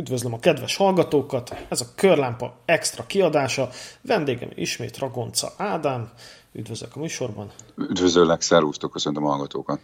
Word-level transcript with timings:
Üdvözlöm 0.00 0.32
a 0.32 0.38
kedves 0.38 0.76
hallgatókat, 0.76 1.66
ez 1.68 1.80
a 1.80 1.84
Körlámpa 1.94 2.54
extra 2.64 3.06
kiadása, 3.06 3.68
vendégem 4.00 4.48
ismét 4.54 4.98
Ragonca 4.98 5.52
Ádám, 5.56 6.10
üdvözlök 6.52 6.96
a 6.96 6.98
műsorban. 6.98 7.50
Üdvözöllek, 7.76 8.40
szervusztok, 8.40 8.90
köszöntöm 8.90 9.24
a 9.24 9.28
hallgatókat. 9.28 9.80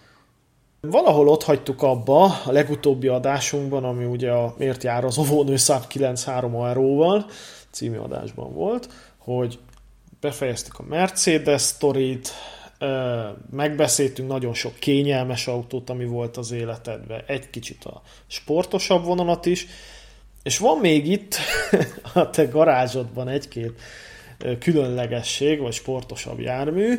Valahol 0.80 1.28
ott 1.28 1.42
hagytuk 1.42 1.82
abba 1.82 2.24
a 2.24 2.52
legutóbbi 2.52 3.08
adásunkban, 3.08 3.84
ami 3.84 4.04
ugye 4.04 4.30
a 4.30 4.54
Miért 4.58 4.82
jár 4.82 5.04
az 5.04 5.18
óvónő 5.18 5.56
száp 5.56 5.86
93 5.86 6.52
val 6.96 7.26
című 7.70 7.96
adásban 7.96 8.52
volt, 8.52 8.88
hogy 9.18 9.58
befejeztük 10.20 10.78
a 10.78 10.82
Mercedes 10.82 11.62
sztorit, 11.62 12.32
megbeszéltünk 13.50 14.28
nagyon 14.28 14.54
sok 14.54 14.74
kényelmes 14.74 15.46
autót, 15.46 15.90
ami 15.90 16.04
volt 16.04 16.36
az 16.36 16.50
életedben, 16.50 17.22
egy 17.26 17.50
kicsit 17.50 17.84
a 17.84 18.02
sportosabb 18.26 19.04
vonalat 19.04 19.46
is, 19.46 19.66
és 20.46 20.58
van 20.58 20.78
még 20.78 21.06
itt 21.06 21.36
a 22.14 22.30
te 22.30 22.44
garázsodban 22.44 23.28
egy-két 23.28 23.80
különlegesség, 24.58 25.60
vagy 25.60 25.72
sportosabb 25.72 26.40
jármű, 26.40 26.98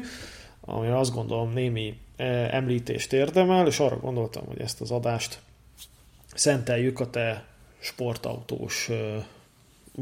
ami 0.62 0.88
azt 0.88 1.14
gondolom 1.14 1.54
némi 1.54 1.98
említést 2.52 3.14
érdemel, 3.14 3.68
és 3.68 3.80
arra 3.80 3.98
gondoltam, 3.98 4.46
hogy 4.46 4.62
ezt 4.62 4.82
az 4.82 4.92
adást 4.92 5.40
szenteljük 6.34 7.00
a 7.00 7.10
te 7.10 7.46
sportautós 7.80 8.90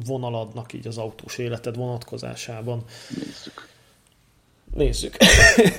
vonaladnak, 0.06 0.74
így 0.74 0.88
az 0.88 0.98
autós 0.98 1.38
életed 1.38 1.76
vonatkozásában. 1.76 2.84
Nézzük. 3.10 3.68
Nézzük. 4.74 5.18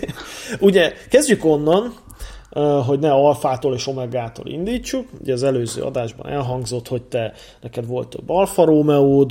Ugye 0.69 0.92
kezdjük 1.09 1.45
onnan, 1.45 1.94
hogy 2.87 2.99
ne 2.99 3.12
alfától 3.12 3.75
és 3.75 3.87
omegától 3.87 4.47
indítsuk. 4.47 5.09
Ugye 5.21 5.33
az 5.33 5.43
előző 5.43 5.83
adásban 5.83 6.29
elhangzott, 6.29 6.89
hogy 6.89 7.03
te 7.03 7.33
neked 7.61 7.87
volt 7.87 8.09
több 8.09 8.31
Alfa 8.31 8.65
romeo 8.65 9.27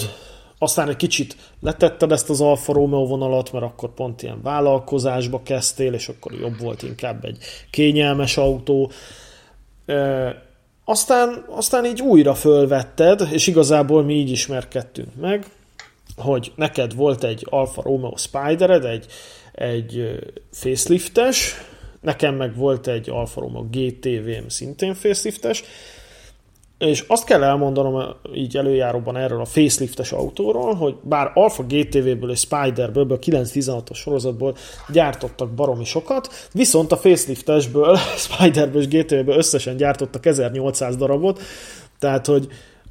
aztán 0.58 0.90
egy 0.90 0.96
kicsit 0.96 1.36
letetted 1.62 2.12
ezt 2.12 2.30
az 2.30 2.42
Alfa 2.42 2.74
Romeo 2.74 3.06
vonalat, 3.06 3.52
mert 3.52 3.66
akkor 3.66 3.94
pont 3.94 4.22
ilyen 4.24 4.42
vállalkozásba 4.42 5.42
kezdtél, 5.44 5.94
és 5.94 6.08
akkor 6.08 6.34
jobb 6.34 6.60
volt 6.60 6.84
inkább 6.84 7.26
egy 7.26 7.38
kényelmes 7.72 8.38
autó. 8.38 8.92
Aztán, 10.86 11.46
aztán 11.50 11.86
így 11.86 12.02
újra 12.02 12.34
fölvetted, 12.34 13.28
és 13.32 13.48
igazából 13.48 14.04
mi 14.04 14.14
így 14.14 14.30
ismerkedtünk 14.30 15.16
meg, 15.22 15.46
hogy 16.18 16.52
neked 16.56 16.96
volt 16.96 17.24
egy 17.24 17.48
Alfa 17.50 17.82
Romeo 17.82 18.18
Spidered, 18.18 18.86
egy, 18.86 19.06
egy 19.52 20.20
faceliftes, 20.52 21.56
nekem 22.06 22.36
meg 22.36 22.56
volt 22.56 22.88
egy 22.88 23.10
Alfa 23.10 23.42
Romeo 23.42 23.66
GTV-m 23.72 24.48
szintén 24.48 24.94
faceliftes, 24.94 25.64
és 26.78 27.04
azt 27.08 27.26
kell 27.26 27.44
elmondanom 27.44 28.16
így 28.34 28.58
előjáróban 28.58 29.18
erről 29.18 29.40
a 29.40 29.46
faceliftes 29.46 30.12
autóról, 30.12 30.74
hogy 30.74 30.96
bár 31.02 31.32
Alfa 31.34 31.64
GTV-ből 31.64 32.32
és 32.32 32.40
Spiderből, 32.40 33.12
a 33.12 33.20
916-os 33.20 33.96
sorozatból 33.96 34.56
gyártottak 34.92 35.54
baromi 35.54 35.86
sokat, 35.86 36.50
viszont 36.52 36.92
a 36.92 36.98
faceliftesből, 36.98 37.98
Spiderből 38.28 38.82
és 38.82 38.88
GTV-ből 38.88 39.38
összesen 39.38 39.78
gyártottak 39.78 40.26
1800 40.26 40.96
darabot, 40.96 41.42
tehát 42.00 42.26
hogy 42.26 42.48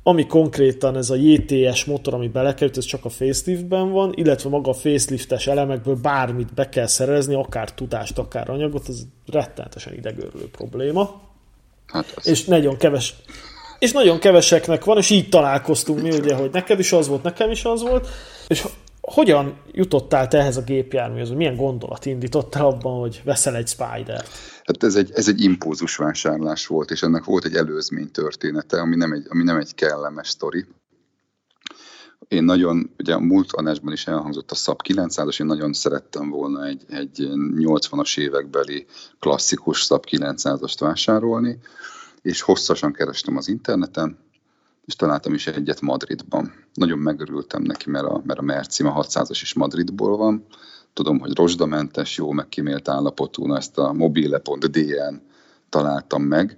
ami 0.06 0.26
konkrétan 0.26 0.96
ez 0.96 1.10
a 1.10 1.14
JTS 1.14 1.84
motor, 1.84 2.14
ami 2.14 2.28
belekerült, 2.28 2.76
ez 2.76 2.84
csak 2.84 3.04
a 3.04 3.08
faceliftben 3.08 3.90
van, 3.90 4.12
illetve 4.14 4.48
maga 4.48 4.70
a 4.70 4.74
faceliftes 4.74 5.46
elemekből 5.46 5.94
bármit 5.94 6.54
be 6.54 6.68
kell 6.68 6.86
szerezni, 6.86 7.34
akár 7.34 7.72
tudást, 7.72 8.18
akár 8.18 8.50
anyagot, 8.50 8.88
ez 8.88 9.02
rettenetesen 9.26 9.94
idegörlő 9.94 10.48
probléma. 10.50 11.20
Hát 11.86 12.12
az... 12.14 12.26
És 12.26 12.44
nagyon 12.44 12.76
keves, 12.76 13.14
és 13.78 13.92
nagyon 13.92 14.18
keveseknek 14.18 14.84
van, 14.84 14.98
és 14.98 15.10
így 15.10 15.28
találkoztunk 15.28 16.02
mi, 16.02 16.10
ugye, 16.10 16.34
hogy 16.34 16.50
neked 16.50 16.78
is 16.78 16.92
az 16.92 17.08
volt, 17.08 17.22
nekem 17.22 17.50
is 17.50 17.64
az 17.64 17.82
volt, 17.82 18.08
és 18.48 18.64
hogyan 19.12 19.60
jutottál 19.72 20.28
te 20.28 20.38
ehhez 20.38 20.56
a 20.56 20.62
gépjárműhöz, 20.62 21.30
milyen 21.30 21.56
gondolat 21.56 22.06
indítottál 22.06 22.66
abban, 22.66 23.00
hogy 23.00 23.20
veszel 23.24 23.56
egy 23.56 23.68
spider 23.68 24.24
Hát 24.64 24.82
ez 24.82 24.94
egy, 24.94 25.10
ez 25.14 25.28
egy 25.28 25.42
impulzus 25.42 25.96
vásárlás 25.96 26.66
volt, 26.66 26.90
és 26.90 27.02
ennek 27.02 27.24
volt 27.24 27.44
egy 27.44 27.54
előzmény 27.54 28.10
története, 28.10 28.80
ami 28.80 28.96
nem 28.96 29.12
egy, 29.12 29.26
ami 29.28 29.42
nem 29.42 29.56
egy 29.56 29.74
kellemes 29.74 30.28
sztori. 30.28 30.66
Én 32.28 32.44
nagyon, 32.44 32.90
ugye 32.98 33.14
a 33.14 33.20
múlt 33.20 33.52
adásban 33.52 33.92
is 33.92 34.06
elhangzott 34.06 34.50
a 34.50 34.54
SAP 34.54 34.80
900-as, 34.88 35.40
én 35.40 35.46
nagyon 35.46 35.72
szerettem 35.72 36.30
volna 36.30 36.66
egy, 36.66 36.82
egy 36.88 37.28
80-as 37.56 38.18
évekbeli 38.18 38.86
klasszikus 39.18 39.78
SAP 39.78 40.04
900-ast 40.10 40.76
vásárolni, 40.78 41.58
és 42.22 42.40
hosszasan 42.40 42.92
kerestem 42.92 43.36
az 43.36 43.48
interneten, 43.48 44.18
és 44.84 44.96
találtam 44.96 45.34
is 45.34 45.46
egyet 45.46 45.80
Madridban. 45.80 46.52
Nagyon 46.74 46.98
megörültem 46.98 47.62
neki, 47.62 47.90
mert 47.90 48.06
a, 48.06 48.22
mert 48.24 48.38
a 48.38 48.42
Mercima 48.42 49.02
600-as 49.02 49.38
is 49.42 49.54
Madridból 49.54 50.16
van. 50.16 50.46
Tudom, 50.92 51.18
hogy 51.18 51.36
rozsdamentes, 51.36 52.16
jó 52.16 52.30
megkímélt 52.32 52.88
állapotú, 52.88 53.46
na 53.46 53.56
ezt 53.56 53.78
a 53.78 53.92
mobile.dn 53.92 55.20
találtam 55.68 56.22
meg, 56.22 56.56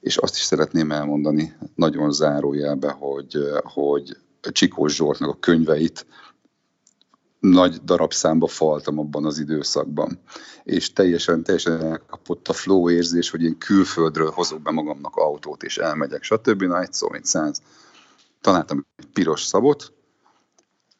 és 0.00 0.16
azt 0.16 0.36
is 0.36 0.42
szeretném 0.42 0.92
elmondani 0.92 1.56
nagyon 1.74 2.12
zárójelbe, 2.12 2.90
hogy, 2.90 3.38
hogy 3.62 4.16
Csikós 4.52 4.94
Zsoltnak 4.94 5.30
a 5.30 5.38
könyveit 5.40 6.06
nagy 7.40 7.84
darabszámba 7.84 8.46
faltam 8.46 8.98
abban 8.98 9.24
az 9.24 9.38
időszakban. 9.38 10.18
És 10.64 10.92
teljesen, 10.92 11.42
teljesen 11.42 11.82
elkapott 11.82 12.48
a 12.48 12.52
flow 12.52 12.90
érzés, 12.90 13.30
hogy 13.30 13.42
én 13.42 13.58
külföldről 13.58 14.30
hozok 14.30 14.62
be 14.62 14.70
magamnak 14.70 15.16
autót, 15.16 15.62
és 15.62 15.78
elmegyek, 15.78 16.22
stb. 16.22 16.62
Na, 16.62 16.80
egy 16.80 16.92
szó, 16.92 17.08
mint 17.08 17.26
száz. 17.26 17.62
Találtam 18.40 18.86
egy 18.96 19.06
piros 19.06 19.42
szabot, 19.42 19.92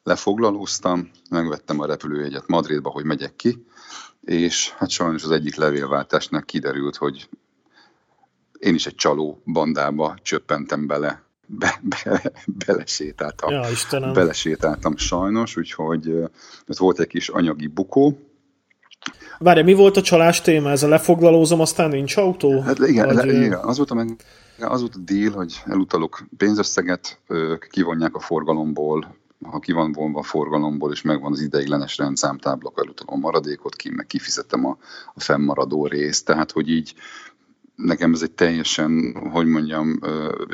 lefoglalóztam, 0.03 1.11
megvettem 1.29 1.79
a 1.79 1.85
repülőjegyet 1.85 2.47
Madridba, 2.47 2.89
hogy 2.89 3.05
megyek 3.05 3.35
ki, 3.35 3.65
és 4.21 4.71
hát 4.71 4.89
sajnos 4.89 5.23
az 5.23 5.31
egyik 5.31 5.55
levélváltásnak 5.55 6.45
kiderült, 6.45 6.95
hogy 6.95 7.29
én 8.59 8.73
is 8.73 8.85
egy 8.85 8.95
csaló 8.95 9.41
bandába 9.45 10.17
csöppentem 10.21 10.87
bele, 10.87 11.26
be, 11.47 11.81
be, 11.81 12.31
belesétáltam. 12.65 13.51
Ja, 13.51 13.69
Istenem. 13.71 14.13
Belesétáltam 14.13 14.97
sajnos, 14.97 15.57
úgyhogy 15.57 16.23
ez 16.65 16.79
volt 16.79 16.99
egy 16.99 17.07
kis 17.07 17.29
anyagi 17.29 17.67
bukó. 17.67 18.19
Várj, 19.39 19.61
mi 19.61 19.73
volt 19.73 19.97
a 19.97 20.01
csalás 20.01 20.41
téma? 20.41 20.69
Ez 20.69 20.83
a 20.83 20.87
lefoglalózom, 20.87 21.59
aztán 21.59 21.89
nincs 21.89 22.17
autó? 22.17 22.61
Hát 22.61 22.79
igen, 22.79 23.05
Vagy... 23.05 23.15
le, 23.15 23.33
igen 23.33 23.59
az, 23.59 23.77
volt 23.77 23.91
a 23.91 23.93
meg, 23.93 24.15
az 24.59 24.79
volt 24.79 24.95
a 24.95 24.99
deal, 24.99 25.31
hogy 25.31 25.61
elutalok 25.65 26.23
pénzösszeget, 26.37 27.19
kivonják 27.69 28.15
a 28.15 28.19
forgalomból, 28.19 29.15
ha 29.43 29.59
ki 29.59 29.71
van 29.71 29.91
vonva 29.91 30.19
a 30.19 30.23
forgalomból, 30.23 30.91
és 30.91 31.01
megvan 31.01 31.31
az 31.31 31.41
ideiglenes 31.41 31.97
rendszámtábla, 31.97 32.69
akkor 32.69 32.83
elutalom 32.83 33.13
a 33.13 33.25
maradékot, 33.25 33.75
ki, 33.75 33.89
meg 33.89 34.05
kifizetem 34.05 34.65
a, 34.65 34.77
a 35.13 35.19
fennmaradó 35.19 35.85
részt. 35.85 36.25
Tehát, 36.25 36.51
hogy 36.51 36.69
így 36.69 36.93
nekem 37.77 38.13
ez 38.13 38.21
egy 38.21 38.31
teljesen, 38.31 39.15
hogy 39.31 39.45
mondjam, 39.45 39.99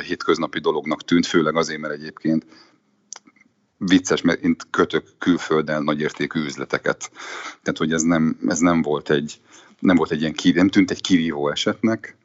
hétköznapi 0.06 0.60
dolognak 0.60 1.04
tűnt, 1.04 1.26
főleg 1.26 1.56
azért, 1.56 1.80
mert 1.80 1.94
egyébként 1.94 2.46
vicces, 3.78 4.22
mert 4.22 4.44
én 4.44 4.56
kötök 4.70 5.04
külfölden 5.18 5.84
nagyértékű 5.84 6.40
üzleteket. 6.40 7.12
Tehát, 7.62 7.78
hogy 7.78 7.92
ez 7.92 8.02
nem, 8.02 8.38
ez 8.48 8.60
nem 8.60 8.82
volt 8.82 9.10
egy, 9.10 9.42
nem 9.80 9.96
volt 9.96 10.12
egy 10.12 10.22
ilyen, 10.22 10.36
nem 10.56 10.70
tűnt 10.70 10.92
egy 10.92 11.02
kirívó 11.02 11.50
esetnek, 11.50 12.18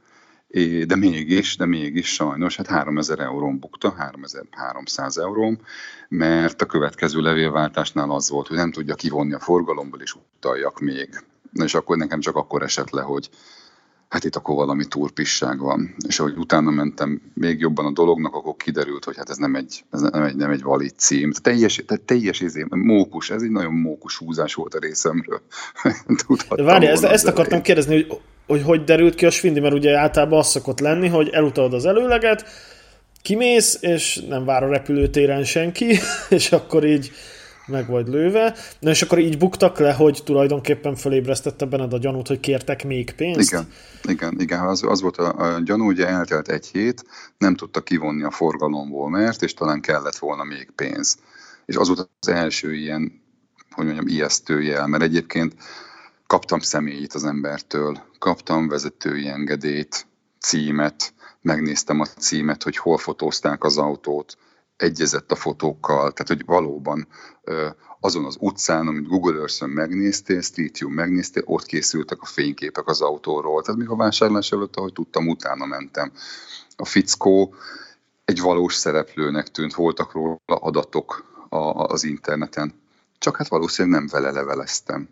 de 0.87 0.97
mégis, 0.97 1.57
de 1.57 1.67
mégis 1.67 2.15
sajnos, 2.15 2.57
hát 2.57 2.67
3000 2.67 3.21
eurón 3.21 3.59
bukta, 3.59 3.91
3300 3.91 5.19
euróm, 5.19 5.59
mert 6.09 6.63
a 6.63 6.67
következő 6.67 7.21
levélváltásnál 7.21 8.11
az 8.11 8.31
volt, 8.31 8.47
hogy 8.47 8.57
nem 8.57 8.73
tudja 8.73 8.95
kivonni 8.95 9.33
a 9.33 9.41
forgalomból, 9.41 10.01
és 10.01 10.15
utaljak 10.15 10.81
még. 10.81 11.09
Na 11.53 11.65
és 11.65 11.75
akkor 11.75 11.97
nekem 11.97 12.21
csak 12.21 12.37
akkor 12.37 12.63
esett 12.63 12.91
le, 12.91 13.03
hogy 13.03 13.31
hát 14.09 14.25
itt 14.25 14.37
akkor 14.37 14.55
valami 14.55 14.85
turpisság 14.85 15.59
van. 15.59 15.95
És 16.07 16.21
ahogy 16.21 16.37
utána 16.37 16.71
mentem 16.71 17.21
még 17.35 17.61
jobban 17.61 17.87
a 17.87 17.93
dolognak, 17.93 18.35
akkor 18.35 18.57
kiderült, 18.57 19.05
hogy 19.05 19.17
hát 19.17 19.31
ez 19.31 19.37
nem 19.37 19.55
egy, 19.55 19.85
ez 19.91 20.01
nem 20.01 20.23
egy, 20.23 20.37
nem 20.37 20.51
egy 20.51 20.63
valid 20.63 20.93
cím. 20.97 21.33
Teljes, 21.33 21.83
tehát 21.87 22.05
teljes 22.05 22.41
izé, 22.41 22.65
mókus, 22.69 23.31
ez 23.31 23.43
egy 23.43 23.51
nagyon 23.51 23.75
mókus 23.75 24.17
húzás 24.17 24.55
volt 24.55 24.75
a 24.75 24.79
részemről. 24.79 25.41
De 26.57 26.63
várj, 26.63 26.87
ezt, 26.87 27.05
ezt 27.05 27.27
akartam 27.27 27.63
kérdezni, 27.63 27.95
hogy, 27.95 28.21
hogy 28.47 28.63
hogy 28.63 28.85
derült 28.85 29.15
ki 29.15 29.27
a 29.27 29.31
svindi, 29.31 29.61
mert 29.61 29.75
ugye 29.75 29.97
általában 29.97 30.39
az 30.39 30.49
szokott 30.49 30.81
lenni, 30.81 31.09
hogy 31.09 31.29
elutalod 31.29 31.73
az 31.75 31.85
előleget, 31.85 32.45
kimész, 33.23 33.79
és 33.81 34.21
nem 34.29 34.45
vár 34.45 34.63
a 34.63 34.69
repülőtéren 34.69 35.45
senki, 35.45 35.99
és 36.29 36.53
akkor 36.53 36.85
így 36.85 37.11
meg 37.69 37.87
vagy 37.87 38.09
lőve. 38.09 38.55
Na 38.79 38.91
és 38.91 39.03
akkor 39.03 39.19
így 39.19 39.39
buktak 39.39 39.79
le, 39.79 39.93
hogy 39.93 40.21
tulajdonképpen 40.25 40.95
fölébresztette 40.95 41.65
benned 41.65 41.93
a 41.93 41.99
gyanút, 41.99 42.27
hogy 42.27 42.41
kértek 42.41 42.85
még 42.85 43.11
pénzt? 43.11 43.53
Igen, 43.53 43.69
igen, 44.09 44.41
igen. 44.41 44.61
Az, 44.61 44.83
az 44.83 45.01
volt 45.01 45.17
a, 45.17 45.55
a 45.55 45.61
gyanú, 45.61 45.87
ugye 45.87 46.07
eltelt 46.07 46.49
egy 46.49 46.67
hét, 46.67 47.05
nem 47.39 47.55
tudta 47.55 47.81
kivonni 47.81 48.23
a 48.23 48.31
forgalomból, 48.31 49.11
mert, 49.11 49.43
és 49.43 49.55
talán 49.55 49.81
kellett 49.81 50.17
volna 50.17 50.45
még 50.45 50.71
pénz. 50.75 51.19
És 51.67 51.77
az 51.77 51.87
volt 51.87 52.11
az 52.21 52.29
első 52.29 52.75
ilyen, 52.75 53.23
hogy 53.71 53.85
mondjam, 53.85 54.07
ijesztő 54.07 54.63
jel, 54.63 54.87
mert 54.87 55.03
egyébként 55.03 55.55
kaptam 56.27 56.61
személyit 56.61 57.15
az 57.15 57.25
embertől, 57.25 57.99
kaptam 58.19 58.69
vezetői 58.69 59.29
engedélyt, 59.29 60.07
címet, 60.41 61.13
megnéztem 61.41 62.01
a 62.01 62.05
címet, 62.05 62.63
hogy 62.63 62.77
hol 62.77 62.99
fotózták 62.99 63.65
az 63.65 63.79
autót, 63.79 64.37
egyezett 64.79 65.33
a 65.33 65.37
fotókkal, 65.37 66.13
tehát 66.13 66.27
hogy 66.27 66.45
valóban 66.45 67.07
azon 68.01 68.25
az 68.25 68.37
utcán, 68.41 68.87
amit 68.87 69.09
Google 69.09 69.39
Earth-ön 69.39 69.71
megnéztél, 69.71 70.41
Street 70.41 70.79
View 70.79 70.91
megnéztél, 70.91 71.43
ott 71.47 71.65
készültek 71.65 72.21
a 72.21 72.27
fényképek 72.27 72.87
az 72.87 73.01
autóról. 73.01 73.63
Tehát 73.63 73.81
még 73.81 73.89
a 73.89 73.97
vásárlás 73.97 74.53
előtt, 74.53 74.77
ahogy 74.77 74.93
tudtam, 74.93 75.29
utána 75.29 75.67
mentem. 75.67 76.13
A 76.77 76.85
fickó 76.85 77.55
egy 78.25 78.41
valós 78.41 78.75
szereplőnek 78.75 79.49
tűnt, 79.49 79.75
voltak 79.75 80.13
róla 80.13 80.39
adatok 80.45 81.25
az 81.73 82.05
interneten. 82.05 82.75
Csak 83.19 83.37
hát 83.37 83.49
valószínűleg 83.49 83.99
nem 83.99 84.09
vele 84.13 84.31
leveleztem. 84.31 85.09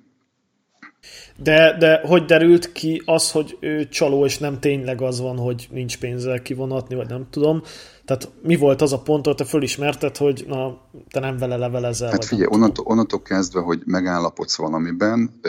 De, 1.36 1.76
de 1.78 2.00
hogy 2.04 2.24
derült 2.24 2.72
ki 2.72 3.02
az, 3.04 3.30
hogy 3.30 3.56
ő 3.60 3.88
csaló, 3.88 4.24
és 4.24 4.38
nem 4.38 4.60
tényleg 4.60 5.02
az 5.02 5.20
van, 5.20 5.36
hogy 5.36 5.68
nincs 5.70 5.98
pénzzel 5.98 6.42
kivonatni, 6.42 6.94
vagy 6.94 7.08
nem 7.08 7.26
tudom. 7.30 7.62
Tehát 8.04 8.28
mi 8.42 8.56
volt 8.56 8.82
az 8.82 8.92
a 8.92 8.98
pont, 8.98 9.26
hogy 9.26 9.34
te 9.34 9.44
fölismerted, 9.44 10.16
hogy 10.16 10.44
na, 10.48 10.78
te 11.10 11.20
nem 11.20 11.38
vele 11.38 11.56
levelezel? 11.56 12.10
Hát 12.10 12.24
figyelj, 12.24 12.48
onnantól, 12.50 12.84
onnantól 12.84 13.22
kezdve, 13.22 13.60
hogy 13.60 13.82
megállapodsz 13.84 14.56
valamiben, 14.56 15.40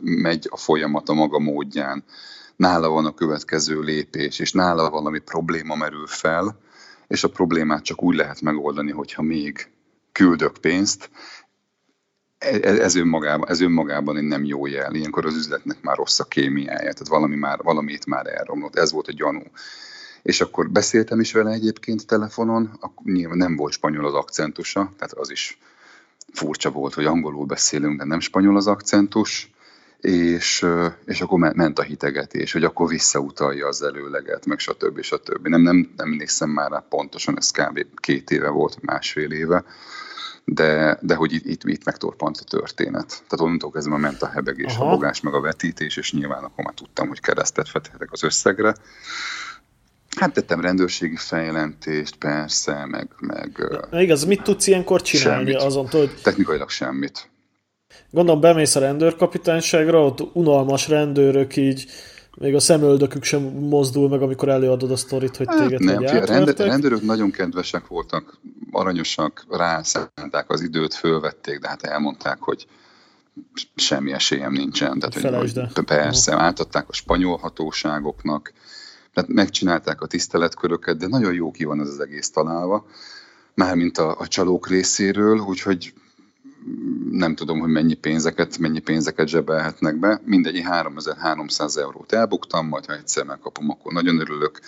megy 0.00 0.46
a 0.50 0.56
folyamat 0.56 1.08
a 1.08 1.14
maga 1.14 1.38
módján. 1.38 2.04
Nála 2.56 2.88
van 2.88 3.06
a 3.06 3.14
következő 3.14 3.80
lépés, 3.80 4.38
és 4.38 4.52
nála 4.52 4.90
valami 4.90 5.18
probléma 5.18 5.74
merül 5.74 6.06
fel, 6.06 6.56
és 7.08 7.24
a 7.24 7.28
problémát 7.28 7.82
csak 7.82 8.02
úgy 8.02 8.16
lehet 8.16 8.40
megoldani, 8.40 8.90
hogyha 8.90 9.22
még 9.22 9.70
küldök 10.12 10.58
pénzt, 10.60 11.10
ez 12.62 12.94
önmagában, 12.94 13.48
ez 13.48 13.60
önmagában 13.60 14.16
egy 14.16 14.22
nem 14.22 14.44
jó 14.44 14.66
jel. 14.66 14.94
Ilyenkor 14.94 15.26
az 15.26 15.36
üzletnek 15.36 15.82
már 15.82 15.96
rossz 15.96 16.20
a 16.20 16.24
kémiája, 16.24 16.78
tehát 16.78 17.08
valami 17.08 17.36
már, 17.36 17.58
valamit 17.62 18.06
már 18.06 18.26
elromlott. 18.26 18.76
Ez 18.76 18.92
volt 18.92 19.08
a 19.08 19.12
gyanú. 19.12 19.42
És 20.22 20.40
akkor 20.40 20.70
beszéltem 20.70 21.20
is 21.20 21.32
vele 21.32 21.50
egyébként 21.50 22.06
telefonon, 22.06 22.78
nyilván 23.04 23.36
nem 23.36 23.56
volt 23.56 23.72
spanyol 23.72 24.06
az 24.06 24.14
akcentusa, 24.14 24.92
tehát 24.96 25.12
az 25.12 25.30
is 25.30 25.58
furcsa 26.32 26.70
volt, 26.70 26.94
hogy 26.94 27.04
angolul 27.04 27.46
beszélünk, 27.46 27.98
de 27.98 28.04
nem 28.04 28.20
spanyol 28.20 28.56
az 28.56 28.66
akcentus, 28.66 29.54
és, 30.00 30.66
és 31.04 31.20
akkor 31.20 31.38
ment 31.38 31.78
a 31.78 31.82
hitegetés, 31.82 32.52
hogy 32.52 32.64
akkor 32.64 32.88
visszautalja 32.88 33.66
az 33.66 33.82
előleget, 33.82 34.46
meg 34.46 34.58
stb. 34.58 35.00
stb. 35.00 35.48
Nem, 35.48 35.60
nem, 35.60 35.92
nem 35.96 36.10
nézem 36.10 36.50
már 36.50 36.70
rá 36.70 36.84
pontosan, 36.88 37.36
ez 37.36 37.50
kb. 37.50 37.86
két 37.94 38.30
éve 38.30 38.48
volt, 38.48 38.82
másfél 38.82 39.30
éve, 39.30 39.64
de, 40.44 40.98
de 41.00 41.14
hogy 41.14 41.32
itt, 41.32 41.44
itt, 41.44 41.64
itt 41.64 41.84
megtorpant 41.84 42.36
a 42.40 42.44
történet. 42.44 43.06
Tehát 43.08 43.40
onnantól 43.40 43.70
kezdve 43.70 43.96
ment 43.96 44.22
a 44.22 44.26
hebegés, 44.28 44.74
Aha. 44.74 44.86
a 44.86 44.90
bogás, 44.90 45.20
meg 45.20 45.34
a 45.34 45.40
vetítés, 45.40 45.96
és 45.96 46.12
nyilván 46.12 46.44
akkor 46.44 46.64
már 46.64 46.74
tudtam, 46.74 47.08
hogy 47.08 47.20
keresztet 47.20 47.72
vethetek 47.72 48.12
az 48.12 48.22
összegre. 48.22 48.74
Hát 50.16 50.32
tettem 50.32 50.60
rendőrségi 50.60 51.16
fejjelentést, 51.16 52.16
persze, 52.16 52.86
meg... 52.86 53.08
meg 53.18 53.68
Na 53.90 54.00
igaz, 54.00 54.24
mit 54.24 54.42
tudsz 54.42 54.66
ilyenkor 54.66 55.02
csinálni 55.02 55.50
semmit. 55.50 55.66
azon, 55.66 55.88
hogy... 55.88 56.14
Technikailag 56.22 56.70
semmit. 56.70 57.30
Gondolom 58.10 58.40
bemész 58.40 58.74
a 58.74 58.80
rendőrkapitányságra, 58.80 60.04
ott 60.04 60.34
unalmas 60.36 60.88
rendőrök 60.88 61.56
így 61.56 61.86
még 62.36 62.54
a 62.54 62.60
szemöldökük 62.60 63.24
sem 63.24 63.42
mozdul 63.42 64.08
meg, 64.08 64.22
amikor 64.22 64.48
előadod 64.48 64.90
a 64.90 64.96
sztorit, 64.96 65.36
hogy 65.36 65.46
hát 65.46 65.56
téged 65.56 65.84
hát, 65.84 66.00
nem, 66.00 66.18
hogy 66.18 66.28
rend, 66.28 66.58
rendőrök 66.60 67.02
nagyon 67.02 67.30
kedvesek 67.30 67.86
voltak, 67.86 68.38
aranyosak, 68.70 69.44
rászánták 69.48 70.50
az 70.50 70.62
időt, 70.62 70.94
fölvették, 70.94 71.58
de 71.58 71.68
hát 71.68 71.82
elmondták, 71.82 72.38
hogy 72.40 72.66
semmi 73.74 74.12
esélyem 74.12 74.52
nincsen. 74.52 74.98
Tehát, 74.98 75.40
hogy, 75.40 75.60
hogy 75.74 75.84
persze, 75.84 76.34
átadták 76.34 76.88
a 76.88 76.92
spanyol 76.92 77.36
hatóságoknak, 77.36 78.52
tehát 79.12 79.30
megcsinálták 79.30 80.00
a 80.00 80.06
tiszteletköröket, 80.06 80.96
de 80.96 81.06
nagyon 81.06 81.32
jó 81.32 81.50
ki 81.50 81.64
van 81.64 81.80
ez 81.80 81.88
az 81.88 82.00
egész 82.00 82.30
találva, 82.30 82.86
mármint 83.54 83.98
a, 83.98 84.16
a 84.18 84.28
csalók 84.28 84.68
részéről, 84.68 85.38
úgyhogy 85.38 85.92
nem 87.10 87.34
tudom, 87.34 87.58
hogy 87.58 87.70
mennyi 87.70 87.94
pénzeket, 87.94 88.58
mennyi 88.58 88.78
pénzeket 88.78 89.28
zsebelhetnek 89.28 89.96
be. 89.96 90.20
Mindegy, 90.24 90.60
3300 90.60 91.76
eurót 91.76 92.12
elbuktam, 92.12 92.66
majd 92.66 92.86
ha 92.86 92.94
egyszer 92.94 93.24
megkapom, 93.24 93.70
akkor 93.70 93.92
nagyon 93.92 94.20
örülök. 94.20 94.60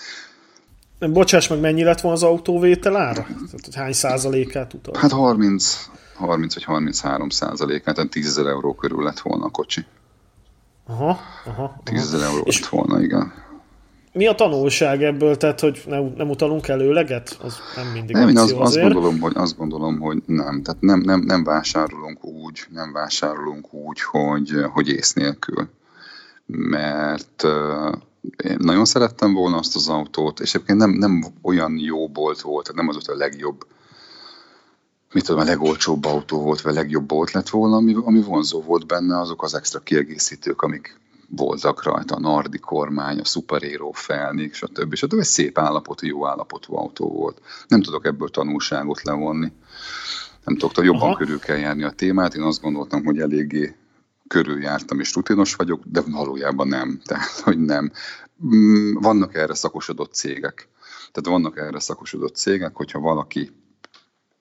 Nem, 0.98 1.12
bocsáss 1.12 1.48
meg, 1.48 1.60
mennyi 1.60 1.82
lett 1.82 2.00
volna 2.00 2.16
az 2.16 2.22
autóvétel 2.22 2.96
ára? 2.96 3.22
Tehát, 3.22 3.74
hány 3.74 3.92
százalékát 3.92 4.74
utal? 4.74 4.94
Hát 4.98 5.10
30, 5.10 5.88
30 6.14 6.54
vagy 6.54 6.64
33 6.64 7.28
százalékát, 7.28 7.94
tehát 7.94 8.10
10 8.10 8.26
ezer 8.26 8.46
euró 8.46 8.74
körül 8.74 9.02
lett 9.02 9.20
volna 9.20 9.44
a 9.44 9.50
kocsi. 9.50 9.84
Aha, 10.86 11.18
aha. 11.44 11.80
10 11.84 12.00
ezer 12.00 12.28
euró 12.28 12.42
és 12.44 12.60
lett 12.60 12.68
volna, 12.68 13.02
igen 13.02 13.44
mi 14.16 14.26
a 14.26 14.34
tanulság 14.34 15.02
ebből, 15.02 15.36
tehát 15.36 15.60
hogy 15.60 15.82
ne, 15.86 16.00
nem 16.00 16.30
utalunk 16.30 16.68
előleget? 16.68 17.38
Az 17.42 17.58
nem 17.76 17.86
mindig 17.86 18.16
nem, 18.16 18.28
én 18.28 18.38
az, 18.38 18.54
azt, 18.58 18.80
gondolom, 18.80 19.20
hogy, 19.20 19.32
azt 19.36 19.56
gondolom, 19.56 19.98
hogy 19.98 20.22
nem. 20.26 20.62
Tehát 20.62 20.80
nem, 20.80 21.00
nem, 21.00 21.20
nem 21.20 21.44
vásárolunk 21.44 22.24
úgy, 22.24 22.66
nem 22.70 22.92
vásárolunk 22.92 23.72
úgy, 23.72 24.00
hogy, 24.00 24.50
hogy 24.72 24.88
ész 24.88 25.12
nélkül. 25.12 25.68
Mert 26.46 27.42
én 28.44 28.56
nagyon 28.58 28.84
szerettem 28.84 29.32
volna 29.32 29.56
azt 29.56 29.76
az 29.76 29.88
autót, 29.88 30.40
és 30.40 30.54
egyébként 30.54 30.78
nem, 30.78 30.90
nem 30.90 31.24
olyan 31.42 31.78
jó 31.78 32.08
bolt 32.08 32.40
volt, 32.40 32.64
tehát 32.64 32.80
nem 32.80 32.88
az 32.88 32.94
volt 32.94 33.20
a 33.20 33.24
legjobb, 33.24 33.66
mit 35.12 35.24
tudom, 35.24 35.40
a 35.40 35.44
legolcsóbb 35.44 36.04
autó 36.04 36.40
volt, 36.40 36.60
vagy 36.60 36.76
a 36.76 36.80
legjobb 36.80 37.06
bolt 37.06 37.30
lett 37.30 37.48
volna, 37.48 37.76
ami, 37.76 37.96
ami 38.04 38.22
vonzó 38.22 38.62
volt 38.62 38.86
benne, 38.86 39.20
azok 39.20 39.42
az 39.42 39.54
extra 39.54 39.80
kiegészítők, 39.80 40.62
amik 40.62 41.00
voltak 41.28 41.82
rajta, 41.82 42.14
a 42.14 42.20
Nardi 42.20 42.58
kormány, 42.58 43.18
a 43.18 43.24
Superhero 43.24 43.90
felnék, 43.90 44.54
stb. 44.54 44.94
stb. 44.94 45.18
Egy 45.18 45.24
szép 45.24 45.58
állapotú, 45.58 46.06
jó 46.06 46.26
állapotú 46.26 46.76
autó 46.76 47.08
volt. 47.08 47.40
Nem 47.68 47.82
tudok 47.82 48.06
ebből 48.06 48.28
tanulságot 48.28 49.02
levonni. 49.02 49.52
Nem 50.44 50.56
tudok, 50.56 50.84
jobban 50.84 51.00
Aha. 51.00 51.16
körül 51.16 51.38
kell 51.38 51.56
járni 51.56 51.82
a 51.82 51.90
témát. 51.90 52.34
Én 52.34 52.42
azt 52.42 52.60
gondoltam, 52.60 53.04
hogy 53.04 53.18
eléggé 53.18 53.76
körüljártam 54.28 55.00
és 55.00 55.14
rutinos 55.14 55.54
vagyok, 55.54 55.82
de 55.84 56.00
valójában 56.00 56.68
nem. 56.68 57.00
Tehát, 57.04 57.40
hogy 57.40 57.58
nem. 57.58 57.92
Mm, 58.46 58.94
vannak 58.94 59.34
erre 59.34 59.54
szakosodott 59.54 60.14
cégek. 60.14 60.68
Tehát 61.12 61.40
vannak 61.40 61.58
erre 61.58 61.80
szakosodott 61.80 62.36
cégek, 62.36 62.74
hogyha 62.74 63.00
valaki 63.00 63.50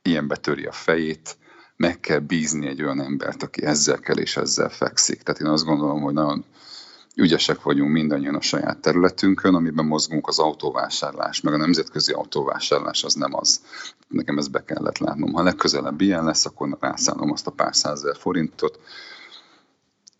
ilyen 0.01 0.27
betöri 0.27 0.65
a 0.65 0.71
fejét, 0.71 1.37
meg 1.75 1.99
kell 1.99 2.19
bízni 2.19 2.67
egy 2.67 2.81
olyan 2.81 3.01
embert, 3.01 3.43
aki 3.43 3.63
ezzel 3.63 3.99
kell 3.99 4.17
és 4.17 4.37
ezzel 4.37 4.69
fekszik. 4.69 5.21
Tehát 5.21 5.41
én 5.41 5.47
azt 5.47 5.65
gondolom, 5.65 6.01
hogy 6.01 6.13
nagyon 6.13 6.45
ügyesek 7.16 7.62
vagyunk 7.62 7.92
mindannyian 7.92 8.36
a 8.36 8.42
saját 8.42 8.78
területünkön, 8.78 9.56
amiben 9.56 9.86
mozgunk 9.86 10.28
az 10.28 10.40
autóvásárlás, 10.40 11.42
meg 11.42 11.54
a 11.54 11.57
nemzetközi 11.57 12.12
autóvásárlás 12.12 13.04
az 13.04 13.14
nem 13.14 13.34
az. 13.34 13.62
Nekem 14.07 14.38
ezt 14.38 14.52
be 14.52 14.64
kellett 14.64 14.98
látnom. 14.98 15.34
Ha 15.34 15.44
legközelebb 15.44 16.02
ilyen 16.02 16.24
lesz, 16.24 16.45
akkor 16.45 16.78
rászállom 16.80 17.31
azt 17.31 17.48
a 17.48 17.52
pár 17.52 17.76
százezer 17.76 18.18
forintot, 18.18 18.80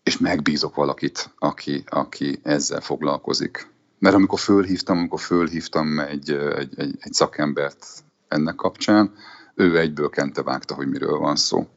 és 0.02 0.18
megbízok 0.18 0.74
valakit, 0.74 1.34
aki, 1.38 1.84
aki 1.86 2.38
ezzel 2.42 2.80
foglalkozik. 2.80 3.68
Mert 3.98 4.14
amikor 4.14 4.38
fölhívtam, 4.38 4.98
amikor 4.98 5.20
fölhívtam 5.20 5.98
egy, 5.98 6.30
egy, 6.30 6.72
egy, 6.76 6.96
egy 7.00 7.12
szakembert 7.12 7.86
ennek 8.28 8.54
kapcsán, 8.54 9.14
ő 9.54 9.78
egyből 9.78 10.08
kente 10.08 10.42
vágta, 10.42 10.74
hogy 10.74 10.88
miről 10.88 11.18
van 11.18 11.36
szó. 11.36 11.68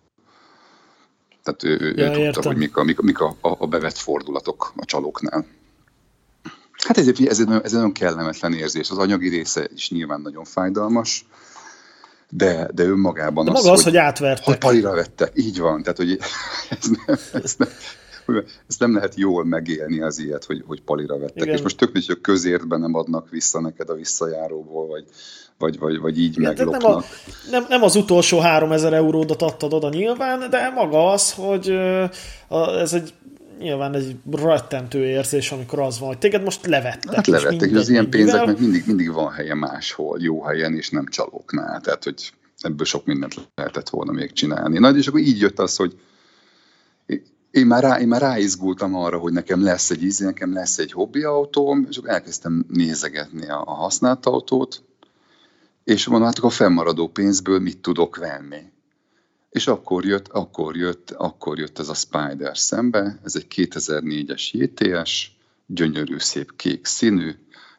Tehát 1.44 1.64
ő, 1.64 1.78
ő, 1.82 1.94
ja, 1.96 2.20
ő 2.20 2.32
tudta, 2.32 2.50
hogy 2.50 2.58
mik, 2.58 2.78
a, 2.78 2.84
mik, 2.84 3.00
mik 3.00 3.20
a, 3.20 3.36
a, 3.42 3.56
a 3.58 3.68
bevett 3.68 3.98
fordulatok 3.98 4.74
a 4.76 4.86
csalóknál. 4.86 5.46
Hát 6.86 6.98
ez, 6.98 7.08
ez, 7.08 7.20
egy, 7.20 7.26
ez 7.26 7.40
egy 7.40 7.72
nagyon 7.72 7.92
kellemetlen 7.92 8.54
érzés. 8.54 8.90
Az 8.90 8.98
anyagi 8.98 9.30
része 9.30 9.68
is 9.74 9.90
nyilván 9.90 10.22
nagyon 10.22 10.44
fájdalmas, 10.44 11.26
de, 12.30 12.70
de 12.74 12.84
önmagában 12.84 13.46
de 13.46 13.52
az, 13.52 13.58
maga 13.58 13.72
az, 13.72 13.84
hogy, 13.84 13.92
hogy 13.92 14.02
átvertek. 14.02 14.46
Hogy 14.46 14.58
palira 14.58 14.94
vette. 14.94 15.30
Így 15.34 15.60
van. 15.60 15.82
Tehát, 15.82 15.98
hogy 15.98 16.20
ez 16.70 16.90
nem, 17.06 17.18
ez 17.44 17.56
nem, 17.58 17.70
ezt 18.68 18.80
nem 18.80 18.96
lehet 18.96 19.16
jól 19.16 19.46
megélni 19.46 20.02
az 20.02 20.20
ilyet, 20.20 20.46
hogy, 20.46 20.64
hogy 20.68 20.82
palira 20.82 21.18
vettek. 21.18 21.44
Igen. 21.44 21.56
És 21.56 21.62
most 21.62 21.78
tök 21.78 21.92
hogy 21.92 22.22
közértben 22.22 22.80
nem 22.80 22.94
adnak 22.94 23.30
vissza 23.30 23.62
neked 23.62 23.90
a 23.90 23.94
visszajáróból, 23.94 24.88
vagy, 24.88 25.06
vagy, 25.60 25.80
vagy, 25.80 26.00
vagy 26.00 26.20
így 26.20 26.38
Igen, 26.38 26.54
meglopnak. 26.56 26.82
Nem, 26.82 26.92
a, 26.92 27.04
nem, 27.52 27.66
nem 27.70 27.84
az 27.84 27.96
utolsó 27.96 28.40
3000 28.40 28.94
euródat 28.94 29.42
adtad 29.42 29.74
oda 29.74 29.90
nyilván, 29.90 30.50
de 30.50 30.70
maga 30.70 31.12
az, 31.12 31.34
hogy 31.34 31.70
ez 32.80 32.94
egy 32.94 33.14
nyilván 33.60 33.94
egy 33.94 34.16
rettentő 34.32 35.06
érzés, 35.06 35.52
amikor 35.52 35.80
az 35.80 36.00
van, 36.00 36.08
hogy 36.08 36.18
téged 36.18 36.44
most 36.44 36.66
levettek. 36.66 37.16
Hát 37.16 37.28
levettek, 37.28 37.70
és 37.70 37.78
az 37.78 37.90
ilyen 37.90 38.10
pénzeknek 38.10 38.60
mindig, 38.60 38.84
mindig 38.86 39.12
van 39.12 39.32
helye 39.32 39.54
máshol, 39.54 40.18
jó 40.22 40.44
helyen, 40.44 40.74
és 40.74 40.90
nem 40.90 41.06
csalóknál. 41.06 41.82
Tehát, 41.82 42.04
hogy 42.04 42.34
ebből 42.60 42.86
sok 42.86 43.06
mindent 43.06 43.36
lehetett 43.56 43.90
volna 43.90 44.12
még 44.12 44.32
csinálni. 44.32 44.80
Na, 44.80 44.90
és 44.90 45.08
akkor 45.08 45.20
így 45.20 45.40
jött 45.40 45.60
az, 45.60 45.76
hogy 45.76 46.00
én 47.52 47.66
már, 47.66 47.84
rá, 47.84 48.00
én 48.00 48.08
már 48.08 48.22
ráizgultam 48.22 48.96
arra, 48.96 49.18
hogy 49.18 49.34
nekem 49.34 49.64
lesz 49.64 49.90
egy 49.90 50.04
íz, 50.04 50.18
nekem 50.20 50.54
lesz 50.54 50.78
egy 50.78 50.92
hobbiautóm, 50.92 51.86
és 51.90 51.98
akkor 51.98 52.10
elkezdtem 52.10 52.66
nézegetni 52.68 53.50
a, 53.50 53.64
a 53.66 53.74
használt 53.74 54.26
autót, 54.26 54.84
és 55.84 56.08
mondom, 56.08 56.28
hát 56.28 56.40
a 56.40 56.50
fennmaradó 56.50 57.08
pénzből 57.08 57.60
mit 57.60 57.78
tudok 57.78 58.16
venni. 58.16 58.62
És 59.50 59.68
akkor 59.68 60.06
jött, 60.06 60.28
akkor 60.28 60.76
jött, 60.76 61.12
akkor 61.12 61.60
jött 61.60 61.80
ez 61.80 61.90
a 61.90 61.94
Spider 61.94 62.58
szembe, 62.58 63.20
ez 63.24 63.36
egy 63.36 63.48
2004-es 63.56 64.52
JTS, 64.52 65.32
gyönyörű 65.66 66.18
szép 66.18 66.56
kék 66.56 66.86
színű, 66.86 67.36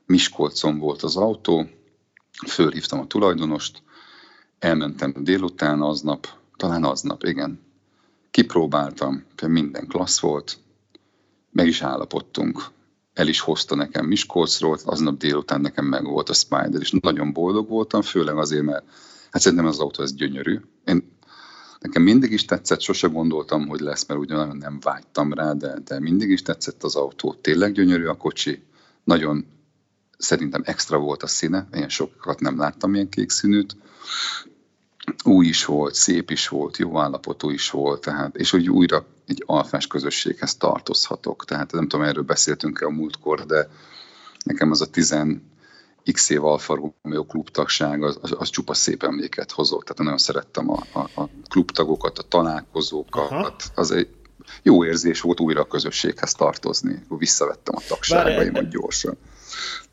Miskolcon 0.07 0.79
volt 0.79 1.03
az 1.03 1.17
autó, 1.17 1.69
fölhívtam 2.47 3.01
a 3.01 3.07
tulajdonost, 3.07 3.83
elmentem 4.59 5.15
délután 5.17 5.83
aznap, 5.83 6.29
talán 6.57 6.85
aznap, 6.85 7.23
igen. 7.23 7.61
Kipróbáltam, 8.31 9.25
minden 9.47 9.87
klassz 9.87 10.21
volt, 10.21 10.59
meg 11.51 11.67
is 11.67 11.83
állapodtunk. 11.83 12.71
El 13.21 13.29
is 13.29 13.41
hozta 13.41 13.75
nekem 13.75 14.07
Miskolcról, 14.07 14.79
aznap 14.85 15.19
délután 15.19 15.61
nekem 15.61 15.85
meg 15.85 16.05
volt 16.05 16.29
a 16.29 16.33
Spider, 16.33 16.81
és 16.81 16.93
nagyon 17.01 17.33
boldog 17.33 17.69
voltam, 17.69 18.03
főleg 18.03 18.37
azért, 18.37 18.63
mert 18.63 18.85
hát 19.31 19.43
szerintem 19.43 19.67
az 19.67 19.79
autó 19.79 20.03
ez 20.03 20.15
gyönyörű. 20.15 20.61
Én, 20.85 21.17
nekem 21.81 22.03
mindig 22.03 22.33
is 22.33 22.45
tetszett, 22.45 22.81
sose 22.81 23.09
gondoltam, 23.09 23.69
hogy 23.69 23.81
lesz, 23.81 24.07
mert 24.07 24.21
ugyan 24.21 24.57
nem 24.57 24.79
vágytam 24.81 25.33
rá, 25.33 25.53
de, 25.53 25.79
de 25.85 26.01
mindig 26.01 26.31
is 26.31 26.43
tetszett 26.43 26.83
az 26.83 26.97
autó. 26.97 27.35
Tényleg 27.41 27.73
gyönyörű 27.73 28.07
a 28.07 28.17
kocsi, 28.17 28.63
nagyon 29.05 29.47
szerintem 30.19 30.63
extra 30.65 30.99
volt 30.99 31.23
a 31.23 31.27
színe, 31.27 31.69
én 31.75 31.89
sokat 31.89 32.41
nem 32.41 32.59
láttam 32.59 32.95
ilyen 32.95 33.09
kék 33.09 33.31
színűt, 33.31 33.77
új 35.25 35.47
is 35.47 35.65
volt, 35.65 35.95
szép 35.95 36.31
is 36.31 36.49
volt, 36.49 36.77
jó 36.77 36.99
állapotú 36.99 37.51
is 37.51 37.71
volt, 37.71 38.01
tehát, 38.01 38.37
és 38.37 38.51
hogy 38.51 38.71
újra 38.71 39.07
egy 39.31 39.43
alfás 39.47 39.87
közösséghez 39.87 40.57
tartozhatok. 40.57 41.45
Tehát 41.45 41.73
nem 41.73 41.89
tudom, 41.89 42.07
erről 42.07 42.23
beszéltünk-e 42.23 42.87
a 42.87 42.91
múltkor, 42.91 43.47
de 43.47 43.69
nekem 44.45 44.71
az 44.71 44.81
a 44.81 44.87
10 44.87 45.17
x 46.13 46.31
év 46.31 46.45
Alfa 46.45 46.93
Romeo 47.03 47.25
klubtagság, 47.25 48.03
az, 48.03 48.19
az, 48.23 48.35
az 48.39 48.51
csupa 48.51 48.75
szép 48.75 49.03
emléket 49.03 49.51
hozott. 49.51 49.83
Tehát 49.83 49.99
nagyon 49.99 50.19
szerettem 50.19 50.71
a, 50.71 50.87
a, 50.93 51.21
a 51.21 51.29
klubtagokat, 51.49 52.19
a 52.19 52.23
találkozókat. 52.23 53.31
Aha. 53.31 53.55
Az 53.75 53.91
egy 53.91 54.09
jó 54.63 54.85
érzés 54.85 55.21
volt 55.21 55.41
újra 55.41 55.61
a 55.61 55.67
közösséghez 55.67 56.33
tartozni. 56.33 57.03
Visszavettem 57.09 57.75
a 57.77 57.83
tagságaimat 57.89 58.69
gyorsan. 58.69 59.19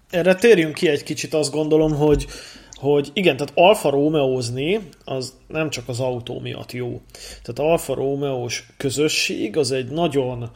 Erre 0.09 0.35
térjünk 0.35 0.73
ki 0.73 0.87
egy 0.87 1.03
kicsit, 1.03 1.33
azt 1.33 1.51
gondolom, 1.51 1.95
hogy 1.95 2.27
hogy 2.77 3.09
igen, 3.13 3.37
tehát 3.37 3.53
Alfa 3.55 3.89
Romeózni 3.89 4.79
az 5.05 5.33
nem 5.47 5.69
csak 5.69 5.87
az 5.87 5.99
autó 5.99 6.39
miatt 6.39 6.71
jó. 6.71 7.01
Tehát 7.43 7.71
Alfa 7.71 7.93
Romeós 7.93 8.67
közösség 8.77 9.57
az 9.57 9.71
egy 9.71 9.87
nagyon, 9.87 10.49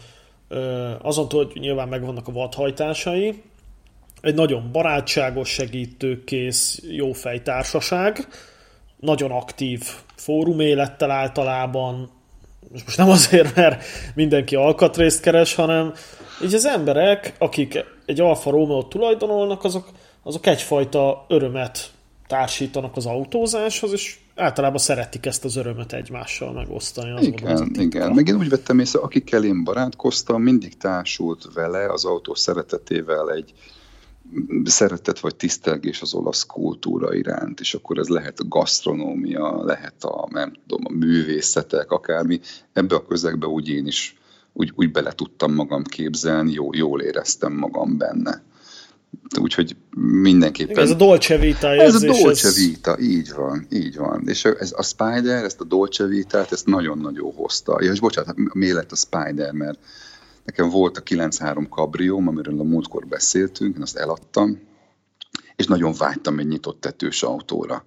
azon 1.01 1.27
túl, 1.27 1.45
hogy 1.45 1.61
nyilván 1.61 1.87
megvannak 1.87 2.27
a 2.27 2.31
vadhajtásai, 2.31 3.41
egy 4.21 4.35
nagyon 4.35 4.69
barátságos, 4.71 5.49
segítőkész, 5.49 6.81
jó 6.89 7.11
fejtársaság, 7.11 8.27
nagyon 8.99 9.31
aktív 9.31 9.83
fórum 10.15 10.59
élettel 10.59 11.11
általában, 11.11 12.09
most 12.71 12.97
nem 12.97 13.09
azért, 13.09 13.55
mert 13.55 13.83
mindenki 14.15 14.55
alkatrészt 14.55 15.21
keres, 15.21 15.55
hanem 15.55 15.93
így 16.43 16.53
az 16.53 16.65
emberek, 16.65 17.35
akik 17.37 17.85
egy 18.05 18.19
Alfa 18.19 18.49
Romeo 18.49 18.83
tulajdonolnak, 18.83 19.63
azok, 19.63 19.89
azok 20.23 20.45
egyfajta 20.45 21.25
örömet 21.27 21.91
társítanak 22.31 22.95
az 22.97 23.05
autózáshoz, 23.05 23.91
és 23.91 24.19
általában 24.35 24.77
szeretik 24.77 25.25
ezt 25.25 25.45
az 25.45 25.55
örömöt 25.55 25.93
egymással 25.93 26.53
megosztani. 26.53 27.11
Az 27.11 27.25
igen, 27.25 27.51
az 27.51 27.69
igen. 27.73 28.11
Meg 28.11 28.27
én 28.27 28.35
úgy 28.35 28.49
vettem 28.49 28.79
észre, 28.79 28.99
akikkel 28.99 29.43
én 29.43 29.63
barátkoztam, 29.63 30.41
mindig 30.41 30.77
társult 30.77 31.53
vele 31.53 31.91
az 31.91 32.05
autó 32.05 32.35
szeretetével 32.35 33.31
egy 33.31 33.53
szeretet 34.63 35.19
vagy 35.19 35.35
tisztelgés 35.35 36.01
az 36.01 36.13
olasz 36.13 36.45
kultúra 36.45 37.13
iránt, 37.13 37.59
és 37.59 37.73
akkor 37.73 37.97
ez 37.97 38.07
lehet 38.07 38.39
a 38.39 38.47
gasztronómia, 38.47 39.63
lehet 39.63 40.03
a, 40.03 40.27
nem 40.29 40.53
tudom, 40.67 40.85
a 40.85 40.97
művészetek, 40.97 41.91
akármi. 41.91 42.39
Ebbe 42.73 42.95
a 42.95 43.05
közegbe 43.05 43.47
úgy 43.47 43.69
én 43.69 43.85
is 43.85 44.15
úgy, 44.53 44.71
úgy 44.75 44.91
bele 44.91 45.11
tudtam 45.11 45.53
magam 45.53 45.83
képzelni, 45.83 46.51
jó, 46.51 46.69
jól 46.73 47.01
éreztem 47.01 47.53
magam 47.53 47.97
benne. 47.97 48.43
Úgyhogy 49.39 49.75
mindenképpen... 50.21 50.83
Ez 50.83 50.89
a 50.89 50.95
Dolce 50.95 51.37
Vita 51.37 51.67
Ez 51.67 51.95
a 51.95 52.05
Dolce 52.05 52.47
ez... 52.47 52.55
Vita, 52.55 52.99
így 52.99 53.31
van, 53.35 53.67
így 53.69 53.97
van. 53.97 54.27
És 54.27 54.45
ez, 54.45 54.73
a 54.75 54.83
Spider, 54.83 55.43
ezt 55.43 55.61
a 55.61 55.63
Dolce 55.63 56.05
Vita-t, 56.05 56.51
ezt 56.51 56.65
nagyon-nagyon 56.65 57.33
hozta. 57.33 57.83
Ja, 57.83 57.91
és 57.91 57.99
bocsánat, 57.99 58.53
miért 58.53 58.75
lett 58.75 58.91
a 58.91 58.95
Spider, 58.95 59.51
mert 59.51 59.79
nekem 60.45 60.69
volt 60.69 60.97
a 60.97 61.03
9.3 61.03 61.65
kabrióm, 61.69 62.27
amiről 62.27 62.59
a 62.59 62.63
múltkor 62.63 63.07
beszéltünk, 63.07 63.75
én 63.75 63.81
azt 63.81 63.97
eladtam, 63.97 64.59
és 65.55 65.65
nagyon 65.65 65.93
vágytam 65.97 66.39
egy 66.39 66.47
nyitott 66.47 66.81
tetős 66.81 67.23
autóra. 67.23 67.85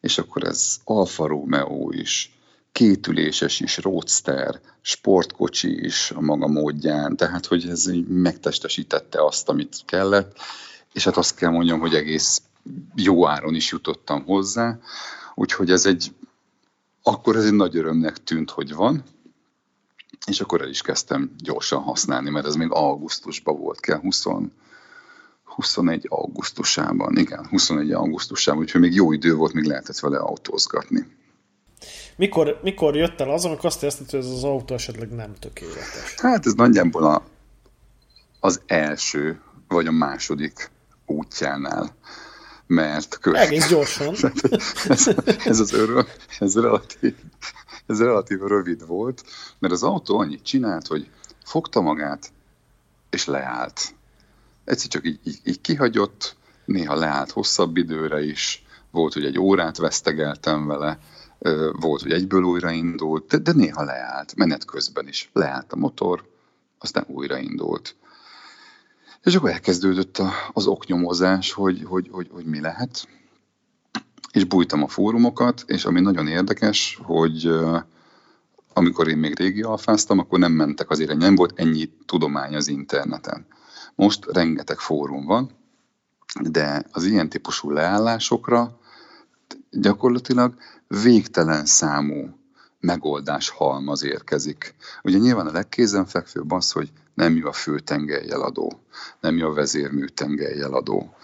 És 0.00 0.18
akkor 0.18 0.44
ez 0.44 0.76
Alfa 0.84 1.26
Romeo 1.26 1.88
is, 1.92 2.35
kétüléses 2.76 3.60
is, 3.60 3.76
roadster, 3.76 4.60
sportkocsi 4.80 5.84
is 5.84 6.10
a 6.10 6.20
maga 6.20 6.46
módján, 6.46 7.16
tehát 7.16 7.46
hogy 7.46 7.68
ez 7.68 7.88
így 7.88 8.06
megtestesítette 8.06 9.24
azt, 9.24 9.48
amit 9.48 9.76
kellett, 9.84 10.38
és 10.92 11.04
hát 11.04 11.16
azt 11.16 11.34
kell 11.34 11.50
mondjam, 11.50 11.80
hogy 11.80 11.94
egész 11.94 12.42
jó 12.94 13.28
áron 13.28 13.54
is 13.54 13.70
jutottam 13.70 14.24
hozzá, 14.24 14.78
úgyhogy 15.34 15.70
ez 15.70 15.86
egy, 15.86 16.14
akkor 17.02 17.36
ez 17.36 17.44
egy 17.44 17.52
nagy 17.52 17.76
örömnek 17.76 18.24
tűnt, 18.24 18.50
hogy 18.50 18.74
van, 18.74 19.02
és 20.26 20.40
akkor 20.40 20.60
el 20.60 20.68
is 20.68 20.82
kezdtem 20.82 21.34
gyorsan 21.38 21.82
használni, 21.82 22.30
mert 22.30 22.46
ez 22.46 22.54
még 22.54 22.70
augusztusban 22.70 23.58
volt, 23.58 23.80
kell 23.80 24.00
20, 24.00 24.24
21 25.44 26.06
augusztusában, 26.08 27.16
igen, 27.16 27.46
21 27.46 27.92
augusztusában, 27.92 28.60
úgyhogy 28.62 28.80
még 28.80 28.94
jó 28.94 29.12
idő 29.12 29.34
volt, 29.34 29.52
még 29.52 29.64
lehetett 29.64 29.98
vele 29.98 30.18
autózgatni. 30.18 31.06
Mikor, 32.16 32.60
mikor 32.62 32.96
jött 32.96 33.20
el 33.20 33.30
az, 33.30 33.44
amikor 33.44 33.64
azt 33.64 33.82
érezted, 33.82 34.10
hogy 34.10 34.18
ez 34.18 34.26
az 34.26 34.44
autó 34.44 34.74
esetleg 34.74 35.08
nem 35.08 35.34
tökéletes? 35.34 36.14
Hát 36.16 36.46
ez 36.46 36.52
nagyjából 36.52 37.04
a, 37.04 37.22
az 38.40 38.60
első, 38.66 39.40
vagy 39.68 39.86
a 39.86 39.92
második 39.92 40.70
útjánál 41.06 41.94
mert 42.66 43.18
kö... 43.18 43.34
Egész 43.34 43.68
gyorsan. 43.68 44.14
ez, 44.88 45.08
ez, 45.44 45.60
az 45.60 45.72
öröm, 45.72 46.06
ez 46.38 46.54
relatív, 46.54 47.14
ez 47.86 48.00
relatív 48.00 48.40
rövid 48.40 48.86
volt, 48.86 49.24
mert 49.58 49.72
az 49.72 49.82
autó 49.82 50.18
annyit 50.18 50.42
csinált, 50.42 50.86
hogy 50.86 51.08
fogta 51.44 51.80
magát, 51.80 52.32
és 53.10 53.24
leállt. 53.24 53.94
Egyszer 54.64 54.88
csak 54.88 55.06
így, 55.06 55.20
így, 55.24 55.40
így 55.44 55.60
kihagyott, 55.60 56.36
néha 56.64 56.94
leállt 56.94 57.30
hosszabb 57.30 57.76
időre 57.76 58.22
is, 58.22 58.64
volt, 58.90 59.12
hogy 59.12 59.24
egy 59.24 59.38
órát 59.38 59.76
vesztegeltem 59.76 60.66
vele, 60.66 60.98
volt, 61.72 62.02
hogy 62.02 62.12
egyből 62.12 62.42
újraindult, 62.42 63.26
de, 63.26 63.38
de 63.38 63.52
néha 63.52 63.84
leállt, 63.84 64.36
menet 64.36 64.64
közben 64.64 65.08
is. 65.08 65.30
Leállt 65.32 65.72
a 65.72 65.76
motor, 65.76 66.28
aztán 66.78 67.04
újraindult. 67.08 67.96
És 69.22 69.34
akkor 69.34 69.50
elkezdődött 69.50 70.22
az 70.52 70.66
oknyomozás, 70.66 71.52
hogy, 71.52 71.82
hogy, 71.84 72.08
hogy, 72.12 72.28
hogy 72.32 72.44
mi 72.44 72.60
lehet. 72.60 73.08
És 74.32 74.44
bújtam 74.44 74.82
a 74.82 74.88
fórumokat, 74.88 75.64
és 75.66 75.84
ami 75.84 76.00
nagyon 76.00 76.26
érdekes, 76.26 76.98
hogy 77.02 77.50
amikor 78.72 79.08
én 79.08 79.18
még 79.18 79.38
régi 79.38 79.62
alfáztam, 79.62 80.18
akkor 80.18 80.38
nem 80.38 80.52
mentek 80.52 80.90
azért, 80.90 81.16
nem 81.16 81.34
volt 81.34 81.58
ennyi 81.60 81.92
tudomány 82.06 82.54
az 82.54 82.68
interneten. 82.68 83.46
Most 83.94 84.26
rengeteg 84.32 84.78
fórum 84.78 85.24
van, 85.24 85.50
de 86.42 86.84
az 86.90 87.04
ilyen 87.04 87.28
típusú 87.28 87.70
leállásokra 87.70 88.78
gyakorlatilag 89.70 90.54
végtelen 90.88 91.66
számú 91.66 92.36
megoldás 92.80 93.48
halmaz 93.48 94.04
érkezik. 94.04 94.74
Ugye 95.02 95.18
nyilván 95.18 95.46
a 95.46 95.52
legkézenfekvőbb 95.52 96.50
az, 96.50 96.72
hogy 96.72 96.92
nem 97.14 97.36
jó 97.36 97.48
a 97.48 97.52
főtengelyjeladó, 97.52 98.80
nem 99.20 99.36
jó 99.36 99.48
a 99.48 99.52
vezérműtengelyjeladó. 99.52 101.14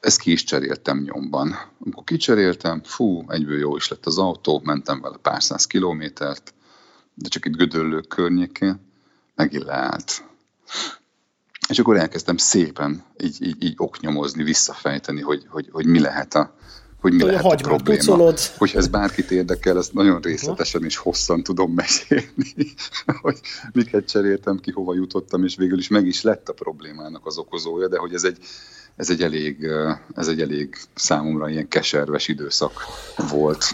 Ezt 0.00 0.20
ki 0.20 0.32
is 0.32 0.44
cseréltem 0.44 0.98
nyomban. 0.98 1.56
Amikor 1.84 2.04
kicseréltem, 2.04 2.82
fú, 2.82 3.24
egyből 3.28 3.58
jó 3.58 3.76
is 3.76 3.88
lett 3.88 4.06
az 4.06 4.18
autó, 4.18 4.60
mentem 4.64 5.00
vele 5.00 5.16
pár 5.16 5.42
száz 5.42 5.66
kilométert, 5.66 6.54
de 7.14 7.28
csak 7.28 7.44
itt 7.44 7.56
Gödöllők 7.56 8.08
környékén, 8.08 8.80
megint 9.34 9.64
leállt. 9.64 10.24
És 11.68 11.78
akkor 11.78 11.96
elkezdtem 11.96 12.36
szépen 12.36 13.04
így, 13.22 13.42
így, 13.42 13.62
így 13.64 13.74
oknyomozni, 13.76 14.42
visszafejteni, 14.42 15.20
hogy, 15.20 15.44
hogy, 15.48 15.68
hogy 15.72 15.86
mi 15.86 16.00
lehet 16.00 16.34
a, 16.34 16.54
hogy 17.04 17.12
mi 17.12 17.24
lehet 17.24 17.44
a 17.44 17.54
probléma. 17.54 17.98
Pucolod. 17.98 18.38
Hogy 18.38 18.72
ez 18.74 18.88
bárkit 18.88 19.30
érdekel, 19.30 19.76
ezt 19.78 19.92
nagyon 19.92 20.20
részletesen 20.20 20.84
és 20.84 20.96
hosszan 20.96 21.42
tudom 21.42 21.72
mesélni, 21.72 22.74
hogy 23.22 23.40
miket 23.72 24.08
cseréltem 24.08 24.58
ki, 24.58 24.70
hova 24.70 24.94
jutottam, 24.94 25.44
és 25.44 25.56
végül 25.56 25.78
is 25.78 25.88
meg 25.88 26.06
is 26.06 26.22
lett 26.22 26.48
a 26.48 26.52
problémának 26.52 27.26
az 27.26 27.38
okozója, 27.38 27.88
de 27.88 27.98
hogy 27.98 28.14
ez 28.14 28.24
egy, 28.24 28.38
ez 28.96 29.10
egy 29.10 29.22
elég, 29.22 29.66
ez 30.14 30.28
egy 30.28 30.40
elég 30.40 30.76
számomra 30.94 31.48
ilyen 31.48 31.68
keserves 31.68 32.28
időszak 32.28 32.72
volt. 33.30 33.64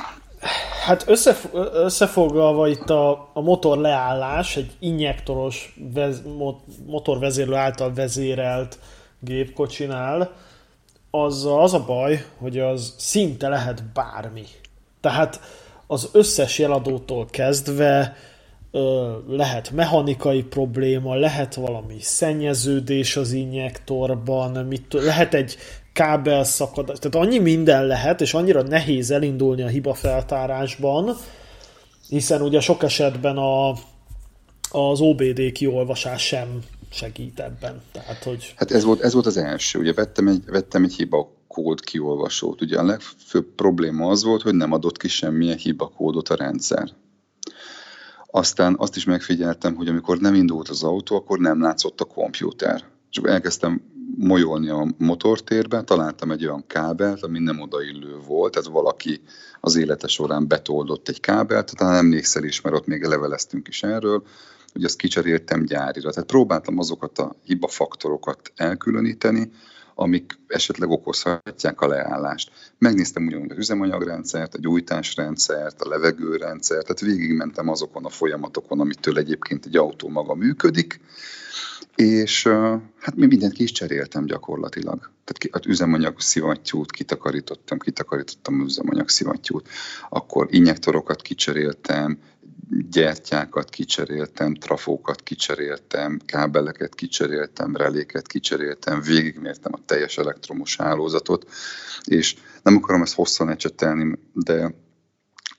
Hát 0.84 1.04
összef- 1.08 1.54
összefoglalva 1.72 2.68
itt 2.68 2.90
a, 2.90 3.30
a 3.34 3.40
motor 3.40 3.78
leállás, 3.78 4.56
egy 4.56 4.72
injektoros 4.78 5.76
vez, 5.94 6.22
motorvezérlő 6.86 7.54
által 7.54 7.92
vezérelt 7.94 8.78
gépkocsinál, 9.20 10.48
az, 11.10 11.44
az 11.44 11.74
a 11.74 11.84
baj, 11.84 12.24
hogy 12.38 12.58
az 12.58 12.94
szinte 12.98 13.48
lehet 13.48 13.84
bármi. 13.92 14.44
Tehát 15.00 15.40
az 15.86 16.08
összes 16.12 16.58
jeladótól 16.58 17.26
kezdve 17.30 18.16
lehet 19.28 19.70
mechanikai 19.70 20.42
probléma, 20.42 21.14
lehet 21.14 21.54
valami 21.54 21.96
szennyeződés 22.00 23.16
az 23.16 23.32
injektorban, 23.32 24.66
mit, 24.66 24.92
lehet 24.92 25.34
egy 25.34 25.56
kábel 25.92 26.44
szakadás, 26.44 26.98
tehát 26.98 27.26
annyi 27.26 27.38
minden 27.38 27.86
lehet, 27.86 28.20
és 28.20 28.34
annyira 28.34 28.62
nehéz 28.62 29.10
elindulni 29.10 29.62
a 29.62 29.66
hiba 29.66 29.94
feltárásban, 29.94 31.16
hiszen 32.08 32.42
ugye 32.42 32.60
sok 32.60 32.82
esetben 32.82 33.36
a, 33.36 33.70
az 34.70 35.00
OBD 35.00 35.52
kiolvasás 35.52 36.22
sem 36.22 36.62
segít 36.90 37.40
ebben. 37.40 37.82
Tehát, 37.92 38.24
hogy... 38.24 38.54
Hát 38.56 38.70
ez 38.70 38.84
volt, 38.84 39.00
ez 39.00 39.12
volt 39.12 39.26
az 39.26 39.36
első. 39.36 39.78
Ugye 39.78 39.92
vettem 39.92 40.28
egy, 40.28 40.44
vettem 40.46 40.84
egy 40.84 40.94
hiba 40.94 41.38
kód 41.48 41.80
kiolvasót. 41.80 42.62
Ugye 42.62 42.78
a 42.78 42.84
legfőbb 42.84 43.46
probléma 43.54 44.08
az 44.10 44.24
volt, 44.24 44.42
hogy 44.42 44.54
nem 44.54 44.72
adott 44.72 44.96
ki 44.96 45.08
semmilyen 45.08 45.56
hibakódot 45.56 46.28
a 46.28 46.36
rendszer. 46.36 46.90
Aztán 48.30 48.74
azt 48.78 48.96
is 48.96 49.04
megfigyeltem, 49.04 49.74
hogy 49.74 49.88
amikor 49.88 50.18
nem 50.18 50.34
indult 50.34 50.68
az 50.68 50.82
autó, 50.82 51.16
akkor 51.16 51.38
nem 51.38 51.60
látszott 51.60 52.00
a 52.00 52.04
kompjúter. 52.04 52.84
És 53.10 53.20
elkezdtem 53.22 53.82
molyolni 54.16 54.68
a 54.68 54.94
motortérbe, 54.98 55.82
találtam 55.82 56.30
egy 56.30 56.46
olyan 56.46 56.66
kábelt, 56.66 57.22
ami 57.22 57.38
nem 57.38 57.60
odaillő 57.60 58.18
volt, 58.26 58.52
tehát 58.52 58.68
valaki 58.68 59.20
az 59.60 59.76
élete 59.76 60.06
során 60.06 60.48
betoldott 60.48 61.08
egy 61.08 61.20
kábelt, 61.20 61.76
talán 61.76 61.96
emlékszel 61.96 62.44
is, 62.44 62.60
mert 62.60 62.76
ott 62.76 62.86
még 62.86 63.04
leveleztünk 63.04 63.68
is 63.68 63.82
erről, 63.82 64.22
hogy 64.72 64.84
azt 64.84 64.96
kicseréltem 64.96 65.64
gyárira. 65.64 66.10
Tehát 66.10 66.28
próbáltam 66.28 66.78
azokat 66.78 67.18
a 67.18 67.36
hibafaktorokat 67.44 68.52
elkülöníteni, 68.56 69.50
amik 69.94 70.38
esetleg 70.46 70.90
okozhatják 70.90 71.80
a 71.80 71.88
leállást. 71.88 72.50
Megnéztem 72.78 73.26
ugyanúgy 73.26 73.50
az 73.50 73.58
üzemanyagrendszert, 73.58 74.54
a 74.54 74.58
gyújtásrendszert, 74.58 75.80
a 75.80 75.88
levegőrendszert, 75.88 76.82
tehát 76.82 77.00
végigmentem 77.00 77.68
azokon 77.68 78.04
a 78.04 78.08
folyamatokon, 78.08 78.80
amitől 78.80 79.18
egyébként 79.18 79.66
egy 79.66 79.76
autó 79.76 80.08
maga 80.08 80.34
működik, 80.34 81.00
és 81.94 82.46
hát 82.98 83.16
mi 83.16 83.26
mindent 83.26 83.52
ki 83.52 83.62
is 83.62 83.72
cseréltem 83.72 84.24
gyakorlatilag. 84.24 85.10
Tehát 85.24 85.56
az 85.56 85.66
üzemanyag 85.66 86.20
szivattyút 86.20 86.90
kitakarítottam, 86.90 87.78
kitakarítottam 87.78 88.64
üzemanyag 88.64 89.08
szivattyút, 89.08 89.68
akkor 90.08 90.46
injektorokat 90.50 91.22
kicseréltem, 91.22 92.18
gyertyákat 92.90 93.68
kicseréltem, 93.68 94.54
trafókat 94.54 95.22
kicseréltem, 95.22 96.18
kábeleket 96.26 96.94
kicseréltem, 96.94 97.76
reléket 97.76 98.26
kicseréltem, 98.26 99.00
végigmértem 99.00 99.72
a 99.74 99.84
teljes 99.86 100.18
elektromos 100.18 100.76
hálózatot, 100.76 101.50
és 102.04 102.36
nem 102.62 102.76
akarom 102.76 103.02
ezt 103.02 103.14
hosszan 103.14 103.48
ecsetelni, 103.48 104.18
de 104.32 104.74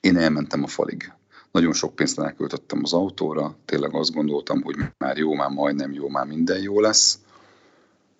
én 0.01 0.17
elmentem 0.17 0.63
a 0.63 0.67
falig. 0.67 1.11
Nagyon 1.51 1.73
sok 1.73 1.95
pénzt 1.95 2.19
elköltöttem 2.19 2.79
az 2.83 2.93
autóra, 2.93 3.57
tényleg 3.65 3.95
azt 3.95 4.13
gondoltam, 4.13 4.61
hogy 4.61 4.75
már 4.97 5.17
jó, 5.17 5.33
már 5.33 5.49
majdnem 5.49 5.91
jó, 5.93 6.09
már 6.09 6.25
minden 6.25 6.61
jó 6.61 6.79
lesz. 6.79 7.19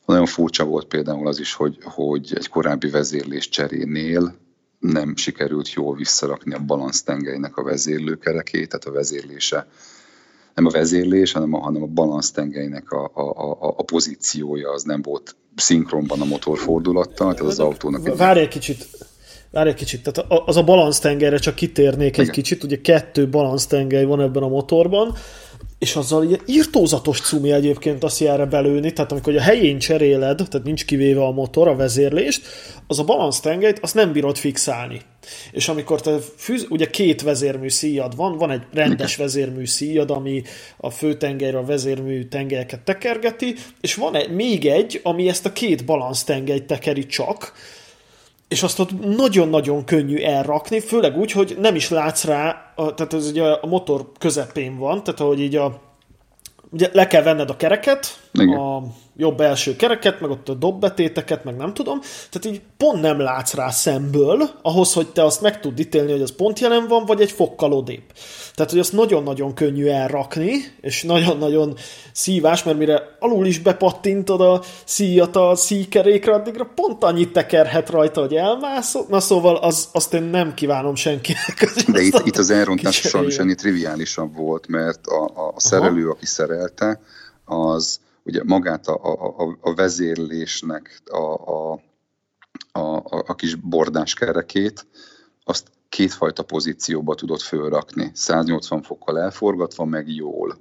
Nagyon 0.06 0.26
furcsa 0.26 0.64
volt 0.64 0.88
például 0.88 1.28
az 1.28 1.40
is, 1.40 1.54
hogy, 1.54 1.78
hogy 1.84 2.34
egy 2.36 2.50
korábbi 2.50 2.90
vezérlés 2.90 3.50
cserénél 3.50 4.36
nem 4.82 5.16
sikerült 5.16 5.74
jól 5.74 5.96
visszarakni 5.96 6.54
a 6.54 6.60
balansztengelynek 6.60 7.58
a 7.58 7.64
vezérlőkerekét, 7.64 8.70
tehát 8.70 8.86
a 8.86 8.92
vezérlése 8.92 9.68
nem 10.56 10.66
a 10.66 10.70
vezérlés, 10.70 11.32
hanem 11.32 11.54
a, 11.54 11.60
hanem 11.60 11.82
a 11.84 11.86
balansztengelynek 11.86 12.92
a, 12.92 13.12
a, 13.14 13.22
a, 13.22 13.74
a 13.78 13.84
pozíciója 13.84 14.72
az 14.72 14.84
nem 14.84 15.02
volt 15.02 15.36
szinkronban 15.56 16.22
a 16.22 16.26
motorfordulattal, 16.26 17.34
tehát 17.34 17.52
az 17.52 17.60
autónak... 17.60 18.18
Várj 18.18 18.40
egy 18.40 18.48
kicsit, 18.48 18.88
Várj 19.52 19.70
egy 19.70 19.76
kicsit, 19.76 20.04
tehát 20.04 20.32
az 20.46 20.58
a 20.58 20.64
balansztengerre 20.64 21.38
csak 21.38 21.56
kitérnék 21.56 22.18
egy 22.18 22.24
Igen. 22.24 22.34
kicsit, 22.34 22.64
ugye 22.64 22.82
kettő 22.82 23.30
balansztengely 23.30 24.06
van 24.06 24.22
ebben 24.22 24.44
a 24.44 24.48
motorban, 24.48 25.16
és 25.82 25.96
azzal 25.96 26.24
ilyen 26.24 26.42
írtózatos 26.46 27.22
cumi 27.22 27.52
egyébként 27.52 28.04
azt 28.04 28.22
erre 28.22 28.46
belőni, 28.46 28.94
tehát 28.94 29.12
amikor 29.12 29.36
a 29.36 29.42
helyén 29.42 29.80
cseréled, 29.80 30.36
tehát 30.36 30.66
nincs 30.66 30.86
kivéve 30.86 31.24
a 31.24 31.32
motor, 31.32 31.68
a 31.68 31.76
vezérlést, 31.76 32.42
az 32.88 33.00
a 33.00 33.04
balansztengelyt 33.04 33.80
azt 33.80 33.94
nem 33.94 34.12
bírod 34.12 34.38
fixálni. 34.38 35.02
És 35.52 35.68
amikor 35.68 36.02
te 36.02 36.18
fűz, 36.38 36.66
ugye 36.70 36.90
két 36.90 37.22
vezérmű 37.22 37.70
szíjad 37.70 38.16
van, 38.16 38.38
van 38.38 38.52
egy 38.52 38.62
rendes 38.74 39.16
vezérmű 39.16 39.66
szíjad, 39.66 40.12
ami 40.12 40.44
a 40.78 40.90
főtengelyre 40.90 41.58
a 41.58 41.66
vezérmű 41.66 42.24
tengelyeket 42.24 42.80
tekergeti, 42.80 43.56
és 43.80 43.96
van 43.96 44.16
egy, 44.16 44.32
még 44.32 44.66
egy, 44.66 45.00
ami 45.04 45.28
ezt 45.28 45.46
a 45.46 45.54
két 45.54 45.86
balansztengelyt 45.86 46.64
tekeri 46.64 47.06
csak, 47.06 47.54
és 48.52 48.64
azt 48.64 48.80
ott 48.80 49.16
nagyon-nagyon 49.16 49.86
könnyű 49.86 50.18
elrakni, 50.18 50.80
főleg 50.80 51.18
úgy, 51.18 51.32
hogy 51.32 51.58
nem 51.60 51.76
is 51.76 51.90
látsz 51.90 52.24
rá, 52.24 52.74
a, 52.76 52.94
tehát 52.94 53.14
ez 53.14 53.28
ugye 53.28 53.44
a 53.44 53.68
motor 53.68 54.12
közepén 54.20 54.78
van, 54.78 55.04
tehát 55.04 55.20
ahogy 55.20 55.40
így 55.40 55.56
a, 55.56 55.82
ugye 56.72 56.90
le 56.94 57.08
kell 57.08 57.22
venned 57.22 57.50
a 57.50 57.58
kereket, 57.58 58.20
Igen. 58.34 58.58
a 58.58 58.84
jobb 59.18 59.42
első 59.42 59.76
kereket, 59.76 60.20
meg 60.20 60.30
ott 60.30 60.50
a 60.50 60.54
dobbetéteket, 60.54 61.44
meg 61.44 61.56
nem 61.56 61.74
tudom, 61.74 62.00
tehát 62.30 62.58
így 62.58 62.62
pont 62.78 63.02
nem 63.02 63.20
látsz 63.20 63.54
rá 63.54 63.70
szemből, 63.70 64.50
ahhoz, 64.62 64.94
hogy 64.94 65.08
te 65.08 65.24
azt 65.24 65.42
meg 65.42 65.60
tud 65.60 65.80
ítélni, 65.80 66.12
hogy 66.12 66.22
az 66.22 66.36
pont 66.36 66.60
jelen 66.60 66.88
van, 66.88 67.06
vagy 67.06 67.22
egy 67.22 67.32
fokkal 67.32 67.74
odébb. 67.74 68.04
Tehát, 68.56 68.72
hogy 68.72 68.80
azt 68.80 68.94
nagyon-nagyon 68.94 69.54
könnyű 69.54 69.88
elrakni, 69.88 70.52
és 70.82 71.04
nagyon-nagyon 71.04 71.78
szívás, 72.14 72.64
mert 72.64 72.78
mire 72.78 73.16
alul 73.20 73.46
is 73.46 73.60
bepattintod 73.60 74.42
a 74.42 74.62
szíjat 74.86 75.36
a 75.36 75.56
szíkerékre, 75.56 76.34
addigra 76.34 76.72
pont 76.76 77.04
annyit 77.04 77.32
tekerhet 77.34 77.90
rajta, 77.90 78.22
hogy 78.22 78.36
elmászol. 78.36 79.06
Na 79.10 79.20
szóval 79.20 79.56
az, 79.56 79.90
azt 79.94 80.14
én 80.14 80.24
nem 80.24 80.54
kívánom 80.54 80.96
senkinek. 80.96 81.74
De 81.88 82.02
itt, 82.02 82.22
itt 82.26 82.38
az 82.38 82.50
elrontás 82.50 82.96
sajnos 82.96 83.38
ennél 83.38 83.56
triviálisabb 83.56 84.36
volt, 84.36 84.68
mert 84.68 85.08
a, 85.08 85.52
a 85.54 85.60
szerelő, 85.60 86.02
Aha. 86.02 86.12
aki 86.12 86.26
szerelte, 86.26 87.02
az 87.46 88.00
ugye 88.24 88.42
magát 88.44 88.88
a, 88.88 88.94
a, 89.38 89.58
a 89.62 89.74
vezérlésnek 89.74 91.02
a, 91.06 91.52
a, 91.52 91.82
a, 92.72 93.04
a 93.28 93.36
kis 93.36 93.56
bordás 93.56 94.14
kerekét, 94.14 94.86
azt 95.44 95.68
kétfajta 95.92 96.44
pozícióba 96.44 97.16
tudod 97.16 97.40
fölrakni, 97.40 98.12
180 98.14 98.82
fokkal 98.82 99.20
elforgatva, 99.20 99.86
meg 99.86 100.10
jól. 100.10 100.58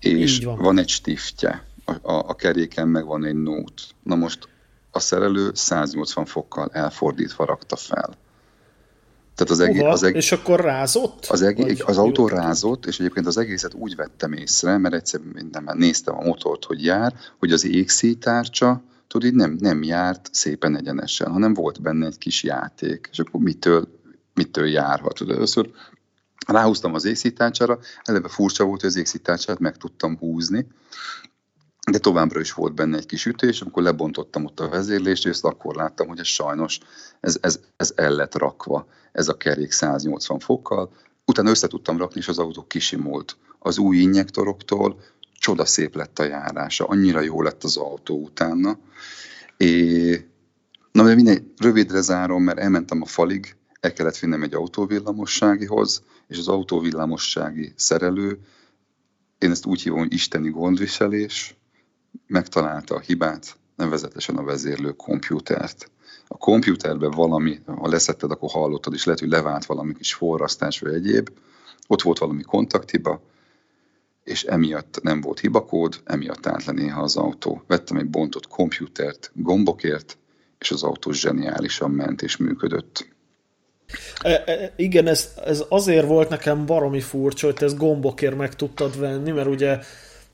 És 0.00 0.44
van. 0.44 0.58
van 0.58 0.78
egy 0.78 0.88
stiftje, 0.88 1.64
a, 1.84 2.12
a, 2.12 2.28
a 2.28 2.34
keréken 2.34 2.88
meg 2.88 3.04
van 3.04 3.24
egy 3.24 3.34
nót. 3.34 3.82
Na 4.02 4.14
most 4.14 4.48
a 4.90 4.98
szerelő 4.98 5.50
180 5.54 6.24
fokkal 6.24 6.68
elfordítva 6.72 7.44
rakta 7.44 7.76
fel. 7.76 8.14
Tehát 9.34 9.50
az 9.50 9.60
egész, 9.60 9.82
az 9.82 10.02
egész, 10.02 10.22
és 10.22 10.32
akkor 10.32 10.60
rázott? 10.60 11.26
Az, 11.26 11.42
egész, 11.42 11.80
az 11.84 11.98
autó 11.98 12.28
rázott, 12.28 12.86
és 12.86 12.98
egyébként 12.98 13.26
az 13.26 13.36
egészet 13.36 13.74
úgy 13.74 13.96
vettem 13.96 14.32
észre, 14.32 14.78
mert 14.78 14.94
egyszer 14.94 15.20
minden 15.32 15.70
néztem 15.74 16.16
a 16.18 16.22
motort, 16.22 16.64
hogy 16.64 16.84
jár, 16.84 17.14
hogy 17.38 17.52
az 17.52 17.64
égszítárcsa, 17.64 18.82
tudod, 19.06 19.28
így 19.28 19.34
nem, 19.34 19.56
nem 19.60 19.82
járt 19.82 20.28
szépen 20.32 20.76
egyenesen, 20.76 21.30
hanem 21.30 21.54
volt 21.54 21.82
benne 21.82 22.06
egy 22.06 22.18
kis 22.18 22.42
játék. 22.42 23.08
És 23.12 23.18
akkor 23.18 23.40
mitől, 23.40 23.88
mitől 24.36 24.68
járhat? 24.68 25.14
Tudod, 25.14 25.36
először 25.36 25.70
ráhúztam 26.46 26.94
az 26.94 27.04
égszítárcsára, 27.04 27.78
eleve 28.02 28.28
furcsa 28.28 28.64
volt, 28.64 28.80
hogy 28.80 28.88
az 28.88 28.96
égszítárcsát 28.96 29.58
meg 29.58 29.76
tudtam 29.76 30.18
húzni, 30.18 30.66
de 31.90 31.98
továbbra 31.98 32.40
is 32.40 32.52
volt 32.52 32.74
benne 32.74 32.96
egy 32.96 33.06
kis 33.06 33.26
ütés, 33.26 33.60
amikor 33.60 33.82
lebontottam 33.82 34.44
ott 34.44 34.60
a 34.60 34.68
vezérlést, 34.68 35.26
és 35.26 35.40
akkor 35.40 35.74
láttam, 35.74 36.08
hogy 36.08 36.18
ez 36.18 36.26
sajnos 36.26 36.78
ez, 37.20 37.38
ez, 37.40 37.60
ez 37.76 37.92
el 37.94 38.10
lett 38.10 38.34
rakva, 38.34 38.86
ez 39.12 39.28
a 39.28 39.36
kerék 39.36 39.72
180 39.72 40.38
fokkal. 40.38 40.90
Utána 41.24 41.50
össze 41.50 41.66
tudtam 41.66 41.98
rakni, 41.98 42.20
és 42.20 42.28
az 42.28 42.38
autó 42.38 42.66
kisimult. 42.66 43.36
Az 43.58 43.78
új 43.78 43.96
injektoroktól 43.96 45.00
csoda 45.32 45.64
szép 45.64 45.94
lett 45.94 46.18
a 46.18 46.24
járása, 46.24 46.84
annyira 46.84 47.20
jó 47.20 47.42
lett 47.42 47.64
az 47.64 47.76
autó 47.76 48.22
utána. 48.22 48.78
É, 49.56 50.28
na, 50.92 51.02
mert 51.02 51.16
minden 51.16 51.52
rövidre 51.56 52.00
zárom, 52.00 52.42
mert 52.42 52.58
elmentem 52.58 53.02
a 53.02 53.06
falig, 53.06 53.56
el 53.80 53.92
kellett 53.92 54.18
vinnem 54.18 54.42
egy 54.42 54.54
autóvillamosságihoz, 54.54 56.02
és 56.28 56.38
az 56.38 56.48
autóvillamossági 56.48 57.72
szerelő, 57.76 58.38
én 59.38 59.50
ezt 59.50 59.66
úgy 59.66 59.82
hívom, 59.82 59.98
hogy 59.98 60.12
isteni 60.12 60.50
gondviselés, 60.50 61.56
megtalálta 62.26 62.94
a 62.94 63.00
hibát, 63.00 63.56
nevezetesen 63.76 64.36
a 64.36 64.44
vezérlő 64.44 64.92
komputert. 64.92 65.90
A 66.28 66.36
kompjúterben 66.36 67.10
valami, 67.10 67.60
ha 67.66 67.88
leszetted, 67.88 68.30
akkor 68.30 68.50
hallottad, 68.50 68.92
és 68.92 69.04
lehet, 69.04 69.20
hogy 69.20 69.28
levált 69.28 69.66
valami 69.66 69.94
kis 69.94 70.14
forrasztás 70.14 70.80
vagy 70.80 70.94
egyéb, 70.94 71.28
ott 71.86 72.02
volt 72.02 72.18
valami 72.18 72.42
kontakthiba, 72.42 73.20
és 74.24 74.44
emiatt 74.44 74.98
nem 75.02 75.20
volt 75.20 75.40
hibakód, 75.40 76.00
emiatt 76.04 76.46
állt 76.46 76.64
le 76.64 76.72
néha 76.72 77.02
az 77.02 77.16
autó. 77.16 77.62
Vettem 77.66 77.96
egy 77.96 78.10
bontott 78.10 78.48
kompjútert 78.48 79.30
gombokért, 79.34 80.18
és 80.58 80.70
az 80.70 80.82
autó 80.82 81.12
zseniálisan 81.12 81.90
ment 81.90 82.22
és 82.22 82.36
működött. 82.36 83.15
E, 84.22 84.42
e, 84.46 84.72
igen, 84.76 85.06
ez, 85.06 85.34
ez 85.44 85.64
azért 85.68 86.06
volt 86.06 86.28
nekem 86.28 86.66
baromi 86.66 87.00
furcsa, 87.00 87.46
hogy 87.46 87.54
te 87.54 87.64
ezt 87.64 87.76
gombokért 87.76 88.36
meg 88.36 88.54
tudtad 88.54 88.98
venni, 88.98 89.30
mert 89.30 89.48
ugye 89.48 89.78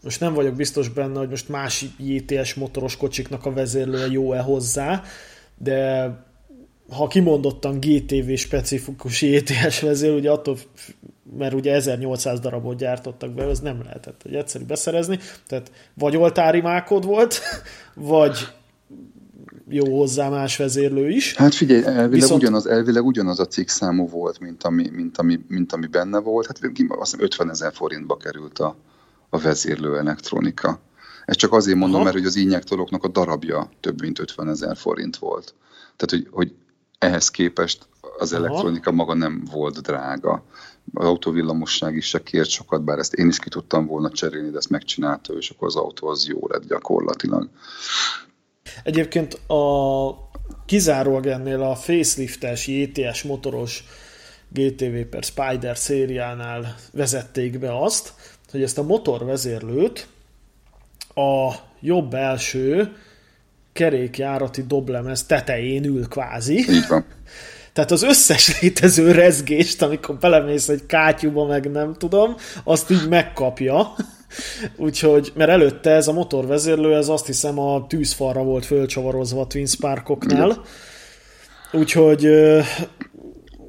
most 0.03 0.21
nem 0.21 0.35
vagyok 0.35 0.55
biztos 0.55 0.89
benne, 0.89 1.19
hogy 1.19 1.29
most 1.29 1.49
más 1.49 1.85
JTS 1.99 2.55
motoros 2.55 2.97
kocsiknak 2.97 3.47
a 3.47 3.53
vezérlője 3.53 4.07
jó-e 4.07 4.41
hozzá, 4.41 5.03
de 5.59 6.11
ha 6.91 7.07
kimondottan 7.07 7.81
GTV 7.81 8.35
specifikus 8.35 9.23
ETS 9.23 9.81
vezér, 9.81 10.13
ugye 10.13 10.31
attól, 10.31 10.57
mert 11.39 11.55
ugye 11.55 11.73
1800 11.73 12.41
darabot 12.41 12.77
gyártottak 12.77 13.31
be, 13.31 13.45
ez 13.45 13.61
nem 13.61 13.83
lehetett 13.85 14.23
hogy 14.23 14.35
egyszerű 14.35 14.65
beszerezni, 14.65 15.19
tehát 15.47 15.73
vagy 15.95 16.17
oltári 16.17 16.61
mákod 16.61 17.05
volt, 17.05 17.41
vagy 17.95 18.39
jó 19.75 19.99
hozzá 19.99 20.29
más 20.29 20.57
vezérlő 20.57 21.11
is. 21.11 21.35
Hát 21.35 21.55
figyelj, 21.55 21.85
elvileg, 21.85 22.11
Viszont... 22.11 22.43
ugyanaz, 22.43 22.67
elvileg 22.67 23.05
ugyanaz 23.05 23.41
a 23.41 23.47
cikk 23.47 23.69
számú 23.69 24.09
volt, 24.09 24.39
mint 24.39 24.63
ami, 24.63 24.89
mint 24.93 25.19
ami, 25.19 25.41
mint 25.49 25.73
ami 25.73 25.87
benne 25.87 26.19
volt. 26.19 26.47
Hát 26.47 26.59
azt 26.89 27.11
hiszem 27.11 27.25
50 27.25 27.51
ezer 27.51 27.73
forintba 27.73 28.17
került 28.17 28.59
a, 28.59 28.77
a 29.29 29.39
vezérlő 29.39 29.99
elektronika. 29.99 30.81
Ezt 31.25 31.39
csak 31.39 31.53
azért 31.53 31.77
mondom, 31.77 31.97
Aha. 31.97 32.05
mert 32.05 32.17
hogy 32.17 32.27
az 32.27 32.37
injektoroknak 32.37 33.05
a 33.05 33.09
darabja 33.09 33.71
több 33.81 34.01
mint 34.01 34.19
50 34.19 34.49
ezer 34.49 34.77
forint 34.77 35.17
volt. 35.17 35.55
Tehát, 35.97 36.25
hogy, 36.25 36.29
hogy 36.31 36.55
ehhez 36.99 37.29
képest 37.29 37.87
az 38.19 38.33
Aha. 38.33 38.45
elektronika 38.45 38.93
maga 38.93 39.15
nem 39.15 39.45
volt 39.51 39.81
drága. 39.81 40.45
Az 40.95 41.07
autóvillamosság 41.07 41.97
is 41.97 42.07
se 42.07 42.23
kért 42.23 42.49
sokat, 42.49 42.85
bár 42.85 42.99
ezt 42.99 43.15
én 43.15 43.29
is 43.29 43.39
ki 43.39 43.49
tudtam 43.49 43.87
volna 43.87 44.11
cserélni, 44.11 44.51
de 44.51 44.57
ezt 44.57 44.71
megcsinálta, 44.71 45.33
és 45.33 45.51
akkor 45.51 45.67
az 45.67 45.77
autó 45.77 46.09
az 46.09 46.27
jó 46.27 46.41
lett 46.49 46.67
gyakorlatilag. 46.67 47.49
Egyébként 48.85 49.35
a 49.35 50.31
kizárólag 50.67 51.27
ennél 51.27 51.63
a 51.63 51.75
faceliftes 51.75 52.67
JTS 52.67 53.23
motoros 53.23 53.85
GTV 54.49 55.01
per 55.11 55.23
Spider 55.23 55.77
szériánál 55.77 56.77
vezették 56.93 57.59
be 57.59 57.83
azt, 57.83 58.13
hogy 58.51 58.63
ezt 58.63 58.79
a 58.79 58.83
motorvezérlőt 58.83 60.07
a 61.15 61.53
jobb 61.81 62.15
első 62.15 62.97
kerékjárati 63.73 64.63
doblemez 64.63 65.25
tetején 65.25 65.85
ül 65.85 66.09
kvázi. 66.09 66.65
Tehát 67.73 67.91
az 67.91 68.03
összes 68.03 68.61
létező 68.61 69.13
rezgést, 69.13 69.83
amikor 69.83 70.17
belemész 70.17 70.69
egy 70.69 70.87
kátyúba, 70.87 71.47
meg 71.47 71.71
nem 71.71 71.95
tudom, 71.95 72.37
azt 72.65 72.91
így 72.91 73.09
megkapja. 73.09 73.95
Úgyhogy, 74.77 75.33
mert 75.35 75.51
előtte 75.51 75.91
ez 75.91 76.09
a 76.09 76.13
motorvezérlő, 76.13 76.95
ez 76.95 77.09
azt 77.09 77.27
hiszem 77.27 77.59
a 77.59 77.87
tűzfalra 77.87 78.43
volt 78.43 78.65
fölcsavarozva 78.65 79.41
a 79.41 79.47
Twin 79.47 79.67
Sparkoknál. 79.67 80.63
Úgyhogy 81.73 82.25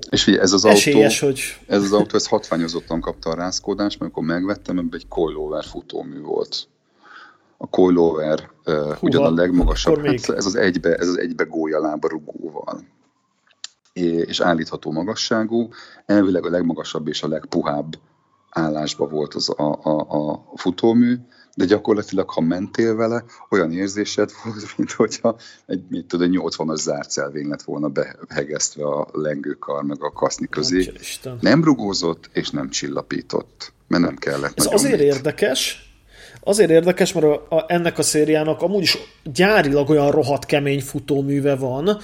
és 0.10 0.28
ugye 0.28 0.40
ez 0.40 0.54
az 0.54 0.66
esélyes, 0.66 1.22
autó, 1.22 1.34
hogy... 1.34 1.42
ez 1.68 1.84
az 1.84 1.92
autó, 1.92 2.16
ez 2.16 2.28
hatványozottan 2.28 3.02
kapta 3.02 3.30
a 3.30 3.36
rázkódást, 3.36 4.00
mert 4.00 4.02
amikor 4.02 4.36
megvettem, 4.36 4.78
ebben 4.78 5.00
egy 5.00 5.08
coilover 5.08 5.64
futómű 5.64 6.22
volt. 6.22 6.68
A 7.58 7.70
coilover 7.70 8.50
uh, 8.66 8.98
ugyan 9.00 9.24
a 9.24 9.32
legmagasabb, 9.34 10.06
hát 10.06 10.30
ez 10.30 10.46
az 10.46 10.56
egybe, 10.56 10.96
ez 10.96 11.08
az 11.08 11.20
egybe 11.20 11.44
gólyalába 11.44 12.08
rugóval 12.08 12.84
és 13.94 14.40
állítható 14.40 14.92
magasságú, 14.92 15.70
elvileg 16.06 16.46
a 16.46 16.50
legmagasabb 16.50 17.08
és 17.08 17.24
a 17.24 17.28
legpuhább 17.28 17.96
állásba 18.54 19.08
volt 19.08 19.34
az 19.34 19.50
a, 19.50 19.80
a, 19.84 20.06
a 20.10 20.44
futómű, 20.56 21.16
de 21.56 21.66
gyakorlatilag, 21.66 22.30
ha 22.30 22.42
mentél 22.42 22.96
vele, 22.96 23.24
olyan 23.50 23.72
érzésed 23.72 24.32
volt, 24.44 24.64
mint 24.78 24.92
hogyha 24.92 25.36
egy, 25.66 25.84
mit 25.90 26.06
tudom, 26.06 26.30
80-as 26.32 26.76
zárcelvény 26.76 27.48
lett 27.48 27.62
volna 27.62 27.92
behegesztve 28.28 28.86
a 28.86 29.08
lengőkar 29.12 29.84
meg 29.84 30.04
a 30.04 30.12
kaszni 30.12 30.48
közé. 30.48 30.92
Nem 31.40 31.64
rugózott 31.64 32.30
és 32.34 32.50
nem 32.50 32.70
csillapított, 32.70 33.74
mert 33.88 34.04
nem 34.04 34.16
kellett. 34.16 34.60
Ez 34.60 34.66
azért 34.66 35.00
mit. 35.00 35.14
érdekes, 35.14 35.92
Azért 36.46 36.70
érdekes, 36.70 37.14
mert 37.14 37.26
a, 37.26 37.56
a, 37.56 37.66
ennek 37.68 37.98
a 37.98 38.02
szériának 38.02 38.62
amúgy 38.62 38.82
is 38.82 38.98
gyárilag 39.24 39.90
olyan 39.90 40.12
rohadt 40.12 40.46
kemény 40.46 40.82
futóműve 40.82 41.56
van, 41.56 42.00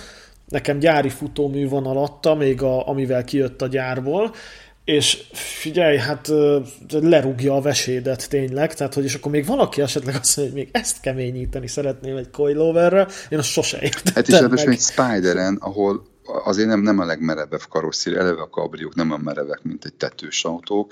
nekem 0.48 0.80
gyári 0.80 1.10
futómű 1.10 1.70
van 1.70 1.86
alatta, 1.86 2.36
még 2.36 2.62
a, 2.62 2.88
amivel 2.88 3.24
kijött 3.24 3.62
a 3.62 3.68
gyárból, 3.68 4.32
és 4.90 5.24
figyelj, 5.32 5.98
hát 5.98 6.32
lerúgja 6.90 7.56
a 7.56 7.62
vesédet 7.62 8.30
tényleg, 8.30 8.74
tehát 8.74 8.94
hogy 8.94 9.04
és 9.04 9.14
akkor 9.14 9.32
még 9.32 9.46
valaki 9.46 9.82
esetleg 9.82 10.16
azt 10.16 10.38
mondja, 10.38 10.56
hogy 10.56 10.64
még 10.64 10.82
ezt 10.82 11.02
keményíteni 11.02 11.68
szeretném 11.68 12.16
egy 12.16 12.30
coiloverre, 12.30 13.08
én 13.30 13.38
azt 13.38 13.50
sose 13.50 13.78
értettem 13.82 14.42
Hát 14.42 14.54
is 14.54 14.64
meg. 14.64 14.74
egy 14.74 14.80
Spideren, 14.80 15.58
ahol 15.60 16.09
azért 16.44 16.68
nem, 16.68 16.80
nem 16.80 17.00
a 17.00 17.06
legmerevebb 17.06 17.64
karosszír, 17.70 18.18
eleve 18.18 18.42
a 18.42 18.50
kabriók 18.50 18.96
nem 18.96 19.12
a 19.12 19.18
merevek, 19.18 19.64
mint 19.64 19.86
egy 19.86 19.94
tetős 19.94 20.46
autók, 20.46 20.92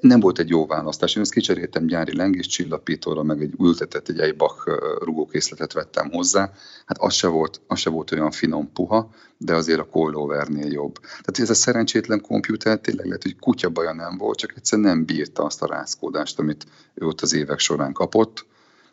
nem 0.00 0.20
volt 0.20 0.38
egy 0.38 0.48
jó 0.48 0.66
választás. 0.66 1.14
Én 1.14 1.22
ezt 1.22 1.32
kicseréltem 1.32 1.86
gyári 1.86 2.16
lengés 2.16 2.46
csillapítóra, 2.46 3.22
meg 3.22 3.42
egy 3.42 3.54
ültetett, 3.58 4.08
egy 4.08 4.18
Eibach 4.18 4.68
rugókészletet 5.04 5.72
vettem 5.72 6.10
hozzá. 6.10 6.52
Hát 6.86 6.98
az 6.98 7.14
se, 7.14 7.26
volt, 7.26 7.60
az 7.66 7.78
se 7.78 7.90
volt 7.90 8.12
olyan 8.12 8.30
finom 8.30 8.72
puha, 8.72 9.10
de 9.38 9.54
azért 9.54 9.80
a 9.80 9.88
coilovernél 9.88 10.72
jobb. 10.72 10.98
Tehát 11.00 11.38
ez 11.38 11.50
a 11.50 11.54
szerencsétlen 11.54 12.20
komputer 12.20 12.80
tényleg 12.80 13.06
lehet, 13.06 13.22
hogy 13.22 13.38
kutya 13.38 13.68
baja 13.68 13.92
nem 13.92 14.18
volt, 14.18 14.38
csak 14.38 14.52
egyszerűen 14.56 14.88
nem 14.88 15.04
bírta 15.04 15.42
azt 15.42 15.62
a 15.62 15.66
rázkódást, 15.66 16.38
amit 16.38 16.66
ő 16.94 17.06
ott 17.06 17.20
az 17.20 17.34
évek 17.34 17.58
során 17.58 17.92
kapott 17.92 18.46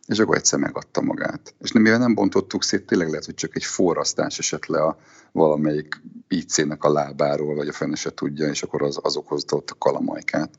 és 0.08 0.20
akkor 0.20 0.36
egyszer 0.36 0.60
megadta 0.60 1.02
magát. 1.02 1.56
És 1.62 1.72
nem, 1.72 1.84
mivel 1.84 2.00
nem 2.00 2.16
bontottuk 2.16 2.64
szét, 2.64 2.86
tényleg 2.86 3.10
lehet, 3.10 3.26
hogy 3.26 3.36
csak 3.36 3.56
egy 3.56 3.64
forrasztás 3.64 4.40
esett 4.40 4.66
le 4.66 4.82
a 4.82 4.98
valamelyik 5.32 6.02
IC-nek 6.28 6.84
a 6.84 6.92
lábáról, 6.92 7.56
vagy 7.56 7.68
a 7.68 7.74
fene 7.74 7.96
se 7.96 8.10
tudja, 8.14 8.48
és 8.48 8.64
akkor 8.64 8.82
az, 8.82 9.00
az 9.02 9.16
okozta 9.16 9.56
ott 9.56 9.70
a 9.70 9.76
kalamajkát. 9.78 10.50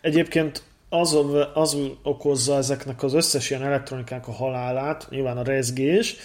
Egyébként 0.00 0.62
az, 0.88 1.16
az 1.54 1.76
okozza 2.02 2.56
ezeknek 2.56 3.02
az 3.02 3.14
összes 3.14 3.50
ilyen 3.50 3.62
elektronikák 3.62 4.28
a 4.28 4.32
halálát, 4.32 5.06
nyilván 5.10 5.36
a 5.36 5.42
rezgés, 5.42 6.16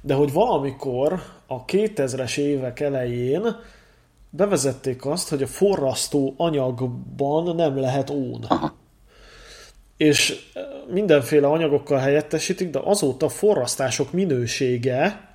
de 0.00 0.14
hogy 0.14 0.32
valamikor 0.32 1.22
a 1.46 1.64
2000-es 1.64 2.38
évek 2.38 2.80
elején 2.80 3.56
bevezették 4.30 5.06
azt, 5.06 5.28
hogy 5.28 5.42
a 5.42 5.46
forrasztó 5.46 6.34
anyagban 6.36 7.54
nem 7.56 7.76
lehet 7.76 8.10
ón. 8.10 8.44
Aha 8.48 8.78
és 10.00 10.50
mindenféle 10.88 11.46
anyagokkal 11.46 11.98
helyettesítik, 11.98 12.70
de 12.70 12.80
azóta 12.84 13.26
a 13.26 13.28
forrasztások 13.28 14.12
minősége 14.12 15.28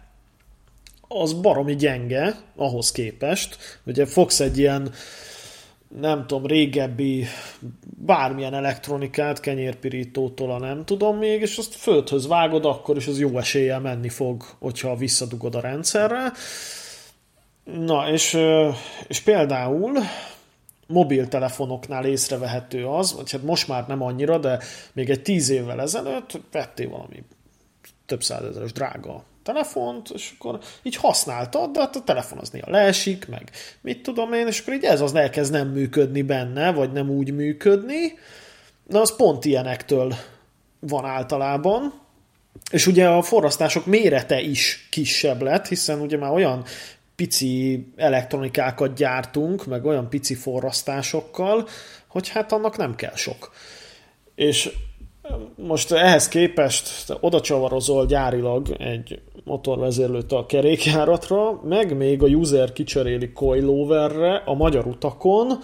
az 1.07 1.33
baromi 1.33 1.75
gyenge 1.75 2.35
ahhoz 2.55 2.91
képest. 2.91 3.57
Ugye 3.85 4.05
fogsz 4.05 4.39
egy 4.39 4.57
ilyen 4.57 4.91
nem 5.99 6.27
tudom, 6.27 6.45
régebbi 6.45 7.25
bármilyen 7.97 8.53
elektronikát, 8.53 9.39
kenyérpirítótól 9.39 10.51
a 10.51 10.59
nem 10.59 10.85
tudom 10.85 11.17
még, 11.17 11.41
és 11.41 11.57
azt 11.57 11.75
földhöz 11.75 12.27
vágod, 12.27 12.65
akkor 12.65 12.97
is 12.97 13.07
az 13.07 13.19
jó 13.19 13.37
eséllyel 13.37 13.79
menni 13.79 14.09
fog, 14.09 14.43
hogyha 14.59 14.95
visszadugod 14.95 15.55
a 15.55 15.59
rendszerre. 15.59 16.31
Na, 17.63 18.09
és, 18.11 18.37
és 19.07 19.19
például 19.19 19.91
mobiltelefonoknál 20.87 22.05
észrevehető 22.05 22.87
az, 22.87 23.15
vagy 23.15 23.31
hát 23.31 23.43
most 23.43 23.67
már 23.67 23.87
nem 23.87 24.01
annyira, 24.01 24.37
de 24.37 24.59
még 24.93 25.09
egy 25.09 25.21
tíz 25.21 25.49
évvel 25.49 25.81
ezelőtt 25.81 26.39
vettél 26.51 26.89
valami 26.89 27.23
több 28.05 28.23
százezeres 28.23 28.71
drága 28.71 29.23
telefont, 29.43 30.09
és 30.09 30.33
akkor 30.37 30.59
így 30.83 30.95
használtad, 30.95 31.71
de 31.71 31.79
hát 31.79 31.95
a 31.95 32.03
telefon 32.03 32.37
az 32.37 32.49
néha 32.49 32.71
leesik, 32.71 33.27
meg 33.27 33.51
mit 33.81 34.03
tudom 34.03 34.33
én, 34.33 34.47
és 34.47 34.59
akkor 34.59 34.73
így 34.73 34.83
ez 34.83 35.01
az 35.01 35.15
elkezd 35.15 35.51
nem 35.51 35.67
működni 35.67 36.21
benne, 36.21 36.71
vagy 36.71 36.91
nem 36.91 37.09
úgy 37.09 37.33
működni. 37.33 38.13
Na, 38.87 39.01
az 39.01 39.15
pont 39.15 39.45
ilyenektől 39.45 40.15
van 40.79 41.05
általában, 41.05 41.93
és 42.71 42.87
ugye 42.87 43.07
a 43.07 43.21
forrasztások 43.21 43.85
mérete 43.85 44.41
is 44.41 44.87
kisebb 44.91 45.41
lett, 45.41 45.67
hiszen 45.67 45.99
ugye 45.99 46.17
már 46.17 46.31
olyan 46.31 46.63
pici 47.15 47.87
elektronikákat 47.95 48.93
gyártunk, 48.93 49.65
meg 49.65 49.85
olyan 49.85 50.09
pici 50.09 50.33
forrasztásokkal, 50.33 51.67
hogy 52.07 52.29
hát 52.29 52.51
annak 52.51 52.77
nem 52.77 52.95
kell 52.95 53.15
sok. 53.15 53.51
És 54.35 54.71
most 55.55 55.91
ehhez 55.91 56.27
képest 56.27 57.17
oda 57.19 57.41
csavarozol 57.41 58.05
gyárilag 58.05 58.75
egy 58.77 59.21
motorvezérlőt 59.43 60.31
a 60.31 60.45
kerékjáratra, 60.45 61.61
meg 61.63 61.97
még 61.97 62.23
a 62.23 62.27
user 62.27 62.73
kicseréli 62.73 63.31
coiloverre 63.31 64.35
a 64.45 64.53
magyar 64.53 64.85
utakon, 64.85 65.59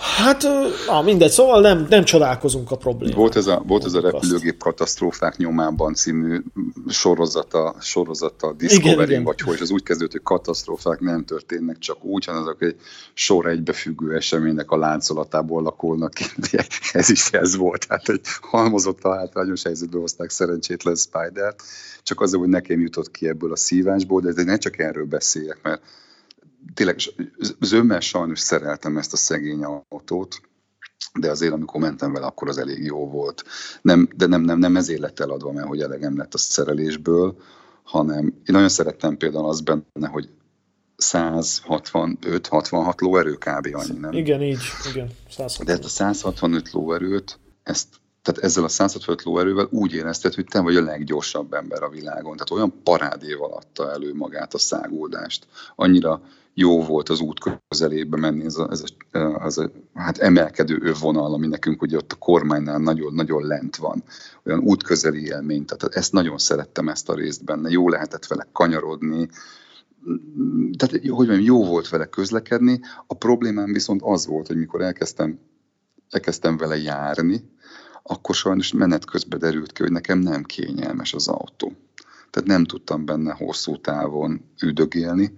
Hát, 0.00 0.42
na, 0.86 1.02
mindegy, 1.02 1.30
szóval 1.30 1.60
nem, 1.60 1.86
nem 1.88 2.04
csodálkozunk 2.04 2.70
a 2.70 2.76
problémát. 2.76 3.16
Volt 3.16 3.36
ez 3.36 3.46
a, 3.46 3.62
volt 3.66 3.84
ez 3.84 3.94
a 3.94 4.00
repülőgép 4.00 4.58
katasztrófák 4.58 5.36
nyomában 5.36 5.94
című 5.94 6.42
sorozata, 6.88 7.74
sorozata 7.80 8.52
Discovery, 8.52 9.22
vagy 9.22 9.40
hogy 9.40 9.58
az 9.60 9.70
úgy 9.70 9.82
kezdődött, 9.82 10.12
hogy 10.12 10.22
katasztrófák 10.22 11.00
nem 11.00 11.24
történnek 11.24 11.78
csak 11.78 12.04
úgy, 12.04 12.24
hanem 12.24 12.42
azok 12.42 12.62
egy 12.62 12.76
sor 13.14 13.46
egybefüggő 13.46 14.14
eseménynek 14.14 14.70
a 14.70 14.76
láncolatából 14.76 15.62
lakolnak 15.62 16.12
ez 16.92 17.10
is 17.10 17.30
ez 17.30 17.56
volt, 17.56 17.86
hát 17.88 18.08
egy 18.08 18.20
halmozott 18.40 19.02
hátrányos 19.02 19.62
helyzetbe 19.62 19.98
hozták 19.98 20.30
szerencsétlen 20.30 20.96
Spider-t, 20.96 21.62
csak 22.02 22.20
azért, 22.20 22.40
hogy 22.40 22.50
nekem 22.50 22.80
jutott 22.80 23.10
ki 23.10 23.28
ebből 23.28 23.52
a 23.52 23.56
szívásból, 23.56 24.20
de 24.20 24.42
ne 24.42 24.56
csak 24.56 24.78
erről 24.78 25.04
beszéljek, 25.04 25.58
mert 25.62 25.82
tényleg 26.74 26.96
zömmel 27.60 28.00
sajnos 28.00 28.38
szereltem 28.38 28.96
ezt 28.96 29.12
a 29.12 29.16
szegény 29.16 29.64
autót, 29.88 30.40
de 31.14 31.30
azért, 31.30 31.52
amikor 31.52 31.80
mentem 31.80 32.12
vele, 32.12 32.26
akkor 32.26 32.48
az 32.48 32.58
elég 32.58 32.84
jó 32.84 33.08
volt. 33.08 33.44
Nem, 33.82 34.08
de 34.16 34.26
nem, 34.26 34.40
nem, 34.40 34.58
nem 34.58 34.76
ezért 34.76 35.00
lett 35.00 35.20
eladva, 35.20 35.52
mert 35.52 35.66
hogy 35.66 35.80
elegem 35.80 36.16
lett 36.16 36.34
a 36.34 36.38
szerelésből, 36.38 37.36
hanem 37.82 38.24
én 38.24 38.42
nagyon 38.44 38.68
szerettem 38.68 39.16
például 39.16 39.48
az 39.48 39.60
benne, 39.60 40.08
hogy 40.10 40.28
165-66 41.00 43.00
lóerő 43.00 43.32
kb. 43.32 43.68
annyi, 43.72 43.98
nem? 43.98 44.12
Igen, 44.12 44.42
így, 44.42 44.60
igen. 44.90 45.08
165. 45.30 45.66
De 45.66 45.72
ezt 45.72 45.84
a 45.84 45.88
165 45.88 46.72
lóerőt, 46.72 47.38
ezt, 47.62 47.88
tehát 48.22 48.42
ezzel 48.42 48.64
a 48.64 48.68
165 48.68 49.22
lóerővel 49.22 49.68
úgy 49.70 49.92
érezted, 49.92 50.34
hogy 50.34 50.44
te 50.44 50.60
vagy 50.60 50.76
a 50.76 50.82
leggyorsabb 50.82 51.52
ember 51.52 51.82
a 51.82 51.88
világon. 51.88 52.32
Tehát 52.32 52.50
olyan 52.50 52.82
parádév 52.82 53.42
alatta 53.42 53.90
elő 53.90 54.14
magát 54.14 54.54
a 54.54 54.58
száguldást. 54.58 55.46
Annyira 55.76 56.22
jó 56.54 56.82
volt 56.82 57.08
az 57.08 57.20
út 57.20 57.60
közelébe 57.68 58.16
menni, 58.16 58.44
ez 58.44 58.56
a, 58.56 58.68
ez 58.70 58.84
a, 59.12 59.44
ez 59.44 59.58
a 59.58 59.70
hát 59.94 60.18
emelkedő 60.18 60.78
övvonal, 60.82 61.32
ami 61.32 61.46
nekünk 61.46 61.82
ugye 61.82 61.96
ott 61.96 62.12
a 62.12 62.16
kormánynál 62.16 62.78
nagyon, 62.78 63.14
nagyon 63.14 63.46
lent 63.46 63.76
van. 63.76 64.02
Olyan 64.44 64.58
útközeli 64.58 65.24
élmény, 65.24 65.64
tehát 65.64 65.94
ezt 65.94 66.12
nagyon 66.12 66.38
szerettem 66.38 66.88
ezt 66.88 67.08
a 67.08 67.14
részt 67.14 67.44
benne. 67.44 67.70
Jó 67.70 67.88
lehetett 67.88 68.26
vele 68.26 68.48
kanyarodni, 68.52 69.28
tehát 70.76 71.00
hogy 71.00 71.10
mondjam, 71.10 71.40
jó 71.40 71.64
volt 71.64 71.88
vele 71.88 72.06
közlekedni. 72.06 72.80
A 73.06 73.14
problémám 73.14 73.72
viszont 73.72 74.00
az 74.04 74.26
volt, 74.26 74.46
hogy 74.46 74.56
mikor 74.56 74.82
elkezdtem, 74.82 75.38
elkezdtem 76.10 76.56
vele 76.56 76.76
járni, 76.76 77.50
akkor 78.02 78.34
sajnos 78.34 78.72
menet 78.72 79.04
közben 79.04 79.38
derült 79.38 79.72
ki, 79.72 79.82
hogy 79.82 79.92
nekem 79.92 80.18
nem 80.18 80.42
kényelmes 80.42 81.14
az 81.14 81.28
autó. 81.28 81.72
Tehát 82.30 82.48
nem 82.48 82.64
tudtam 82.64 83.04
benne 83.04 83.32
hosszú 83.32 83.76
távon 83.76 84.40
üdögélni. 84.62 85.34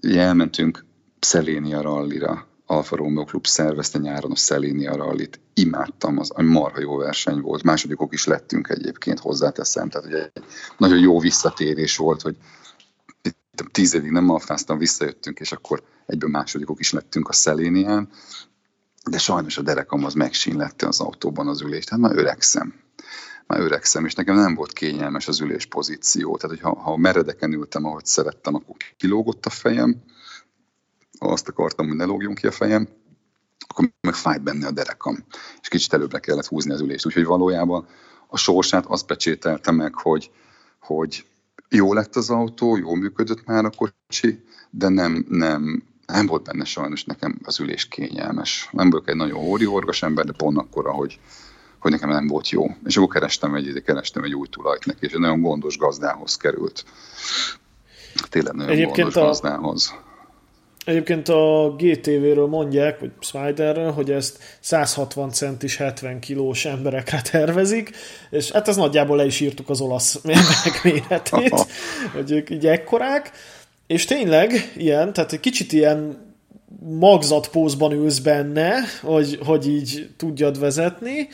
Elmentünk 0.00 0.84
Szelénia 1.20 1.80
rallira, 1.80 2.48
Alfa 2.66 2.96
Romeo 2.96 3.24
Klub 3.24 3.46
szervezte 3.46 3.98
nyáron 3.98 4.30
a 4.30 4.36
Szelénia 4.36 4.96
rallit. 4.96 5.40
Imádtam, 5.54 6.18
az 6.18 6.32
egy 6.36 6.44
marha 6.44 6.80
jó 6.80 6.96
verseny 6.96 7.40
volt. 7.40 7.62
Másodikok 7.62 8.12
is 8.12 8.26
lettünk 8.26 8.68
egyébként, 8.68 9.18
hozzáteszem. 9.18 9.88
Tehát 9.88 10.06
ugye 10.06 10.30
egy 10.32 10.44
nagyon 10.78 10.98
jó 10.98 11.20
visszatérés 11.20 11.96
volt, 11.96 12.22
hogy 12.22 12.36
tíz 13.72 13.94
évig 13.94 14.10
nem 14.10 14.30
alfáztam, 14.30 14.78
visszajöttünk, 14.78 15.38
és 15.38 15.52
akkor 15.52 15.82
egyben 16.06 16.30
másodikok 16.30 16.80
is 16.80 16.92
lettünk 16.92 17.28
a 17.28 17.32
Szelénián, 17.32 18.08
de 19.10 19.18
sajnos 19.18 19.58
a 19.58 19.62
derekam 19.62 20.04
az 20.04 20.14
megsínlette 20.14 20.86
az 20.86 21.00
autóban 21.00 21.48
az 21.48 21.60
ülést, 21.60 21.88
hát 21.88 21.98
már 21.98 22.16
öregszem. 22.16 22.74
Már 23.50 23.60
öregszem, 23.60 24.04
és 24.04 24.14
nekem 24.14 24.36
nem 24.36 24.54
volt 24.54 24.72
kényelmes 24.72 25.28
az 25.28 25.40
ülés 25.40 25.66
pozíció. 25.66 26.36
Tehát, 26.36 26.60
hogy 26.60 26.74
ha, 26.82 26.96
meredeken 26.96 27.52
ültem, 27.52 27.84
ahogy 27.84 28.06
szerettem, 28.06 28.54
akkor 28.54 28.76
kilógott 28.96 29.46
a 29.46 29.50
fejem, 29.50 30.02
ha 31.18 31.28
azt 31.28 31.48
akartam, 31.48 31.86
hogy 31.86 31.96
ne 31.96 32.04
lógjon 32.04 32.34
ki 32.34 32.46
a 32.46 32.50
fejem, 32.50 32.88
akkor 33.68 33.92
meg 34.00 34.14
fájt 34.14 34.42
benne 34.42 34.66
a 34.66 34.70
derekam, 34.70 35.24
és 35.60 35.68
kicsit 35.68 35.92
előbbre 35.92 36.18
kellett 36.18 36.46
húzni 36.46 36.72
az 36.72 36.80
ülést. 36.80 37.06
Úgyhogy 37.06 37.24
valójában 37.24 37.86
a 38.26 38.36
sorsát 38.36 38.86
azt 38.86 39.06
pecsételte 39.06 39.70
meg, 39.70 39.94
hogy, 39.94 40.30
hogy 40.80 41.26
jó 41.68 41.92
lett 41.92 42.16
az 42.16 42.30
autó, 42.30 42.76
jó 42.76 42.94
működött 42.94 43.44
már 43.44 43.64
a 43.64 43.70
kocsi, 43.70 44.44
de 44.70 44.88
nem, 44.88 45.24
nem, 45.28 45.82
nem 46.06 46.26
volt 46.26 46.42
benne 46.42 46.64
sajnos 46.64 47.04
nekem 47.04 47.38
az 47.42 47.60
ülés 47.60 47.88
kényelmes. 47.88 48.68
Nem 48.72 48.90
vagyok 48.90 49.08
egy 49.08 49.16
nagyon 49.16 49.42
hóri-horgas 49.42 50.02
ember, 50.02 50.24
de 50.24 50.32
pont 50.32 50.58
akkor, 50.58 50.86
hogy, 50.86 51.20
hogy 51.80 51.90
nekem 51.90 52.08
nem 52.08 52.26
volt 52.26 52.48
jó. 52.48 52.66
És 52.84 52.96
akkor 52.96 53.08
kerestem 53.08 53.54
egy, 53.54 53.82
kerestem 53.84 54.24
egy 54.24 54.34
új 54.34 54.46
tulajt 54.48 54.86
neki, 54.86 55.06
és 55.06 55.12
egy 55.12 55.18
nagyon 55.18 55.40
gondos 55.40 55.76
gazdához 55.76 56.36
került. 56.36 56.84
Tényleg 58.28 58.54
nagyon 58.54 58.72
Egyébként 58.72 58.96
gondos 58.96 59.16
a, 59.16 59.26
gazdához. 59.26 59.94
Egyébként 60.84 61.28
a 61.28 61.74
GTV-ről 61.78 62.46
mondják, 62.46 63.00
vagy 63.00 63.10
Spiderről, 63.20 63.92
hogy 63.92 64.10
ezt 64.10 64.38
160 64.60 65.30
centis, 65.30 65.76
70 65.76 66.20
kilós 66.20 66.64
emberekre 66.64 67.20
tervezik, 67.30 67.90
és 68.30 68.50
hát 68.50 68.68
ez 68.68 68.76
nagyjából 68.76 69.16
le 69.16 69.24
is 69.24 69.40
írtuk 69.40 69.68
az 69.68 69.80
olasz 69.80 70.20
emberek 70.22 70.80
méretét, 70.82 71.66
hogy 72.12 72.30
ők 72.30 72.50
így 72.50 72.66
ekkorák, 72.66 73.30
és 73.86 74.04
tényleg 74.04 74.72
ilyen, 74.76 75.12
tehát 75.12 75.32
egy 75.32 75.40
kicsit 75.40 75.72
ilyen 75.72 76.28
magzatpózban 76.98 77.92
ülsz 77.92 78.18
benne, 78.18 78.74
hogy, 79.02 79.38
hogy 79.44 79.68
így 79.68 80.10
tudjad 80.16 80.58
vezetni, 80.58 81.28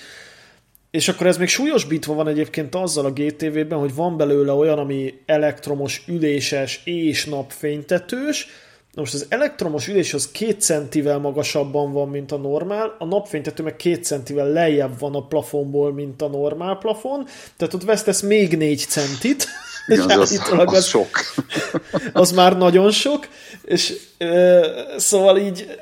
és 0.96 1.08
akkor 1.08 1.26
ez 1.26 1.36
még 1.36 1.48
súlyosbítva 1.48 2.14
van 2.14 2.28
egyébként 2.28 2.74
azzal 2.74 3.04
a 3.04 3.12
GTV-ben, 3.12 3.78
hogy 3.78 3.94
van 3.94 4.16
belőle 4.16 4.52
olyan, 4.52 4.78
ami 4.78 5.14
elektromos, 5.26 6.02
üléses 6.06 6.80
és 6.84 7.24
napfénytetős, 7.24 8.48
Na 8.92 9.02
most 9.02 9.14
az 9.14 9.26
elektromos 9.28 9.88
ülés 9.88 10.14
az 10.14 10.30
két 10.30 10.60
centivel 10.60 11.18
magasabban 11.18 11.92
van, 11.92 12.08
mint 12.08 12.32
a 12.32 12.36
normál, 12.36 12.96
a 12.98 13.04
napfénytető 13.04 13.62
meg 13.62 13.76
két 13.76 14.04
centivel 14.04 14.48
lejjebb 14.48 14.98
van 14.98 15.14
a 15.14 15.26
plafonból, 15.26 15.92
mint 15.92 16.22
a 16.22 16.28
normál 16.28 16.76
plafon, 16.76 17.26
tehát 17.56 17.74
ott 17.74 17.84
vesztesz 17.84 18.20
még 18.20 18.56
négy 18.56 18.78
centit. 18.88 19.46
Igen, 19.86 20.10
az, 20.10 20.30
az, 20.50 20.58
az, 20.58 20.74
az 20.74 20.86
sok. 20.86 21.08
az 22.12 22.32
már 22.32 22.56
nagyon 22.56 22.90
sok, 22.90 23.28
és 23.64 23.96
e, 24.18 24.60
szóval 24.96 25.38
így 25.38 25.78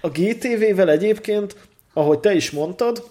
a 0.00 0.08
GTV-vel 0.08 0.90
egyébként, 0.90 1.56
ahogy 1.92 2.18
te 2.18 2.34
is 2.34 2.50
mondtad, 2.50 3.02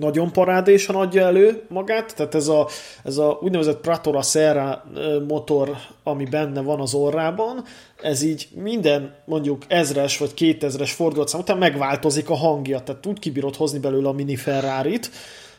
nagyon 0.00 0.32
parádésan 0.32 0.96
adja 0.96 1.26
elő 1.26 1.62
magát, 1.68 2.14
tehát 2.16 2.34
ez 2.34 2.48
a, 2.48 2.68
ez 3.04 3.16
a 3.16 3.38
úgynevezett 3.42 3.80
Pratora 3.80 4.22
Serra 4.22 4.84
motor, 5.28 5.76
ami 6.02 6.24
benne 6.24 6.60
van 6.60 6.80
az 6.80 6.94
orrában, 6.94 7.64
ez 8.02 8.22
így 8.22 8.48
minden 8.54 9.14
mondjuk 9.24 9.62
ezres 9.68 10.18
vagy 10.18 10.34
kétezres 10.34 10.92
fordulatszám 10.92 11.40
után 11.40 11.58
megváltozik 11.58 12.30
a 12.30 12.34
hangja, 12.34 12.80
tehát 12.80 13.06
úgy 13.06 13.18
kibírod 13.18 13.56
hozni 13.56 13.78
belőle 13.78 14.08
a 14.08 14.12
mini 14.12 14.36
ferrari 14.36 15.00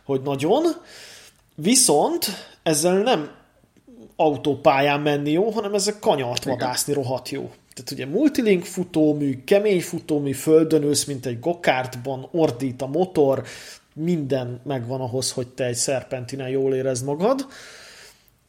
hogy 0.08 0.21
nagyon, 0.21 0.63
viszont 1.56 2.26
ezzel 2.63 2.97
nem 2.97 3.30
autópályán 4.15 5.02
menni 5.02 5.32
jó, 5.32 5.50
hanem 5.50 5.73
ezzel 5.73 6.00
kanyart 6.00 6.43
vadászni 6.43 6.93
rohadt 6.93 7.30
jó. 7.30 7.52
Tehát 7.73 7.91
ugye 7.91 8.06
multilink 8.06 8.63
futómű, 8.63 9.43
kemény 9.43 9.82
futómű, 9.82 10.32
földön 10.32 10.84
ősz, 10.84 11.04
mint 11.04 11.26
egy 11.26 11.39
gokártban, 11.39 12.28
ordít 12.32 12.82
a 12.82 12.88
motor, 12.88 13.43
minden 13.97 14.62
megvan 14.63 15.01
ahhoz, 15.01 15.31
hogy 15.31 15.47
te 15.47 15.65
egy 15.65 15.75
szerpentinen 15.75 16.49
jól 16.49 16.73
érezd 16.73 17.05
magad, 17.05 17.47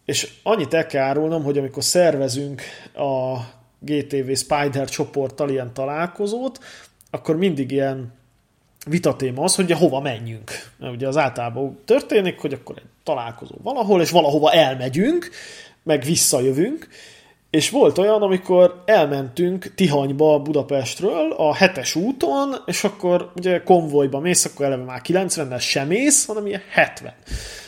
és 0.04 0.32
annyit 0.42 0.74
el 0.74 0.87
kell 0.87 1.04
árulnom, 1.04 1.42
hogy 1.42 1.58
amikor 1.58 1.84
szervezünk 1.84 2.62
a 2.94 3.38
GTV 3.78 4.32
Spider 4.32 4.88
csoporttal 4.88 5.50
ilyen 5.50 5.72
találkozót, 5.74 6.58
akkor 7.11 7.37
mindig 7.37 7.70
ilyen 7.70 8.12
vitatéma 8.87 9.42
az, 9.42 9.54
hogy 9.54 9.64
ugye 9.64 9.74
hova 9.74 10.00
menjünk. 10.00 10.50
Mert 10.78 10.94
ugye 10.94 11.08
az 11.08 11.16
általában 11.16 11.78
történik, 11.84 12.38
hogy 12.38 12.52
akkor 12.52 12.76
egy 12.78 12.84
találkozó 13.02 13.54
valahol, 13.62 14.00
és 14.00 14.11
valahova 14.11 14.52
elmegyünk, 14.52 15.30
meg 15.82 16.02
visszajövünk, 16.02 16.88
és 17.50 17.70
volt 17.70 17.98
olyan, 17.98 18.22
amikor 18.22 18.82
elmentünk 18.84 19.74
Tihanyba 19.74 20.38
Budapestről 20.38 21.32
a 21.32 21.54
hetes 21.54 21.94
úton, 21.94 22.54
és 22.66 22.84
akkor 22.84 23.32
ugye 23.37 23.62
konvojba 23.62 24.20
mész, 24.20 24.44
akkor 24.44 24.66
eleve 24.66 24.84
már 24.84 25.00
90-nel 25.04 25.61
sem 25.61 25.87
mész, 25.87 26.26
hanem 26.26 26.46
ilyen 26.46 26.62
70. 26.70 27.14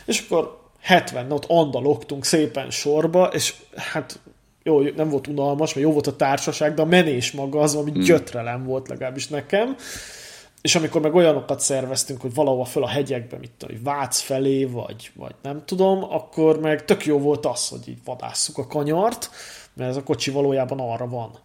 És 0.06 0.24
akkor 0.28 0.58
70 0.80 1.32
ott 1.32 1.44
andalogtunk 1.48 2.24
szépen 2.24 2.70
sorba, 2.70 3.26
és 3.26 3.54
hát 3.76 4.20
jó, 4.62 4.80
nem 4.80 5.08
volt 5.08 5.26
unalmas, 5.26 5.74
mert 5.74 5.86
jó 5.86 5.92
volt 5.92 6.06
a 6.06 6.16
társaság, 6.16 6.74
de 6.74 6.82
a 6.82 6.84
menés 6.84 7.32
maga 7.32 7.60
az, 7.60 7.74
ami 7.74 7.90
hmm. 7.90 8.02
gyötrelem 8.02 8.64
volt 8.64 8.88
legalábbis 8.88 9.28
nekem. 9.28 9.76
És 10.60 10.74
amikor 10.74 11.00
meg 11.00 11.14
olyanokat 11.14 11.60
szerveztünk, 11.60 12.20
hogy 12.20 12.34
valahova 12.34 12.64
föl 12.64 12.82
a 12.82 12.88
hegyekbe, 12.88 13.36
mit 13.38 13.50
tudom, 13.58 13.76
Vác 13.82 14.18
felé, 14.18 14.64
vagy, 14.64 15.10
vagy 15.14 15.34
nem 15.42 15.62
tudom, 15.64 16.04
akkor 16.04 16.60
meg 16.60 16.84
tök 16.84 17.06
jó 17.06 17.18
volt 17.18 17.46
az, 17.46 17.68
hogy 17.68 17.88
így 17.88 17.98
vadásszuk 18.04 18.58
a 18.58 18.66
kanyart, 18.66 19.30
mert 19.74 19.90
ez 19.90 19.96
a 19.96 20.02
kocsi 20.02 20.30
valójában 20.30 20.80
arra 20.80 21.08
van. 21.08 21.38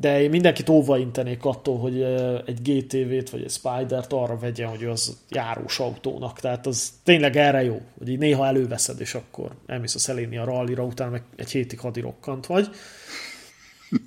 De 0.00 0.22
én 0.22 0.30
mindenkit 0.30 0.68
óva 0.68 0.98
intenék 0.98 1.44
attól, 1.44 1.78
hogy 1.78 2.02
egy 2.46 2.62
GTV-t 2.62 3.30
vagy 3.30 3.42
egy 3.42 3.50
Spider-t 3.50 4.12
arra 4.12 4.38
vegyen, 4.38 4.68
hogy 4.68 4.84
az 4.84 5.16
járós 5.28 5.78
autónak. 5.78 6.40
Tehát 6.40 6.66
az 6.66 6.92
tényleg 7.04 7.36
erre 7.36 7.62
jó, 7.62 7.80
hogy 7.98 8.08
így 8.08 8.18
néha 8.18 8.46
előveszed, 8.46 9.00
és 9.00 9.14
akkor 9.14 9.50
elmész 9.66 9.94
a 9.94 9.98
szeléni 9.98 10.36
a 10.36 10.44
rallira, 10.44 10.84
utána 10.84 11.10
meg 11.10 11.22
egy 11.36 11.50
hétig 11.50 11.78
hadirokkant 11.78 12.46
vagy. 12.46 12.68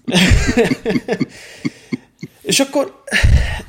és 2.42 2.60
akkor 2.60 3.04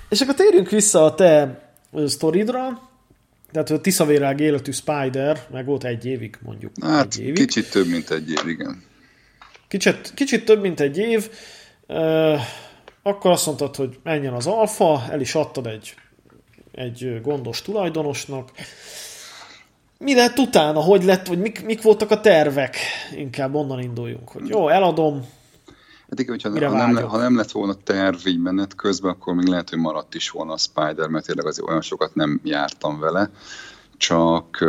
és 0.09 0.21
akkor 0.21 0.35
térjünk 0.35 0.71
vissza 0.71 1.05
a 1.05 1.14
te 1.14 1.62
sztoridra, 2.07 2.90
tehát 3.53 3.71
a 3.71 3.81
Tiszavérág 3.81 4.40
életű 4.40 4.71
Spider, 4.71 5.47
meg 5.53 5.64
volt 5.64 5.85
egy 5.85 6.07
évig 6.07 6.38
mondjuk. 6.42 6.73
Hát 6.81 7.05
egy 7.05 7.21
évig. 7.21 7.35
kicsit 7.35 7.71
több, 7.71 7.87
mint 7.87 8.11
egy 8.11 8.31
év, 8.31 8.49
igen. 8.49 8.83
Kicsit, 9.72 10.12
kicsit 10.14 10.44
több, 10.44 10.61
mint 10.61 10.80
egy 10.80 10.98
év. 10.98 11.30
Akkor 13.02 13.30
azt 13.30 13.46
mondtad, 13.46 13.76
hogy 13.76 13.98
menjen 14.02 14.32
az 14.32 14.46
alfa, 14.46 15.02
el 15.11 15.20
is 15.20 15.35
adtad 15.35 15.66
egy, 15.66 15.94
egy 16.72 17.20
gondos 17.22 17.62
tulajdonosnak. 17.62 18.50
Mi 19.98 20.14
lett 20.14 20.38
utána? 20.38 20.80
Hogy 20.80 21.04
lett, 21.04 21.26
vagy 21.26 21.38
mik, 21.38 21.64
mik 21.64 21.82
voltak 21.82 22.11
a 22.11 22.20
tervek? 22.20 22.76
Inkább 23.16 23.54
onnan 23.54 23.80
induljunk, 23.80 24.28
hogy 24.28 24.48
jó, 24.48 24.68
eladom, 24.68 25.26
Hát 26.08 26.20
igen, 26.20 26.38
hogyha 26.42 26.68
ha 26.68 26.76
nem, 26.76 27.08
ha 27.08 27.16
nem 27.16 27.37
lett 27.37 27.50
volna 27.50 27.74
terv 27.74 28.26
így 28.26 28.40
menet 28.40 28.74
közben, 28.74 29.11
akkor 29.11 29.35
még 29.35 29.46
lehet, 29.46 29.70
hogy 29.70 29.78
maradt 29.78 30.14
is 30.14 30.30
volna 30.30 30.52
a 30.52 30.58
Spider, 30.58 31.08
mert 31.08 31.26
tényleg 31.26 31.46
azért 31.46 31.68
olyan 31.68 31.80
sokat 31.80 32.14
nem 32.14 32.40
jártam 32.44 32.98
vele 32.98 33.30
csak, 34.03 34.65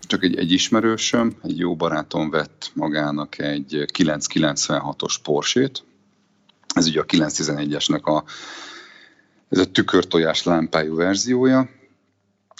csak 0.00 0.22
egy, 0.22 0.36
egy 0.36 0.52
ismerősöm, 0.52 1.32
egy 1.42 1.58
jó 1.58 1.76
barátom 1.76 2.30
vett 2.30 2.70
magának 2.74 3.38
egy 3.38 3.84
996-os 3.92 5.14
Porsét, 5.22 5.84
ez 6.74 6.86
ugye 6.86 7.00
a 7.00 7.04
911-esnek 7.04 8.02
a, 8.02 8.24
ez 9.48 9.58
a 9.58 9.70
tükörtojás 9.70 10.42
lámpájú 10.42 10.94
verziója, 10.94 11.68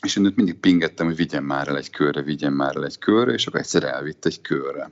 és 0.03 0.17
én 0.17 0.25
őt 0.25 0.37
mindig 0.37 0.55
pingettem, 0.55 1.07
hogy 1.07 1.17
vigyen 1.17 1.43
már 1.43 1.69
el 1.69 1.77
egy 1.77 1.91
körre, 1.91 2.23
vigyen 2.23 2.53
már 2.53 2.77
el 2.77 2.85
egy 2.85 2.99
körre, 2.99 3.33
és 3.33 3.47
akkor 3.47 3.61
egyszer 3.61 3.83
elvitt 3.83 4.25
egy 4.25 4.41
körre. 4.41 4.91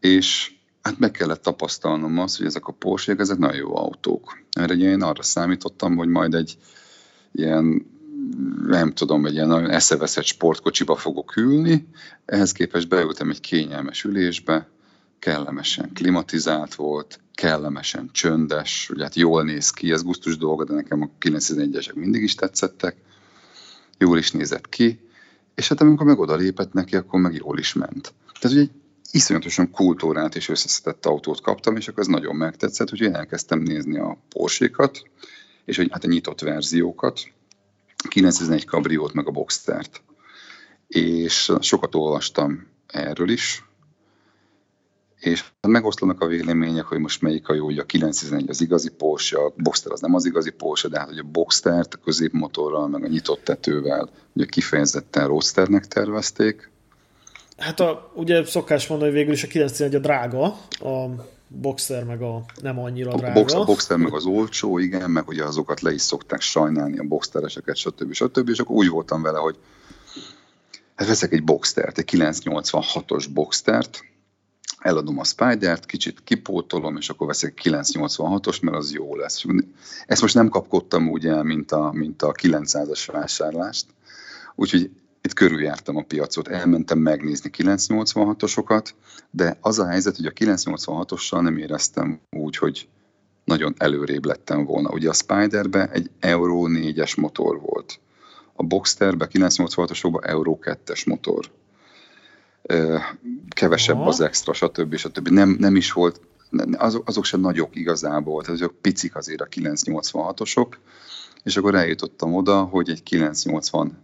És 0.00 0.54
hát 0.82 0.98
meg 0.98 1.10
kellett 1.10 1.42
tapasztalnom 1.42 2.18
azt, 2.18 2.36
hogy 2.36 2.46
ezek 2.46 2.66
a 2.66 2.72
porsche 2.72 3.14
ezek 3.18 3.38
nagyon 3.38 3.56
jó 3.56 3.76
autók. 3.76 4.38
Mert 4.56 4.70
ugye 4.70 4.88
én 4.88 5.02
arra 5.02 5.22
számítottam, 5.22 5.96
hogy 5.96 6.08
majd 6.08 6.34
egy 6.34 6.56
ilyen 7.32 7.92
nem 8.66 8.92
tudom, 8.92 9.26
egy 9.26 9.32
ilyen 9.32 9.48
nagyon 9.48 9.70
eszeveszett 9.70 10.24
sportkocsiba 10.24 10.96
fogok 10.96 11.36
ülni, 11.36 11.88
ehhez 12.24 12.52
képest 12.52 12.88
beültem 12.88 13.30
egy 13.30 13.40
kényelmes 13.40 14.04
ülésbe, 14.04 14.68
kellemesen 15.18 15.92
klimatizált 15.92 16.74
volt, 16.74 17.20
kellemesen 17.34 18.08
csöndes, 18.12 18.90
ugye 18.92 19.02
hát 19.02 19.14
jól 19.14 19.44
néz 19.44 19.70
ki, 19.70 19.92
ez 19.92 20.02
gusztus 20.02 20.36
dolga, 20.36 20.64
de 20.64 20.74
nekem 20.74 21.02
a 21.02 21.10
91-esek 21.20 21.94
mindig 21.94 22.22
is 22.22 22.34
tetszettek, 22.34 22.96
jól 23.98 24.18
is 24.18 24.30
nézett 24.30 24.68
ki, 24.68 25.00
és 25.54 25.68
hát 25.68 25.80
amikor 25.80 26.06
meg 26.06 26.18
oda 26.18 26.34
lépett 26.34 26.72
neki, 26.72 26.96
akkor 26.96 27.20
meg 27.20 27.34
jól 27.34 27.58
is 27.58 27.72
ment. 27.72 28.14
Tehát 28.40 28.56
ugye 28.56 28.60
egy 28.60 28.70
iszonyatosan 29.10 29.70
kultúrát 29.70 30.36
és 30.36 30.48
összeszedett 30.48 31.06
autót 31.06 31.40
kaptam, 31.40 31.76
és 31.76 31.88
akkor 31.88 32.02
ez 32.02 32.08
nagyon 32.08 32.36
megtetszett, 32.36 32.90
hogy 32.90 33.00
én 33.00 33.14
elkezdtem 33.14 33.58
nézni 33.58 33.98
a 33.98 34.18
Porsche-kat, 34.28 35.02
és 35.64 35.76
hogy 35.76 35.88
hát 35.90 36.04
a 36.04 36.08
nyitott 36.08 36.40
verziókat, 36.40 37.20
901 38.08 38.64
kabriót, 38.64 39.12
meg 39.12 39.26
a 39.26 39.30
Boxstert. 39.30 40.02
És 40.86 41.52
sokat 41.60 41.94
olvastam 41.94 42.66
erről 42.86 43.30
is, 43.30 43.64
és 45.24 45.44
megoszlanak 45.60 46.20
a 46.20 46.26
vélemények, 46.26 46.84
hogy 46.84 46.98
most 46.98 47.22
melyik 47.22 47.48
a 47.48 47.54
jó, 47.54 47.64
hogy 47.64 47.78
a 47.78 47.84
911 47.84 48.48
az 48.48 48.60
igazi 48.60 48.90
Porsche, 48.90 49.38
a 49.38 49.52
Boxster 49.56 49.92
az 49.92 50.00
nem 50.00 50.14
az 50.14 50.24
igazi 50.24 50.50
Porsche, 50.50 50.88
de 50.88 50.98
hát 50.98 51.08
hogy 51.08 51.18
a 51.18 51.22
Boxstert 51.22 51.94
a 51.94 51.98
középmotorral, 52.04 52.88
meg 52.88 53.04
a 53.04 53.06
nyitott 53.06 53.44
tetővel 53.44 54.10
ugye 54.32 54.46
kifejezetten 54.46 55.26
roadsternek 55.26 55.86
tervezték. 55.86 56.70
Hát 57.56 57.80
a, 57.80 58.12
ugye 58.14 58.44
szokás 58.44 58.86
mondani, 58.86 59.10
hogy 59.10 59.18
végül 59.18 59.34
is 59.34 59.44
a 59.44 59.46
911 59.46 59.94
a 59.94 59.98
drága, 59.98 60.44
a 60.70 61.08
Boxer 61.60 62.04
meg 62.04 62.22
a 62.22 62.44
nem 62.62 62.78
annyira 62.78 63.14
drága. 63.14 63.40
A, 63.40 63.42
box, 63.42 63.52
a 63.52 63.64
Boxer 63.64 63.96
meg 63.96 64.14
az 64.14 64.24
olcsó, 64.24 64.78
igen, 64.78 65.10
meg 65.10 65.28
ugye 65.28 65.44
azokat 65.44 65.80
le 65.80 65.92
is 65.92 66.00
szokták 66.00 66.40
sajnálni, 66.40 66.98
a 66.98 67.02
Boxtereseket, 67.02 67.76
stb. 67.76 68.12
stb. 68.12 68.48
És 68.48 68.58
akkor 68.58 68.76
úgy 68.76 68.88
voltam 68.88 69.22
vele, 69.22 69.38
hogy 69.38 69.58
hát 70.94 71.08
veszek 71.08 71.32
egy 71.32 71.44
Boxstert, 71.44 71.98
egy 71.98 72.08
986-os 72.12 73.26
Boxstert, 73.32 74.04
eladom 74.78 75.18
a 75.18 75.24
Spider-t, 75.24 75.86
kicsit 75.86 76.24
kipótolom, 76.24 76.96
és 76.96 77.08
akkor 77.08 77.26
veszek 77.26 77.60
986-os, 77.64 78.62
mert 78.62 78.76
az 78.76 78.92
jó 78.92 79.16
lesz. 79.16 79.42
Ezt 80.06 80.20
most 80.20 80.34
nem 80.34 80.48
kapkodtam 80.48 81.10
úgy 81.10 81.26
el, 81.26 81.42
mint 81.42 81.72
a, 81.72 81.90
mint 81.92 82.22
a 82.22 82.32
900-as 82.32 83.08
vásárlást, 83.12 83.86
úgyhogy 84.54 84.90
itt 85.24 85.32
körüljártam 85.32 85.96
a 85.96 86.02
piacot, 86.02 86.48
elmentem 86.48 86.98
megnézni 86.98 87.50
986-osokat, 87.56 88.88
de 89.30 89.58
az 89.60 89.78
a 89.78 89.86
helyzet, 89.86 90.16
hogy 90.16 90.26
a 90.26 90.30
986-ossal 90.30 91.40
nem 91.40 91.56
éreztem 91.56 92.20
úgy, 92.30 92.56
hogy 92.56 92.88
nagyon 93.44 93.74
előrébb 93.78 94.24
lettem 94.24 94.64
volna. 94.64 94.90
Ugye 94.90 95.08
a 95.08 95.12
Spiderbe 95.12 95.90
egy 95.90 96.10
Euro 96.20 96.66
4-es 96.68 97.20
motor 97.20 97.60
volt. 97.60 98.00
A 98.52 98.62
Boxsterbe 98.62 99.28
986-osokban 99.32 100.26
Euro 100.26 100.58
2-es 100.60 101.06
motor. 101.06 101.50
Kevesebb 103.48 103.96
Aha. 103.96 104.08
az 104.08 104.20
extra, 104.20 104.52
stb. 104.52 104.96
stb. 104.96 105.28
Nem, 105.28 105.56
nem 105.58 105.76
is 105.76 105.92
volt, 105.92 106.20
azok, 106.72 107.08
azok 107.08 107.24
sem 107.24 107.40
nagyok 107.40 107.76
igazából, 107.76 108.42
tehát 108.42 108.60
azok 108.60 108.80
picik 108.80 109.16
azért 109.16 109.40
a 109.40 109.46
986-osok, 109.46 110.68
és 111.42 111.56
akkor 111.56 111.74
eljutottam 111.74 112.34
oda, 112.34 112.62
hogy 112.62 112.90
egy 112.90 113.02
980 113.02 114.03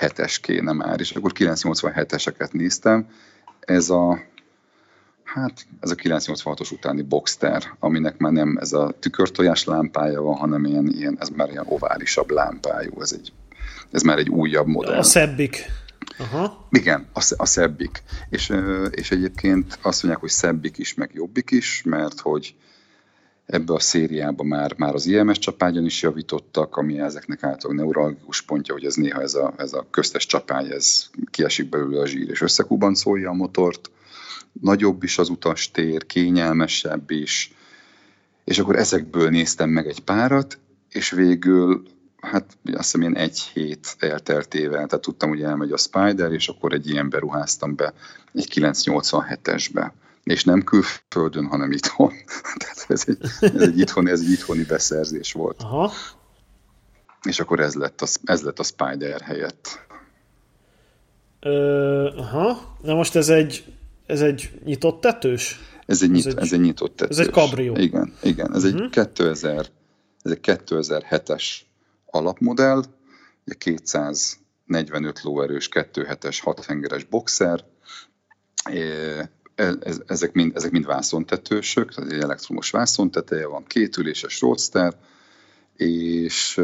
7-es 0.00 0.36
kéne 0.42 0.72
már, 0.72 1.00
és 1.00 1.10
akkor 1.10 1.32
987-eseket 1.34 2.50
néztem. 2.50 3.06
Ez 3.60 3.90
a 3.90 4.28
hát 5.34 5.66
ez 5.80 5.90
a 5.90 5.94
986-os 5.94 6.72
utáni 6.72 7.02
Boxster, 7.02 7.62
aminek 7.78 8.18
már 8.18 8.32
nem 8.32 8.56
ez 8.60 8.72
a 8.72 8.94
tükörtojás 9.00 9.64
lámpája 9.64 10.22
van, 10.22 10.36
hanem 10.36 10.64
ilyen, 10.64 10.86
ilyen 10.86 11.16
ez 11.20 11.28
már 11.28 11.50
ilyen 11.50 11.64
oválisabb 11.68 12.30
lámpájú, 12.30 13.00
ez, 13.00 13.12
egy, 13.12 13.32
ez 13.90 14.02
már 14.02 14.18
egy 14.18 14.28
újabb 14.28 14.66
modell. 14.66 14.98
A 14.98 15.02
szebbik. 15.02 15.64
Aha. 16.18 16.66
Igen, 16.70 17.06
a, 17.12 17.34
a 17.36 17.46
szebbik. 17.46 18.02
És, 18.28 18.52
és 18.90 19.10
egyébként 19.10 19.78
azt 19.82 20.02
mondják, 20.02 20.22
hogy 20.22 20.30
szebbik 20.30 20.78
is, 20.78 20.94
meg 20.94 21.10
jobbik 21.14 21.50
is, 21.50 21.82
mert 21.84 22.20
hogy 22.20 22.54
ebbe 23.50 23.72
a 23.72 23.80
szériába 23.80 24.44
már, 24.44 24.74
már 24.76 24.94
az 24.94 25.06
IMS 25.06 25.38
csapágyon 25.38 25.84
is 25.84 26.02
javítottak, 26.02 26.76
ami 26.76 27.00
ezeknek 27.00 27.42
általában 27.42 27.84
neuralgikus 27.84 28.42
pontja, 28.42 28.74
hogy 28.74 28.84
ez 28.84 28.94
néha 28.94 29.20
ez 29.20 29.34
a, 29.34 29.54
ez 29.56 29.72
a 29.72 29.86
köztes 29.90 30.26
csapágy, 30.26 30.70
ez 30.70 31.10
kiesik 31.30 31.68
belőle 31.68 32.00
a 32.00 32.06
zsír, 32.06 32.30
és 32.30 32.40
összekubancolja 32.40 33.30
a 33.30 33.34
motort. 33.34 33.90
Nagyobb 34.60 35.02
is 35.02 35.18
az 35.18 35.28
utastér, 35.28 36.06
kényelmesebb 36.06 37.10
is, 37.10 37.54
és 38.44 38.58
akkor 38.58 38.76
ezekből 38.76 39.28
néztem 39.28 39.70
meg 39.70 39.86
egy 39.86 40.00
párat, 40.00 40.58
és 40.88 41.10
végül 41.10 41.82
hát 42.20 42.44
azt 42.64 42.76
hiszem 42.76 43.00
ilyen 43.00 43.16
egy 43.16 43.38
hét 43.38 43.96
elteltével, 43.98 44.86
tehát 44.86 45.04
tudtam, 45.04 45.28
hogy 45.28 45.42
elmegy 45.42 45.72
a 45.72 45.76
Spider, 45.76 46.32
és 46.32 46.48
akkor 46.48 46.72
egy 46.72 46.88
ilyen 46.88 47.08
beruháztam 47.08 47.74
be 47.74 47.92
egy 48.32 48.52
987-esbe 48.54 49.90
és 50.24 50.44
nem 50.44 50.62
külföldön, 50.62 51.46
hanem 51.46 51.72
itthon. 51.72 52.12
Tehát 52.58 52.84
ez 52.88 53.04
egy, 53.06 53.18
ez 53.40 53.60
egy, 53.62 53.78
itthoni, 53.78 54.10
ez 54.10 54.20
egy 54.20 54.30
itthoni 54.30 54.62
beszerzés 54.62 55.32
volt. 55.32 55.62
Aha. 55.62 55.92
És 57.22 57.40
akkor 57.40 57.60
ez 57.60 57.74
lett 57.74 58.00
a, 58.00 58.06
ez 58.24 58.42
lett 58.42 58.58
a 58.58 58.62
Spider 58.62 59.20
helyett. 59.20 59.88
Ö, 61.40 62.06
aha. 62.16 62.76
Na 62.82 62.94
most 62.94 63.16
ez 63.16 63.28
egy, 63.28 63.64
ez 64.06 64.20
egy 64.20 64.50
nyitott 64.64 65.00
tetős? 65.00 65.60
Ez 65.86 66.02
egy, 66.02 66.10
nyit, 66.10 66.26
ez 66.26 66.34
egy, 66.34 66.42
ez 66.42 66.52
egy 66.52 66.60
nyitott 66.60 66.96
tetős. 66.96 67.18
Ez 67.18 67.26
egy 67.26 67.32
kabrió. 67.32 67.76
Igen, 67.76 68.14
igen. 68.22 68.54
Ez 68.54 68.64
uh-huh. 68.64 68.82
egy 68.82 68.90
2000, 68.90 69.66
ez 70.22 70.30
egy 70.30 70.38
2007-es 70.42 71.44
alapmodell, 72.06 72.84
egy 73.44 73.58
245 73.58 75.22
lóerős 75.22 75.68
2.7-es 75.72 76.38
6 76.42 76.64
hengeres 76.64 77.04
boxer, 77.04 77.64
ezek 80.06 80.32
mind, 80.32 80.56
ezek 80.56 80.70
mind 80.70 80.86
vászontetősök, 80.86 81.94
tehát 81.94 82.12
egy 82.12 82.20
elektromos 82.20 82.70
vászonteteje 82.70 83.46
van, 83.46 83.64
két 83.66 83.96
üléses 83.96 84.40
roadster, 84.40 84.94
és 85.76 86.60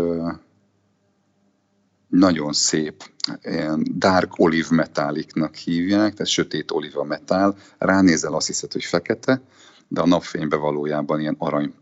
nagyon 2.09 2.53
szép, 2.53 3.05
ilyen 3.43 3.87
dark 3.97 4.39
olive 4.39 4.75
metáliknak 4.75 5.55
hívják, 5.55 6.13
tehát 6.13 6.27
sötét 6.27 6.71
oliva 6.71 7.05
metál, 7.05 7.57
ránézel 7.79 8.35
azt 8.35 8.47
hiszed, 8.47 8.73
hogy 8.73 8.85
fekete, 8.85 9.43
de 9.89 10.01
a 10.01 10.07
napfényben 10.07 10.61
valójában 10.61 11.21
ilyen 11.21 11.37
arany 11.39 11.75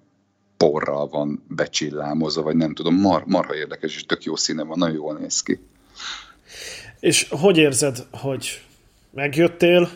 porral 0.57 1.09
van 1.09 1.45
becsillámozva, 1.49 2.43
vagy 2.43 2.57
nem 2.57 2.75
tudom, 2.75 2.95
mar, 2.95 3.25
marha 3.27 3.55
érdekes, 3.55 3.95
és 3.95 4.07
tök 4.07 4.25
jó 4.25 4.37
színe 4.37 4.63
van, 4.63 4.79
nagyon 4.79 4.95
jól 4.95 5.19
néz 5.19 5.43
ki. 5.43 5.61
És 7.01 7.29
hogy 7.31 7.57
érzed, 7.57 8.07
hogy 8.11 8.63
megjöttél. 9.15 9.89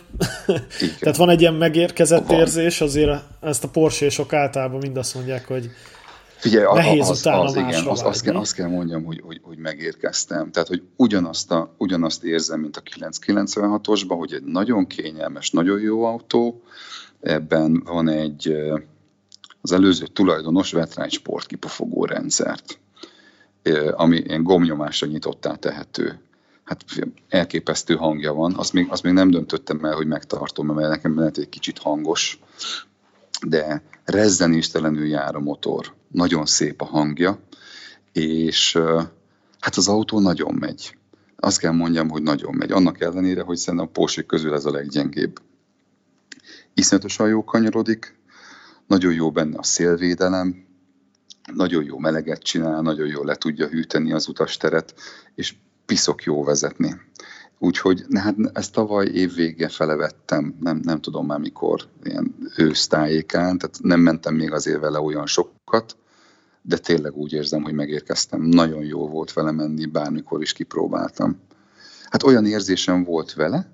Tehát 1.00 1.16
van 1.16 1.30
egy 1.30 1.40
ilyen 1.40 1.54
megérkezett 1.54 2.26
van. 2.26 2.38
érzés, 2.38 2.80
azért 2.80 3.22
ezt 3.40 3.64
a 3.64 3.68
Porsche-sok 3.68 4.32
általában 4.32 4.78
mind 4.78 4.96
azt 4.96 5.14
mondják, 5.14 5.46
hogy 5.46 5.70
Figyelj, 6.36 6.64
nehéz 6.74 7.08
az, 7.08 7.18
utána 7.18 7.40
az, 7.40 7.56
igen, 7.56 7.86
az, 7.86 8.02
azt, 8.02 8.22
kell, 8.22 8.36
azt 8.36 8.54
kell 8.54 8.68
mondjam, 8.68 9.04
hogy, 9.04 9.20
hogy, 9.24 9.40
hogy 9.42 9.58
megérkeztem. 9.58 10.50
Tehát, 10.50 10.68
hogy 10.68 10.82
ugyanazt, 10.96 11.50
a, 11.50 11.74
ugyanazt 11.78 12.24
érzem, 12.24 12.60
mint 12.60 12.76
a 12.76 12.82
996-osban, 12.82 14.16
hogy 14.18 14.32
egy 14.32 14.44
nagyon 14.44 14.86
kényelmes, 14.86 15.50
nagyon 15.50 15.80
jó 15.80 16.04
autó, 16.04 16.62
ebben 17.20 17.82
van 17.84 18.08
egy 18.08 18.56
az 19.60 19.72
előző 19.72 20.06
tulajdonos 20.06 20.72
vett 20.72 20.94
rá 20.94 21.04
egy 21.04 21.12
sportkipufogó 21.12 22.04
rendszert, 22.04 22.78
ami 23.92 24.16
ilyen 24.16 24.42
gomnyomásra 24.42 25.06
nyitottá 25.06 25.54
tehető 25.54 26.20
hát 26.68 26.84
elképesztő 27.28 27.94
hangja 27.94 28.32
van. 28.32 28.54
Azt 28.54 28.72
még, 28.72 28.86
azt 28.90 29.02
még 29.02 29.12
nem 29.12 29.30
döntöttem 29.30 29.84
el, 29.84 29.94
hogy 29.94 30.06
megtartom, 30.06 30.66
mert 30.66 30.88
nekem 30.88 31.18
lehet 31.18 31.38
egy 31.38 31.48
kicsit 31.48 31.78
hangos, 31.78 32.38
de 33.46 33.82
rezzenéstelenül 34.04 35.06
jár 35.06 35.34
a 35.34 35.40
motor. 35.40 35.94
Nagyon 36.08 36.46
szép 36.46 36.80
a 36.80 36.84
hangja, 36.84 37.40
és 38.12 38.78
hát 39.60 39.76
az 39.76 39.88
autó 39.88 40.20
nagyon 40.20 40.54
megy. 40.54 40.96
Azt 41.36 41.58
kell 41.58 41.72
mondjam, 41.72 42.08
hogy 42.08 42.22
nagyon 42.22 42.54
megy. 42.54 42.72
Annak 42.72 43.00
ellenére, 43.00 43.42
hogy 43.42 43.56
szerintem 43.56 43.88
a 43.88 43.90
Porsche 43.90 44.22
közül 44.22 44.54
ez 44.54 44.64
a 44.64 44.70
leggyengébb. 44.70 45.40
Iszonyatosan 46.74 47.28
jó 47.28 47.44
kanyarodik, 47.44 48.18
nagyon 48.86 49.12
jó 49.12 49.30
benne 49.30 49.58
a 49.58 49.62
szélvédelem, 49.62 50.66
nagyon 51.54 51.84
jó 51.84 51.98
meleget 51.98 52.42
csinál, 52.42 52.80
nagyon 52.80 53.06
jól 53.06 53.24
le 53.24 53.34
tudja 53.34 53.66
hűteni 53.66 54.12
az 54.12 54.28
utasteret, 54.28 54.94
és 55.34 55.54
piszok 55.88 56.22
jó 56.22 56.44
vezetni. 56.44 57.00
Úgyhogy 57.58 58.04
hát 58.14 58.34
ezt 58.52 58.72
tavaly 58.72 59.06
év 59.06 59.34
vége 59.34 59.68
fele 59.68 59.94
vettem, 59.94 60.56
nem, 60.60 60.80
nem 60.82 61.00
tudom 61.00 61.26
már 61.26 61.38
mikor, 61.38 61.88
ilyen 62.02 62.34
ősztájékán, 62.56 63.58
tehát 63.58 63.78
nem 63.82 64.00
mentem 64.00 64.34
még 64.34 64.52
azért 64.52 64.80
vele 64.80 65.00
olyan 65.00 65.26
sokat, 65.26 65.96
de 66.62 66.78
tényleg 66.78 67.16
úgy 67.16 67.32
érzem, 67.32 67.62
hogy 67.62 67.72
megérkeztem. 67.72 68.42
Nagyon 68.42 68.84
jó 68.84 69.08
volt 69.08 69.32
vele 69.32 69.50
menni, 69.50 69.86
bármikor 69.86 70.42
is 70.42 70.52
kipróbáltam. 70.52 71.40
Hát 72.10 72.22
olyan 72.22 72.46
érzésem 72.46 73.04
volt 73.04 73.34
vele, 73.34 73.70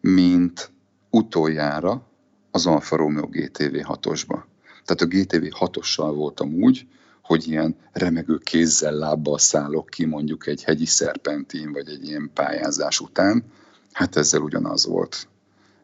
mint 0.00 0.70
utoljára 1.10 2.06
az 2.50 2.66
Alfa 2.66 2.96
Romeo 2.96 3.26
GTV 3.26 3.74
6-osba. 3.74 4.42
Tehát 4.84 5.00
a 5.00 5.06
GTV 5.06 5.44
6-ossal 5.60 6.12
voltam 6.14 6.62
úgy, 6.62 6.86
hogy 7.24 7.48
ilyen 7.48 7.76
remegő 7.92 8.38
kézzel, 8.38 8.92
lábbal 8.92 9.38
szállok 9.38 9.86
ki 9.86 10.04
mondjuk 10.04 10.46
egy 10.46 10.62
hegyi 10.62 10.86
szerpentin, 10.86 11.72
vagy 11.72 11.88
egy 11.88 12.04
ilyen 12.04 12.30
pályázás 12.34 13.00
után. 13.00 13.44
Hát 13.92 14.16
ezzel 14.16 14.40
ugyanaz 14.40 14.86
volt. 14.86 15.28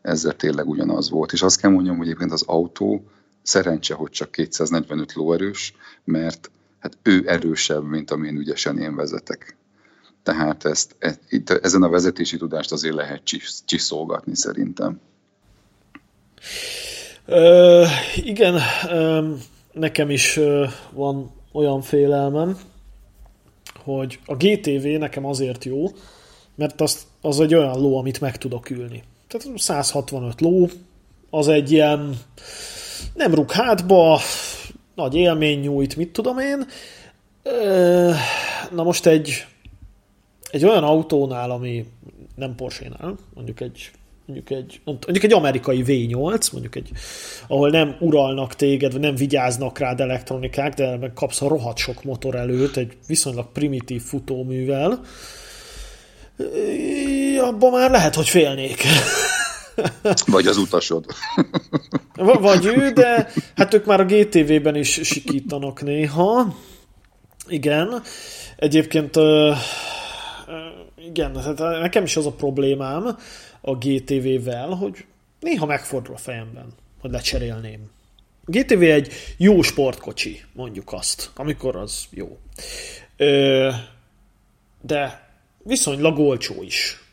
Ezzel 0.02 0.36
tényleg 0.36 0.68
ugyanaz 0.68 1.10
volt. 1.10 1.32
És 1.32 1.42
azt 1.42 1.60
kell 1.60 1.70
mondjam, 1.70 1.96
hogy 1.96 2.06
egyébként 2.06 2.32
az 2.32 2.42
autó 2.46 3.04
szerencse, 3.42 3.94
hogy 3.94 4.10
csak 4.10 4.30
245 4.30 5.12
lóerős, 5.12 5.74
mert 6.04 6.50
hát 6.78 6.98
ő 7.02 7.22
erősebb, 7.26 7.84
mint 7.84 8.10
amilyen 8.10 8.36
ügyesen 8.36 8.78
én 8.78 8.94
vezetek. 8.94 9.56
Tehát 10.22 10.64
ezt, 10.64 10.96
e, 10.98 11.14
itt, 11.28 11.50
ezen 11.50 11.82
a 11.82 11.88
vezetési 11.88 12.36
tudást 12.36 12.72
azért 12.72 12.94
lehet 12.94 13.22
csiszolgatni 13.64 14.36
szerintem. 14.36 15.00
Ö, 17.26 17.84
igen, 18.16 18.58
ö, 18.88 19.34
nekem 19.72 20.10
is 20.10 20.38
van 20.90 21.30
olyan 21.52 21.80
félelmem, 21.80 22.58
hogy 23.84 24.18
a 24.26 24.34
GTV 24.36 24.86
nekem 24.86 25.24
azért 25.24 25.64
jó, 25.64 25.86
mert 26.54 26.80
az, 26.80 27.06
az 27.20 27.40
egy 27.40 27.54
olyan 27.54 27.80
ló, 27.80 27.98
amit 27.98 28.20
meg 28.20 28.38
tudok 28.38 28.70
ülni. 28.70 29.02
Tehát 29.28 29.58
165 29.58 30.40
ló, 30.40 30.68
az 31.30 31.48
egy 31.48 31.72
ilyen 31.72 32.18
nem 33.14 33.34
rúg 33.34 33.52
hátba, 33.52 34.20
nagy 34.94 35.14
élmény 35.14 35.60
nyújt, 35.60 35.96
mit 35.96 36.12
tudom 36.12 36.38
én. 36.38 36.66
Na 38.70 38.82
most 38.82 39.06
egy, 39.06 39.46
egy 40.50 40.64
olyan 40.64 40.84
autónál, 40.84 41.50
ami 41.50 41.86
nem 42.34 42.54
Porsche-nál, 42.54 43.16
mondjuk 43.34 43.60
egy 43.60 43.90
mondjuk 44.30 44.50
egy, 44.50 44.80
mondjuk 44.84 45.24
egy 45.24 45.32
amerikai 45.32 45.82
V8, 45.86 46.52
mondjuk 46.52 46.76
egy, 46.76 46.90
ahol 47.48 47.70
nem 47.70 47.96
uralnak 48.00 48.54
téged, 48.54 48.92
vagy 48.92 49.00
nem 49.00 49.14
vigyáznak 49.14 49.78
rád 49.78 50.00
elektronikák, 50.00 50.74
de 50.74 50.96
meg 50.96 51.12
kapsz 51.12 51.42
a 51.42 51.48
rohadt 51.48 51.78
sok 51.78 52.04
motor 52.04 52.34
előtt, 52.34 52.76
egy 52.76 52.96
viszonylag 53.06 53.52
primitív 53.52 54.02
futóművel, 54.02 55.00
abban 57.40 57.70
már 57.72 57.90
lehet, 57.90 58.14
hogy 58.14 58.28
félnék. 58.28 58.82
Vagy 60.26 60.46
az 60.46 60.56
utasod. 60.56 61.04
Vagy 62.40 62.64
ő, 62.66 62.90
de 62.90 63.30
hát 63.56 63.74
ők 63.74 63.84
már 63.84 64.00
a 64.00 64.04
GTV-ben 64.04 64.76
is 64.76 65.00
sikítanak 65.02 65.82
néha. 65.82 66.54
Igen. 67.48 68.02
Egyébként 68.56 69.16
igen, 71.08 71.42
hát 71.42 71.58
nekem 71.58 72.04
is 72.04 72.16
az 72.16 72.26
a 72.26 72.32
problémám 72.32 73.16
a 73.60 73.74
GTV-vel, 73.76 74.68
hogy 74.68 75.04
néha 75.40 75.66
megfordul 75.66 76.14
a 76.14 76.18
fejemben, 76.18 76.72
hogy 77.00 77.10
lecserélném. 77.10 77.90
A 78.44 78.50
GTV 78.50 78.82
egy 78.82 79.12
jó 79.36 79.62
sportkocsi, 79.62 80.40
mondjuk 80.52 80.92
azt, 80.92 81.30
amikor 81.34 81.76
az 81.76 82.06
jó. 82.10 82.38
De 84.80 85.28
viszonylag 85.64 86.18
olcsó 86.18 86.62
is. 86.62 87.04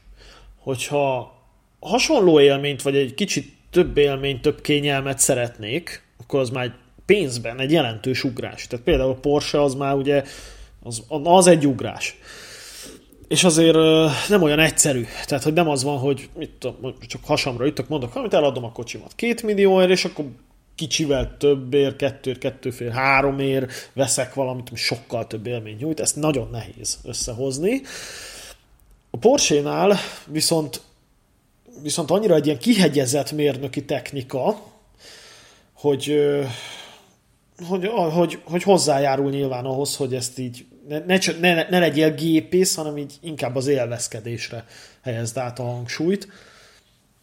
Hogyha 0.57 1.35
hasonló 1.79 2.39
élményt, 2.39 2.81
vagy 2.81 2.95
egy 2.95 3.13
kicsit 3.13 3.53
több 3.71 3.97
élményt, 3.97 4.41
több 4.41 4.61
kényelmet 4.61 5.19
szeretnék, 5.19 6.03
akkor 6.17 6.39
az 6.39 6.49
már 6.49 6.75
pénzben 7.05 7.59
egy 7.59 7.71
jelentős 7.71 8.23
ugrás. 8.23 8.67
Tehát 8.67 8.85
például 8.85 9.11
a 9.11 9.19
Porsche 9.19 9.61
az 9.61 9.73
már 9.73 9.95
ugye, 9.95 10.23
az, 10.83 11.03
az 11.23 11.47
egy 11.47 11.67
ugrás. 11.67 12.17
És 13.27 13.43
azért 13.43 13.77
nem 14.29 14.41
olyan 14.41 14.59
egyszerű. 14.59 15.05
Tehát, 15.25 15.43
hogy 15.43 15.53
nem 15.53 15.69
az 15.69 15.83
van, 15.83 15.97
hogy 15.97 16.29
mit 16.35 16.51
tudom, 16.59 16.93
csak 17.07 17.25
hasamra 17.25 17.65
ütök, 17.65 17.87
mondok, 17.87 18.15
amit 18.15 18.33
eladom 18.33 18.63
a 18.63 18.71
kocsimat 18.71 19.15
két 19.15 19.43
millióért, 19.43 19.89
és 19.89 20.05
akkor 20.05 20.25
kicsivel 20.75 21.35
többért, 21.37 21.95
kettőért, 21.95 22.39
kettőfél, 22.39 22.89
háromért 22.89 23.91
veszek 23.93 24.33
valamit, 24.33 24.69
ami 24.69 24.77
sokkal 24.77 25.27
több 25.27 25.47
élmény 25.47 25.75
nyújt. 25.79 25.99
Ezt 25.99 26.15
nagyon 26.15 26.49
nehéz 26.51 26.99
összehozni. 27.03 27.81
A 29.09 29.17
Porsche-nál 29.17 29.97
viszont 30.25 30.81
viszont 31.81 32.11
annyira 32.11 32.35
egy 32.35 32.45
ilyen 32.45 32.57
kihegyezett 32.57 33.31
mérnöki 33.31 33.85
technika, 33.85 34.61
hogy, 35.73 36.19
hogy, 37.67 37.87
hogy, 38.13 38.39
hogy 38.43 38.63
hozzájárul 38.63 39.29
nyilván 39.29 39.65
ahhoz, 39.65 39.95
hogy 39.95 40.13
ezt 40.13 40.39
így 40.39 40.65
ne, 40.87 41.17
ne, 41.39 41.67
ne, 41.69 41.79
legyél 41.79 42.13
gépész, 42.13 42.75
hanem 42.75 42.97
így 42.97 43.17
inkább 43.21 43.55
az 43.55 43.67
élvezkedésre 43.67 44.65
helyezd 45.01 45.37
át 45.37 45.59
a 45.59 45.63
hangsúlyt. 45.63 46.27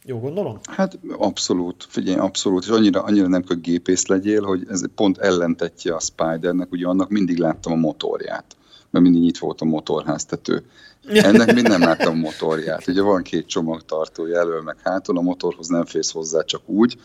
Jó 0.04 0.18
gondolom? 0.18 0.58
Hát 0.62 0.98
abszolút, 1.18 1.86
figyelj, 1.88 2.18
abszolút, 2.18 2.64
és 2.64 2.68
annyira, 2.68 3.02
annyira 3.02 3.28
nem 3.28 3.42
kell 3.42 3.56
gépész 3.56 4.06
legyél, 4.06 4.42
hogy 4.42 4.66
ez 4.68 4.82
pont 4.94 5.18
ellentetje 5.18 5.94
a 5.94 6.00
Spidernek, 6.00 6.72
ugye 6.72 6.86
annak 6.86 7.08
mindig 7.08 7.38
láttam 7.38 7.72
a 7.72 7.76
motorját, 7.76 8.56
mert 8.90 9.04
mindig 9.04 9.22
nyitva 9.22 9.46
volt 9.46 9.60
a 9.60 9.64
motorháztető. 9.64 10.62
Ennek 11.06 11.54
mind 11.54 11.68
nem 11.68 11.80
láttam 11.80 12.12
a 12.12 12.20
motorját. 12.20 12.88
Ugye 12.88 13.02
van 13.02 13.22
két 13.22 13.46
csomagtartó 13.46 14.24
elől 14.24 14.62
meg 14.62 14.76
hátul, 14.82 15.18
a 15.18 15.20
motorhoz 15.20 15.68
nem 15.68 15.84
fész 15.84 16.10
hozzá 16.10 16.42
csak 16.42 16.68
úgy. 16.68 16.96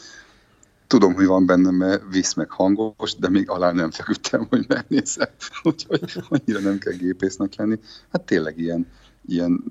Tudom, 0.90 1.14
hogy 1.14 1.26
van 1.26 1.46
benne, 1.46 1.72
mert 1.72 2.04
visz 2.12 2.34
meg 2.34 2.52
hangos, 2.52 3.16
de 3.16 3.30
még 3.30 3.50
alá 3.50 3.72
nem 3.72 3.92
feküdtem, 3.92 4.48
hogy 4.50 4.66
megnézem. 4.68 5.30
Úgyhogy 5.64 6.24
annyira 6.30 6.60
nem 6.60 6.78
kell 6.78 6.94
gépésznek 6.94 7.56
lenni. 7.56 7.80
Hát 8.12 8.22
tényleg 8.22 8.58
ilyen, 8.58 8.88
ilyen 9.26 9.64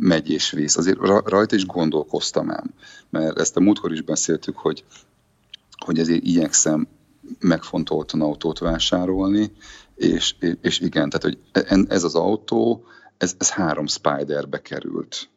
megy 0.00 0.30
és 0.30 0.50
vész. 0.50 0.76
Azért 0.76 0.98
rajta 1.24 1.54
is 1.54 1.66
gondolkoztam 1.66 2.50
ám, 2.50 2.74
mert 3.10 3.38
ezt 3.38 3.56
a 3.56 3.60
múltkor 3.60 3.92
is 3.92 4.02
beszéltük, 4.02 4.56
hogy, 4.56 4.84
hogy 5.84 5.98
ezért 5.98 6.24
igyekszem 6.24 6.86
megfontoltan 7.38 8.20
autót 8.20 8.58
vásárolni, 8.58 9.52
és, 9.94 10.34
és 10.60 10.80
igen, 10.80 11.10
tehát 11.10 11.22
hogy 11.22 11.38
ez 11.88 12.04
az 12.04 12.14
autó, 12.14 12.84
ez, 13.16 13.34
ez 13.38 13.50
három 13.50 13.86
Spiderbe 13.86 14.62
került. 14.62 15.28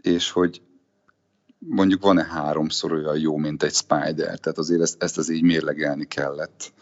És 0.00 0.30
hogy 0.30 0.60
mondjuk 1.58 2.02
van-e 2.02 2.24
háromszor 2.24 2.92
olyan 2.92 3.18
jó, 3.18 3.36
mint 3.36 3.62
egy 3.62 3.74
Spider, 3.74 4.38
tehát 4.38 4.58
azért 4.58 4.80
ezt, 4.80 5.02
ezt 5.02 5.18
az 5.18 5.30
így 5.30 5.42
mérlegelni 5.42 6.04
kellett. 6.04 6.72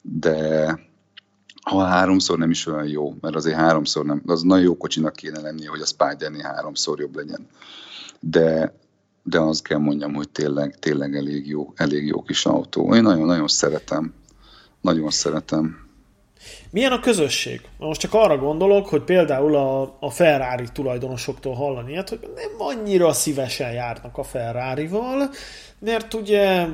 De 0.00 0.78
ha 1.62 1.84
háromszor 1.84 2.38
nem 2.38 2.50
is 2.50 2.66
olyan 2.66 2.86
jó, 2.86 3.14
mert 3.20 3.34
azért 3.34 3.56
háromszor 3.56 4.04
nem, 4.04 4.22
az 4.26 4.42
nagyon 4.42 4.64
jó 4.64 4.76
kocsinak 4.76 5.12
kéne 5.12 5.40
lennie, 5.40 5.68
hogy 5.68 5.80
a 5.80 5.86
Spidernél 5.86 6.42
háromszor 6.42 7.00
jobb 7.00 7.16
legyen. 7.16 7.46
De, 8.20 8.78
de 9.22 9.40
azt 9.40 9.62
kell 9.62 9.78
mondjam, 9.78 10.14
hogy 10.14 10.28
tényleg, 10.28 10.78
tényleg 10.78 11.16
elég 11.16 11.48
jó, 11.48 11.72
elég 11.76 12.06
jó 12.06 12.22
kis 12.22 12.46
autó. 12.46 12.94
Én 12.94 13.02
nagyon-nagyon 13.02 13.48
szeretem. 13.48 14.14
Nagyon 14.80 15.10
szeretem. 15.10 15.81
Milyen 16.72 16.92
a 16.92 17.00
közösség? 17.00 17.60
Most 17.78 18.00
csak 18.00 18.14
arra 18.14 18.38
gondolok, 18.38 18.86
hogy 18.88 19.02
például 19.02 19.56
a, 19.56 19.96
a 20.00 20.10
Ferrari 20.10 20.66
tulajdonosoktól 20.72 21.54
hallani 21.54 21.90
ilyet, 21.90 22.08
hogy 22.08 22.18
nem 22.34 22.50
annyira 22.58 23.12
szívesen 23.12 23.72
járnak 23.72 24.18
a 24.18 24.22
Ferrari-val, 24.22 25.30
mert 25.78 26.14
ugye, 26.14 26.66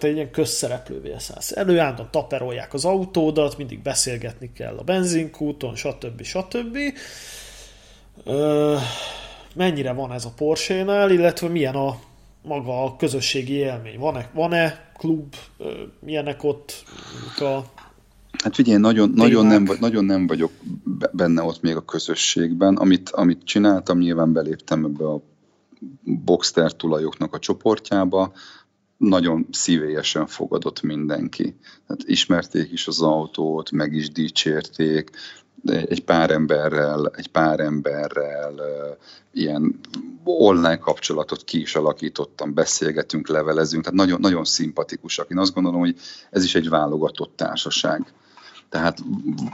egy 0.00 0.14
ilyen 0.14 0.30
közszereplővé 0.30 1.14
szállsz. 1.18 1.56
Előállnak, 1.56 2.10
taperolják 2.10 2.74
az 2.74 2.84
autódat, 2.84 3.56
mindig 3.56 3.82
beszélgetni 3.82 4.52
kell 4.52 4.76
a 4.76 4.82
benzinkúton, 4.82 5.74
stb. 5.74 6.22
stb. 6.22 6.76
Ö, 8.24 8.76
mennyire 9.54 9.92
van 9.92 10.12
ez 10.12 10.24
a 10.24 10.32
Porsche-nál, 10.36 11.10
illetve 11.10 11.48
milyen 11.48 11.74
a 11.74 11.98
maga 12.42 12.84
a 12.84 12.96
közösségi 12.96 13.52
élmény? 13.52 13.98
Van-e, 13.98 14.30
van-e 14.32 14.92
klub, 14.96 15.34
milyenek 16.00 16.44
ott 16.44 16.84
a 17.38 17.58
Hát 18.42 18.54
figyelj, 18.54 18.78
nagyon, 18.78 19.10
nagyon, 19.10 19.46
nem, 19.46 19.68
nagyon 19.80 20.04
nem 20.04 20.26
vagyok 20.26 20.50
benne 21.12 21.42
ott 21.42 21.60
még 21.60 21.76
a 21.76 21.84
közösségben. 21.84 22.76
Amit, 22.76 23.10
amit 23.10 23.44
csináltam, 23.44 23.98
nyilván 23.98 24.32
beléptem 24.32 24.84
ebbe 24.84 25.04
a 25.04 25.22
Boxster 26.02 26.72
tulajoknak 26.72 27.34
a 27.34 27.38
csoportjába, 27.38 28.32
nagyon 28.96 29.46
szívélyesen 29.50 30.26
fogadott 30.26 30.82
mindenki. 30.82 31.56
Tehát 31.86 32.02
ismerték 32.04 32.72
is 32.72 32.86
az 32.86 33.00
autót, 33.00 33.70
meg 33.70 33.92
is 33.92 34.10
dicsérték, 34.10 35.10
egy 35.64 36.04
pár 36.04 36.30
emberrel, 36.30 37.12
egy 37.16 37.28
pár 37.28 37.60
emberrel 37.60 38.54
ilyen 39.32 39.80
online 40.24 40.78
kapcsolatot 40.78 41.44
ki 41.44 41.60
is 41.60 41.74
alakítottam, 41.74 42.54
beszélgetünk, 42.54 43.28
levelezünk, 43.28 43.84
tehát 43.84 43.98
nagyon, 43.98 44.20
nagyon 44.20 44.44
szimpatikusak. 44.44 45.30
Én 45.30 45.38
azt 45.38 45.54
gondolom, 45.54 45.80
hogy 45.80 45.96
ez 46.30 46.44
is 46.44 46.54
egy 46.54 46.68
válogatott 46.68 47.36
társaság 47.36 48.12
Tehát 48.72 48.98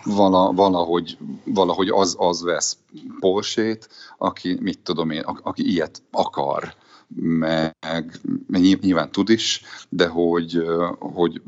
vala, 0.05 0.53
valahogy, 0.53 1.19
valahogy 1.45 1.89
az, 1.89 2.17
az 2.19 2.43
vesz 2.43 2.77
Porsét, 3.21 3.89
aki, 4.19 4.59
mit 4.61 4.79
tudom 4.79 5.11
én, 5.11 5.23
aki 5.23 5.71
ilyet 5.71 6.03
akar 6.11 6.75
meg 7.17 8.21
nyilván 8.81 9.11
tud 9.11 9.29
is, 9.29 9.63
de 9.89 10.07
hogy, 10.07 10.63
hogy 10.99 11.43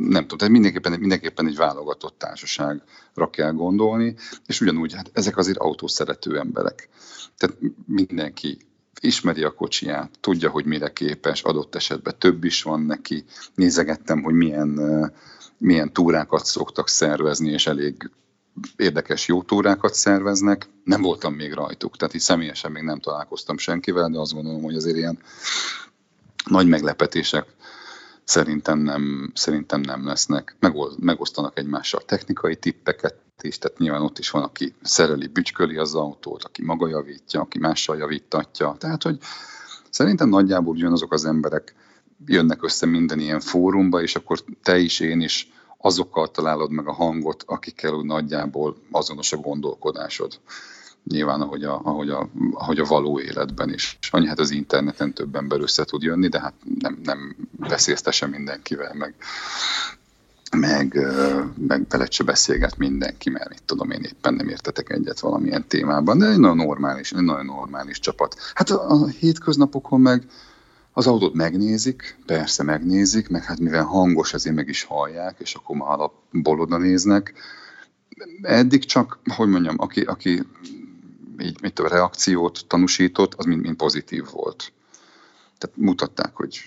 nem 0.00 0.22
tudom, 0.22 0.38
tehát 0.38 0.52
mindenképpen, 0.52 0.98
mindenképpen 0.98 1.46
egy 1.46 1.56
válogatott 1.56 2.18
társaságra 2.18 3.30
kell 3.30 3.52
gondolni, 3.52 4.14
és 4.46 4.60
ugyanúgy, 4.60 4.94
hát 4.94 5.10
ezek 5.12 5.36
azért 5.36 5.58
autószerető 5.58 6.38
emberek. 6.38 6.88
Tehát 7.36 7.56
mindenki 7.86 8.58
ismeri 9.00 9.42
a 9.42 9.54
kocsiját, 9.54 10.10
tudja, 10.20 10.50
hogy 10.50 10.64
mire 10.64 10.92
képes, 10.92 11.42
adott 11.42 11.74
esetben 11.74 12.14
több 12.18 12.44
is 12.44 12.62
van 12.62 12.80
neki. 12.80 13.24
Nézegettem, 13.54 14.22
hogy 14.22 14.34
milyen, 14.34 14.80
milyen 15.64 15.92
túrákat 15.92 16.44
szoktak 16.44 16.88
szervezni, 16.88 17.50
és 17.50 17.66
elég 17.66 18.10
érdekes 18.76 19.28
jó 19.28 19.42
túrákat 19.42 19.94
szerveznek. 19.94 20.68
Nem 20.84 21.02
voltam 21.02 21.34
még 21.34 21.52
rajtuk, 21.52 21.96
tehát 21.96 22.14
így 22.14 22.20
személyesen 22.20 22.72
még 22.72 22.82
nem 22.82 23.00
találkoztam 23.00 23.58
senkivel, 23.58 24.08
de 24.08 24.18
azt 24.18 24.32
gondolom, 24.32 24.62
hogy 24.62 24.76
azért 24.76 24.96
ilyen 24.96 25.18
nagy 26.46 26.68
meglepetések 26.68 27.46
szerintem 28.24 28.78
nem, 28.78 29.32
szerintem 29.34 29.80
nem 29.80 30.06
lesznek. 30.06 30.56
Megosztanak 30.98 31.58
egymással 31.58 32.00
technikai 32.00 32.56
tippeket 32.56 33.16
is, 33.42 33.58
tehát 33.58 33.78
nyilván 33.78 34.02
ott 34.02 34.18
is 34.18 34.30
van, 34.30 34.42
aki 34.42 34.74
szereli, 34.82 35.26
bücsköli 35.26 35.76
az 35.76 35.94
autót, 35.94 36.44
aki 36.44 36.64
maga 36.64 36.88
javítja, 36.88 37.40
aki 37.40 37.58
mással 37.58 37.96
javítatja. 37.96 38.76
Tehát, 38.78 39.02
hogy 39.02 39.18
szerintem 39.90 40.28
nagyjából 40.28 40.74
ugyanazok 40.74 41.12
az 41.12 41.24
emberek 41.24 41.74
jönnek 42.26 42.62
össze 42.62 42.86
minden 42.86 43.18
ilyen 43.18 43.40
fórumba, 43.40 44.02
és 44.02 44.16
akkor 44.16 44.38
te 44.62 44.78
is, 44.78 45.00
én 45.00 45.20
is 45.20 45.52
azokkal 45.84 46.30
találod 46.30 46.70
meg 46.70 46.88
a 46.88 46.92
hangot, 46.92 47.44
akikkel 47.46 47.92
úgy 47.92 48.04
nagyjából 48.04 48.76
azonos 48.90 49.32
a 49.32 49.36
gondolkodásod. 49.36 50.40
Nyilván, 51.04 51.40
ahogy 51.40 51.64
a, 51.64 51.80
ahogy 51.84 52.10
a, 52.10 52.28
ahogy 52.52 52.78
a 52.78 52.84
való 52.84 53.20
életben 53.20 53.72
is. 53.72 53.98
Annyi 54.10 54.26
hát 54.26 54.38
az 54.38 54.50
interneten 54.50 55.12
több 55.12 55.34
ember 55.34 55.60
össze 55.60 55.84
tud 55.84 56.02
jönni, 56.02 56.28
de 56.28 56.40
hát 56.40 56.52
nem, 56.78 57.00
nem 57.02 57.36
beszélsztesen 57.52 58.30
mindenkivel, 58.30 58.94
meg, 58.94 59.14
meg, 60.56 60.98
meg 61.68 61.86
veled 61.88 62.12
se 62.12 62.24
beszélget 62.24 62.76
mindenki, 62.76 63.30
mert 63.30 63.52
itt 63.52 63.66
tudom, 63.66 63.90
én 63.90 64.02
éppen 64.02 64.34
nem 64.34 64.48
értetek 64.48 64.90
egyet 64.90 65.20
valamilyen 65.20 65.66
témában, 65.68 66.18
de 66.18 66.26
egy 66.26 66.38
nagyon 66.38 66.56
normális, 66.56 67.12
egy 67.12 67.22
nagyon 67.22 67.44
normális 67.44 67.98
csapat. 67.98 68.36
Hát 68.54 68.70
a, 68.70 68.90
a 68.90 69.06
hétköznapokon 69.06 70.00
meg 70.00 70.26
az 70.96 71.06
autót 71.06 71.34
megnézik, 71.34 72.18
persze 72.26 72.62
megnézik, 72.62 73.28
meg 73.28 73.44
hát 73.44 73.58
mivel 73.58 73.84
hangos, 73.84 74.34
ezért 74.34 74.54
meg 74.54 74.68
is 74.68 74.82
hallják, 74.82 75.36
és 75.38 75.54
akkor 75.54 75.76
már 75.76 75.88
alapból 75.88 76.60
oda 76.60 76.78
néznek. 76.78 77.34
Eddig 78.42 78.84
csak, 78.84 79.18
hogy 79.36 79.48
mondjam, 79.48 79.74
aki, 79.78 80.00
aki 80.00 80.42
így 81.38 81.60
mit 81.60 81.78
a 81.78 81.88
reakciót 81.88 82.64
tanúsított, 82.66 83.34
az 83.34 83.44
mind, 83.44 83.60
mind 83.60 83.76
pozitív 83.76 84.24
volt. 84.32 84.72
Tehát 85.58 85.76
mutatták, 85.76 86.36
hogy 86.36 86.60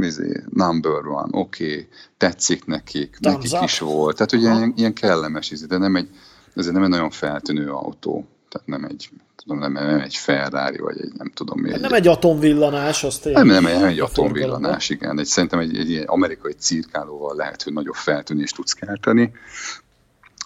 izé, 0.00 0.42
number 0.48 1.06
one, 1.06 1.28
oké, 1.30 1.72
okay, 1.72 1.88
tetszik 2.16 2.64
nekik, 2.64 3.16
Thumbs 3.20 3.36
nekik 3.36 3.58
up. 3.58 3.64
is 3.64 3.78
volt. 3.78 4.16
Tehát 4.16 4.32
ugye 4.32 4.54
ilyen, 4.54 4.72
ilyen 4.76 4.94
kellemes, 4.94 5.50
izé, 5.50 5.66
de 5.66 5.78
nem 5.78 5.96
egy, 5.96 6.08
ez 6.54 6.66
nem 6.66 6.82
egy 6.82 6.88
nagyon 6.88 7.10
feltűnő 7.10 7.70
autó. 7.70 8.28
Tehát 8.50 8.66
nem 8.66 8.84
egy 8.84 9.10
tudom, 9.36 9.58
nem, 9.58 9.72
nem 9.72 10.00
egy 10.00 10.16
Ferrari, 10.16 10.78
vagy 10.78 11.00
egy 11.00 11.12
nem 11.16 11.30
tudom 11.34 11.60
mi. 11.60 11.70
Nem 11.70 11.92
egy 11.92 12.06
atomvillanás, 12.06 13.04
az 13.04 13.18
tényleg. 13.18 13.44
Nem, 13.44 13.62
nem, 13.62 13.72
nem 13.72 13.88
egy 13.88 14.00
atomvillanás, 14.00 14.88
igen. 14.88 15.18
Egy, 15.18 15.26
szerintem 15.26 15.58
egy, 15.58 15.76
egy, 15.76 15.94
egy 15.94 16.04
amerikai 16.06 16.52
cirkálóval 16.52 17.36
lehet, 17.36 17.62
hogy 17.62 17.72
nagyobb 17.72 17.94
feltűnést 17.94 18.54
tudsz 18.54 18.72
kelteni, 18.72 19.32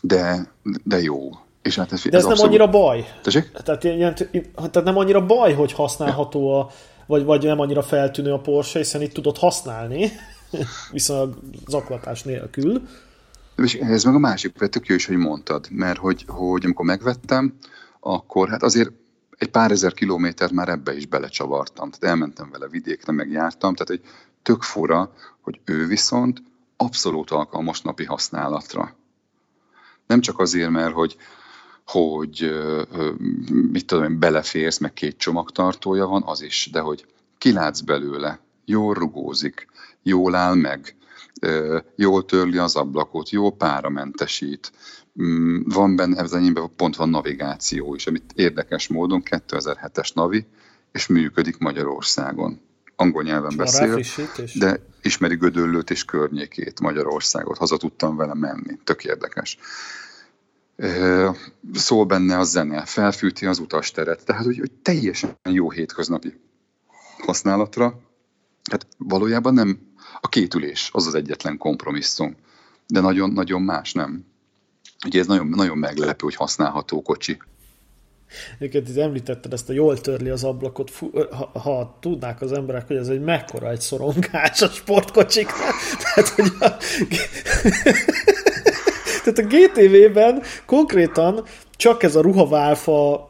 de, 0.00 0.52
de 0.84 1.00
jó. 1.00 1.30
És 1.62 1.76
hát 1.76 1.92
ez, 1.92 2.02
de 2.02 2.09
ez, 2.09 2.14
ez 2.14 2.22
nem 2.22 2.30
abszolút... 2.30 2.50
annyira 2.50 2.70
baj. 2.70 3.05
Tessék? 3.22 3.50
Tehát, 3.52 3.84
ilyen, 3.84 4.14
tehát 4.55 4.84
nem 4.84 4.96
annyira 4.96 5.26
baj, 5.26 5.52
hogy 5.52 5.72
használható 5.72 6.61
a, 6.61 6.70
vagy, 7.07 7.24
vagy 7.24 7.44
nem 7.44 7.61
annyira 7.61 7.82
feltűnő 7.82 8.32
a 8.32 8.40
Porsche, 8.40 8.78
hiszen 8.78 9.02
itt 9.02 9.12
tudod 9.12 9.38
használni, 9.38 10.11
viszont 10.92 11.36
zaklatás 11.66 12.22
nélkül. 12.22 12.82
És 13.57 13.74
ez 13.74 14.05
meg 14.05 14.14
a 14.14 14.18
másik, 14.18 14.52
tök 14.52 14.86
jó 14.86 14.94
is, 14.94 15.07
hogy 15.07 15.16
mondtad, 15.16 15.66
mert 15.70 15.98
hogy, 15.98 16.24
hogy 16.26 16.64
amikor 16.64 16.84
megvettem, 16.84 17.55
akkor 18.07 18.48
hát 18.48 18.62
azért 18.62 18.90
egy 19.38 19.50
pár 19.50 19.70
ezer 19.70 19.92
kilométert 19.92 20.52
már 20.52 20.68
ebbe 20.68 20.96
is 20.96 21.07
belecsavartam. 21.07 21.90
Tehát 21.90 22.05
elmentem 22.05 22.50
vele 22.50 22.68
vidékre, 22.68 23.12
meg 23.12 23.30
jártam, 23.30 23.74
tehát 23.74 24.02
egy 24.02 24.11
tök 24.42 24.62
fura, 24.62 25.12
hogy 25.40 25.61
ő 25.64 25.86
viszont 25.86 26.42
abszolút 26.76 27.30
alkalmas 27.30 27.80
napi 27.80 28.05
használatra. 28.05 28.96
Nem 30.07 30.20
csak 30.20 30.38
azért, 30.38 30.70
mert 30.70 30.92
hogy, 30.92 31.16
hogy 31.86 32.55
mit 33.72 33.86
tudom 33.86 34.05
én, 34.05 34.18
beleférsz, 34.18 34.78
meg 34.78 34.92
két 34.92 35.16
csomagtartója 35.16 36.07
van, 36.07 36.22
az 36.26 36.42
is, 36.42 36.68
de 36.72 36.80
hogy 36.80 37.07
kilátsz 37.38 37.80
belőle, 37.80 38.38
jól 38.64 38.94
rugózik, 38.94 39.68
jól 40.02 40.34
áll 40.34 40.55
meg, 40.55 40.96
jól 41.96 42.24
törli 42.24 42.59
az 42.59 42.76
ablakot, 42.76 43.30
jó 43.30 43.50
páramentesít, 43.50 44.72
van 45.64 45.96
benne, 45.96 46.22
ez 46.22 46.32
enyémben 46.32 46.70
pont 46.76 46.96
van 46.96 47.08
navigáció 47.08 47.94
is, 47.94 48.06
amit 48.06 48.32
érdekes 48.34 48.88
módon 48.88 49.22
2007-es 49.24 50.14
navi, 50.14 50.46
és 50.92 51.06
működik 51.06 51.58
Magyarországon. 51.58 52.60
Angol 52.96 53.22
nyelven 53.22 53.56
beszél, 53.56 54.00
de 54.54 54.80
ismeri 55.02 55.36
Gödöllőt 55.36 55.90
és 55.90 56.04
környékét, 56.04 56.80
Magyarországot. 56.80 57.58
Haza 57.58 57.76
tudtam 57.76 58.16
vele 58.16 58.34
menni. 58.34 58.78
Tök 58.84 59.04
érdekes. 59.04 59.58
Szól 61.72 62.04
benne 62.04 62.38
a 62.38 62.44
zene, 62.44 62.84
felfűti 62.84 63.46
az 63.46 63.58
utasteret, 63.58 64.24
tehát 64.24 64.44
hogy, 64.44 64.58
hogy 64.58 64.72
teljesen 64.72 65.38
jó 65.50 65.70
hétköznapi 65.70 66.40
használatra. 67.18 68.00
Hát 68.70 68.86
valójában 68.98 69.54
nem 69.54 69.78
a 70.20 70.28
két 70.28 70.54
ülés, 70.54 70.90
az 70.92 71.06
az 71.06 71.14
egyetlen 71.14 71.58
kompromisszum. 71.58 72.36
De 72.86 73.00
nagyon-nagyon 73.00 73.62
más 73.62 73.92
nem. 73.92 74.24
Ugye 75.05 75.20
ez 75.20 75.26
nagyon, 75.26 75.48
nagyon 75.48 75.78
meglepő, 75.78 76.24
hogy 76.24 76.34
használható 76.34 77.02
kocsi. 77.02 77.38
Egyébként 78.59 78.88
itt 78.88 78.96
említetted 78.96 79.52
ezt 79.52 79.68
a 79.68 79.72
jól 79.72 80.00
törli 80.00 80.28
az 80.28 80.44
ablakot, 80.44 80.92
ha, 81.30 81.61
ha 81.61 81.96
tudnák 82.00 82.40
az 82.40 82.52
emberek, 82.52 82.86
hogy 82.86 82.96
ez 82.96 83.09
egy 83.09 83.20
mekkora 83.20 83.70
egy 83.70 83.80
szorongás 83.80 84.62
a 84.62 84.68
sportkocsiknál. 84.68 85.72
Tehát, 86.02 86.28
hogy 86.28 86.52
a, 86.61 86.68
tehát 89.24 89.38
a 89.38 89.46
GTV-ben 89.46 90.42
konkrétan 90.66 91.44
csak 91.76 92.02
ez 92.02 92.16
a 92.16 92.20
ruhaválfa, 92.20 93.28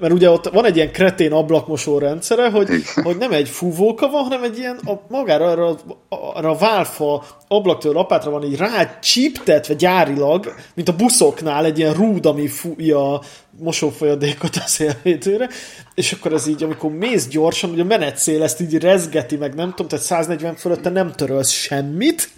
mert 0.00 0.12
ugye 0.12 0.30
ott 0.30 0.48
van 0.48 0.64
egy 0.64 0.76
ilyen 0.76 0.92
kretén 0.92 1.32
ablakmosó 1.32 1.98
rendszere, 1.98 2.50
hogy, 2.50 2.68
hogy 3.02 3.16
nem 3.16 3.32
egy 3.32 3.48
fúvóka 3.48 4.08
van, 4.08 4.22
hanem 4.22 4.42
egy 4.42 4.58
ilyen 4.58 4.80
a, 4.86 4.92
magára 5.08 5.46
arra, 5.46 5.76
arra 6.08 6.50
a 6.50 6.56
válfa 6.56 7.24
ablaktól 7.48 7.92
lapátra 7.92 8.30
van 8.30 8.44
így 8.44 8.56
rácsíptetve 8.56 9.74
gyárilag, 9.74 10.54
mint 10.74 10.88
a 10.88 10.96
buszoknál 10.96 11.64
egy 11.64 11.78
ilyen 11.78 11.94
rúd, 11.94 12.26
ami 12.26 12.46
fújja 12.46 13.12
a 13.12 13.22
mosófolyadékot 13.58 14.56
a 14.56 14.66
szélvétőre, 14.66 15.48
és 15.94 16.12
akkor 16.12 16.32
ez 16.32 16.46
így, 16.46 16.62
amikor 16.62 16.90
mész 16.90 17.28
gyorsan, 17.28 17.70
ugye 17.70 17.82
a 17.82 17.86
menetszél 17.86 18.42
ezt 18.42 18.60
így 18.60 18.78
rezgeti, 18.78 19.36
meg 19.36 19.54
nem 19.54 19.70
tudom, 19.70 19.88
tehát 19.88 20.04
140 20.04 20.54
fölötte 20.54 20.90
nem 20.90 21.12
törölsz 21.12 21.50
semmit, 21.50 22.28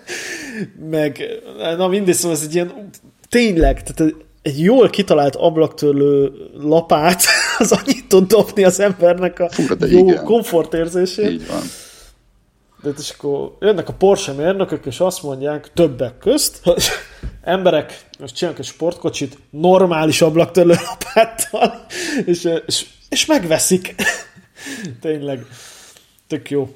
meg, 0.90 1.22
na 1.76 1.88
mindegy, 1.88 2.14
szóval 2.14 2.36
ez 2.36 2.42
egy 2.42 2.54
ilyen 2.54 2.90
tényleg, 3.28 3.82
tehát 3.82 4.14
egy 4.42 4.60
jól 4.60 4.90
kitalált 4.90 5.36
ablaktörlő 5.36 6.32
lapát, 6.54 7.22
az 7.58 7.72
annyit 7.72 8.08
tud 8.08 8.26
dobni 8.26 8.64
az 8.64 8.80
embernek 8.80 9.40
a 9.40 9.50
Fura, 9.50 9.86
jó 9.86 10.08
igen. 10.08 10.24
komfortérzését. 10.24 11.30
Így 11.30 11.46
van. 11.46 11.62
De 12.82 12.90
és 12.98 13.10
akkor 13.10 13.56
jönnek 13.60 13.88
a 13.88 13.92
Porsche 13.92 14.32
mérnökök, 14.32 14.86
és 14.86 15.00
azt 15.00 15.22
mondják 15.22 15.70
többek 15.74 16.18
közt, 16.18 16.60
hogy 16.62 16.84
emberek, 17.42 18.06
most 18.18 18.34
csinálnak 18.34 18.60
egy 18.60 18.66
sportkocsit 18.66 19.38
normális 19.50 20.22
ablaktörlő 20.22 20.74
lapáttal, 20.74 21.86
és, 22.24 22.48
és, 22.66 22.86
és 23.08 23.26
megveszik. 23.26 23.94
Tényleg. 25.00 25.46
Tök 26.26 26.50
jó. 26.50 26.74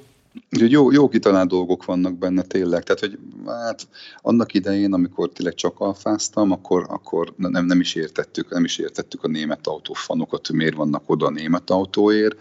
Úgyhogy 0.52 0.70
jó, 0.70 0.90
jó 0.90 1.08
kitalált 1.08 1.48
dolgok 1.48 1.84
vannak 1.84 2.18
benne 2.18 2.42
tényleg. 2.42 2.82
Tehát, 2.82 3.00
hogy 3.00 3.18
hát 3.46 3.88
annak 4.20 4.54
idején, 4.54 4.92
amikor 4.92 5.28
tényleg 5.28 5.54
csak 5.54 5.80
alfáztam, 5.80 6.50
akkor, 6.50 6.86
akkor 6.88 7.34
nem, 7.36 7.64
nem, 7.64 7.80
is 7.80 7.94
értettük, 7.94 8.50
nem 8.50 8.64
is 8.64 8.78
értettük 8.78 9.24
a 9.24 9.28
német 9.28 9.66
autófanokat, 9.66 10.46
hogy 10.46 10.56
miért 10.56 10.74
vannak 10.74 11.02
oda 11.06 11.26
a 11.26 11.30
német 11.30 11.70
autóért. 11.70 12.36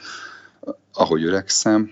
Ahogy 0.94 1.24
öregszem, 1.24 1.90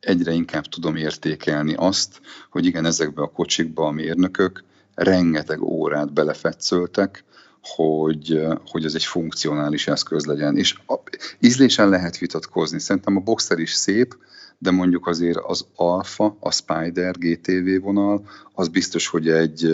egyre 0.00 0.32
inkább 0.32 0.64
tudom 0.64 0.96
értékelni 0.96 1.74
azt, 1.74 2.20
hogy 2.50 2.66
igen, 2.66 2.84
ezekbe 2.84 3.22
a 3.22 3.32
kocsikba 3.32 3.86
a 3.86 3.90
mérnökök 3.90 4.64
rengeteg 4.94 5.62
órát 5.62 6.12
belefetszöltek, 6.12 7.24
hogy, 7.62 8.46
hogy 8.66 8.84
ez 8.84 8.94
egy 8.94 9.04
funkcionális 9.04 9.86
eszköz 9.86 10.24
legyen. 10.24 10.56
És 10.56 10.74
a, 10.86 10.94
ízlésen 11.40 11.88
lehet 11.88 12.18
vitatkozni. 12.18 12.80
Szerintem 12.80 13.16
a 13.16 13.20
Boxer 13.20 13.58
is 13.58 13.72
szép, 13.72 14.16
de 14.62 14.70
mondjuk 14.70 15.06
azért 15.06 15.38
az 15.38 15.66
Alpha, 15.74 16.36
a 16.40 16.52
Spider 16.52 17.14
GTV 17.18 17.82
vonal, 17.82 18.24
az 18.54 18.68
biztos, 18.68 19.06
hogy 19.06 19.28
egy, 19.28 19.68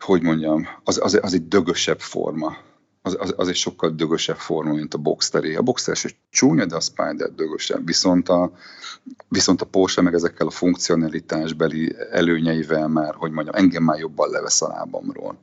hogy 0.00 0.22
mondjam, 0.22 0.66
az, 0.84 1.00
az, 1.02 1.18
az 1.22 1.34
egy 1.34 1.48
dögösebb 1.48 2.00
forma. 2.00 2.56
Az, 3.02 3.16
az, 3.20 3.34
az 3.36 3.48
egy 3.48 3.54
sokkal 3.54 3.90
dögösebb 3.90 4.36
forma, 4.36 4.72
mint 4.72 4.94
a 4.94 4.98
Boxsteré. 4.98 5.54
A 5.54 5.62
Boxster 5.62 5.96
se 5.96 6.10
csúnya, 6.30 6.66
de 6.66 6.76
a 6.76 6.80
Spider 6.80 7.34
dögösebb. 7.34 7.86
Viszont 7.86 8.28
a, 8.28 8.52
viszont 9.28 9.62
a 9.62 9.66
Porsche 9.66 10.02
meg 10.02 10.14
ezekkel 10.14 10.46
a 10.46 10.50
funkcionalitásbeli 10.50 11.96
előnyeivel 12.10 12.88
már, 12.88 13.14
hogy 13.14 13.30
mondjam, 13.30 13.54
engem 13.54 13.82
már 13.82 13.98
jobban 13.98 14.30
levesz 14.30 14.62
a 14.62 14.68
lábamról. 14.68 15.38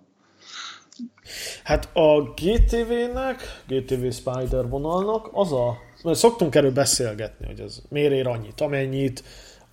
Hát 1.63 1.89
a 1.95 2.21
GTV-nek, 2.21 3.41
GTV 3.67 4.09
Spider 4.09 4.69
vonalnak 4.69 5.29
az 5.31 5.51
a, 5.51 5.86
mert 6.07 6.19
szoktunk 6.19 6.55
erről 6.55 6.71
beszélgetni, 6.71 7.45
hogy 7.45 7.59
ez 7.59 7.81
miért 7.89 8.11
ér 8.11 8.27
annyit, 8.27 8.61
amennyit, 8.61 9.23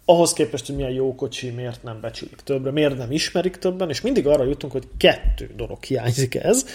ahhoz 0.05 0.32
képest, 0.32 0.66
hogy 0.66 0.76
milyen 0.76 0.91
jó 0.91 1.14
kocsi, 1.14 1.51
miért 1.51 1.82
nem 1.82 2.01
becsülik 2.01 2.41
többre, 2.45 2.70
miért 2.70 2.97
nem 2.97 3.12
ismerik 3.12 3.57
többen, 3.57 3.89
és 3.89 4.01
mindig 4.01 4.26
arra 4.26 4.45
jutunk, 4.45 4.72
hogy 4.72 4.89
kettő 4.97 5.51
dolog 5.57 5.82
hiányzik 5.82 6.35
ez. 6.35 6.66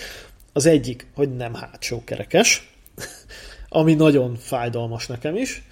Az 0.54 0.66
egyik, 0.66 1.08
hogy 1.16 1.36
nem 1.36 1.54
hátsó 1.54 2.04
kerekes, 2.04 2.74
ami 3.70 3.94
nagyon 3.94 4.36
fájdalmas 4.36 5.08
nekem 5.08 5.36
is. 5.36 5.64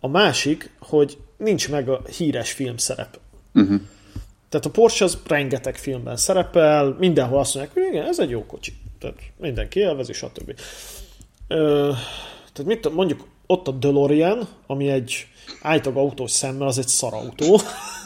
A 0.00 0.08
másik, 0.08 0.70
hogy 0.78 1.18
nincs 1.36 1.68
meg 1.68 1.88
a 1.88 2.02
híres 2.16 2.52
filmszerep. 2.52 3.18
Uh-huh. 3.54 3.80
Tehát 4.48 4.66
a 4.66 4.70
Porsche 4.70 5.04
az 5.04 5.18
rengeteg 5.26 5.76
filmben 5.76 6.16
szerepel, 6.16 6.96
mindenhol 6.98 7.38
azt 7.38 7.54
mondják, 7.54 7.74
hogy 7.74 7.86
igen, 7.92 8.06
ez 8.06 8.18
egy 8.18 8.30
jó 8.30 8.46
kocsi. 8.46 8.72
Tehát 8.98 9.16
mindenki 9.36 9.78
élvezi, 9.78 10.12
stb. 10.12 10.54
Ö, 11.48 11.92
tehát 12.56 12.72
mit 12.82 12.94
mondjuk 12.94 13.26
ott 13.46 13.68
a 13.68 13.70
DeLorean, 13.70 14.48
ami 14.66 14.88
egy 14.88 15.26
állítólag 15.62 15.98
autós 15.98 16.30
szemmel, 16.30 16.66
az 16.66 16.78
egy 16.78 16.88
szarautó. 16.88 17.60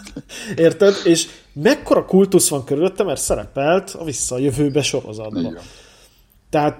Érted? 0.56 0.94
És 1.04 1.26
mekkora 1.52 2.04
kultusz 2.04 2.48
van 2.48 2.64
körülötte, 2.64 3.02
mert 3.04 3.20
szerepelt 3.20 3.90
a 3.98 4.04
Vissza 4.04 4.34
a 4.34 4.38
jövőbe 4.38 4.82
sorozatban. 4.82 5.44
Igen. 5.44 5.58
Tehát, 6.50 6.78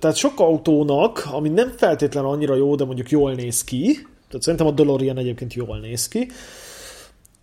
tehát 0.00 0.16
sok 0.16 0.40
autónak, 0.40 1.28
ami 1.32 1.48
nem 1.48 1.72
feltétlen 1.76 2.24
annyira 2.24 2.54
jó, 2.54 2.74
de 2.74 2.84
mondjuk 2.84 3.10
jól 3.10 3.34
néz 3.34 3.64
ki, 3.64 3.92
tehát 4.28 4.42
szerintem 4.42 4.66
a 4.66 4.70
DeLorean 4.70 5.18
egyébként 5.18 5.54
jól 5.54 5.78
néz 5.78 6.08
ki, 6.08 6.28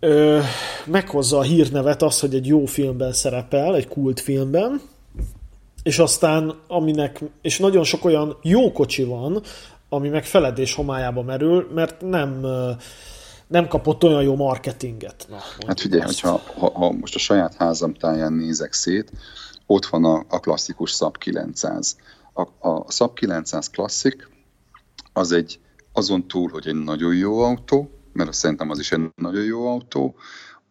ö, 0.00 0.40
meghozza 0.84 1.38
a 1.38 1.42
hírnevet 1.42 2.02
az, 2.02 2.20
hogy 2.20 2.34
egy 2.34 2.46
jó 2.46 2.64
filmben 2.64 3.12
szerepel, 3.12 3.76
egy 3.76 3.88
kult 3.88 4.20
filmben, 4.20 4.80
és 5.84 5.98
aztán 5.98 6.54
aminek, 6.66 7.20
és 7.42 7.58
nagyon 7.58 7.84
sok 7.84 8.04
olyan 8.04 8.36
jó 8.42 8.72
kocsi 8.72 9.04
van, 9.04 9.42
ami 9.88 10.08
meg 10.08 10.24
feledés 10.24 10.74
homályába 10.74 11.22
merül, 11.22 11.70
mert 11.74 12.00
nem 12.00 12.46
nem 13.46 13.68
kapott 13.68 14.04
olyan 14.04 14.22
jó 14.22 14.36
marketinget. 14.36 15.26
Na, 15.28 15.38
hát 15.66 15.80
figyelj, 15.80 16.02
hogyha, 16.02 16.40
ha, 16.58 16.70
ha 16.70 16.92
most 16.92 17.14
a 17.14 17.18
saját 17.18 17.54
házam 17.54 17.94
táján 17.94 18.32
nézek 18.32 18.72
szét, 18.72 19.12
ott 19.66 19.86
van 19.86 20.04
a, 20.04 20.24
a 20.28 20.40
klasszikus 20.40 20.90
SAP 20.90 21.18
900. 21.18 21.96
A, 22.32 22.68
a 22.68 22.90
SAP 22.90 23.18
900 23.18 23.70
klasszik, 23.70 24.28
az 25.12 25.32
egy 25.32 25.58
azon 25.92 26.28
túl, 26.28 26.50
hogy 26.50 26.66
egy 26.66 26.74
nagyon 26.74 27.14
jó 27.14 27.40
autó, 27.40 27.90
mert 28.12 28.28
azt 28.28 28.38
szerintem 28.38 28.70
az 28.70 28.78
is 28.78 28.92
egy 28.92 29.00
nagyon 29.16 29.44
jó 29.44 29.66
autó, 29.66 30.14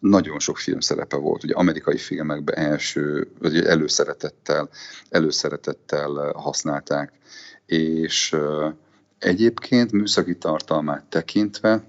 nagyon 0.03 0.39
sok 0.39 0.57
film 0.57 0.79
szerepe 0.79 1.17
volt. 1.17 1.43
Ugye 1.43 1.53
amerikai 1.53 1.97
filmekben 1.97 2.55
első, 2.55 3.31
vagy 3.39 3.65
előszeretettel, 3.65 4.69
előszeretettel 5.09 6.31
használták, 6.35 7.11
és 7.65 8.35
egyébként 9.19 9.91
műszaki 9.91 10.37
tartalmát 10.37 11.05
tekintve 11.05 11.83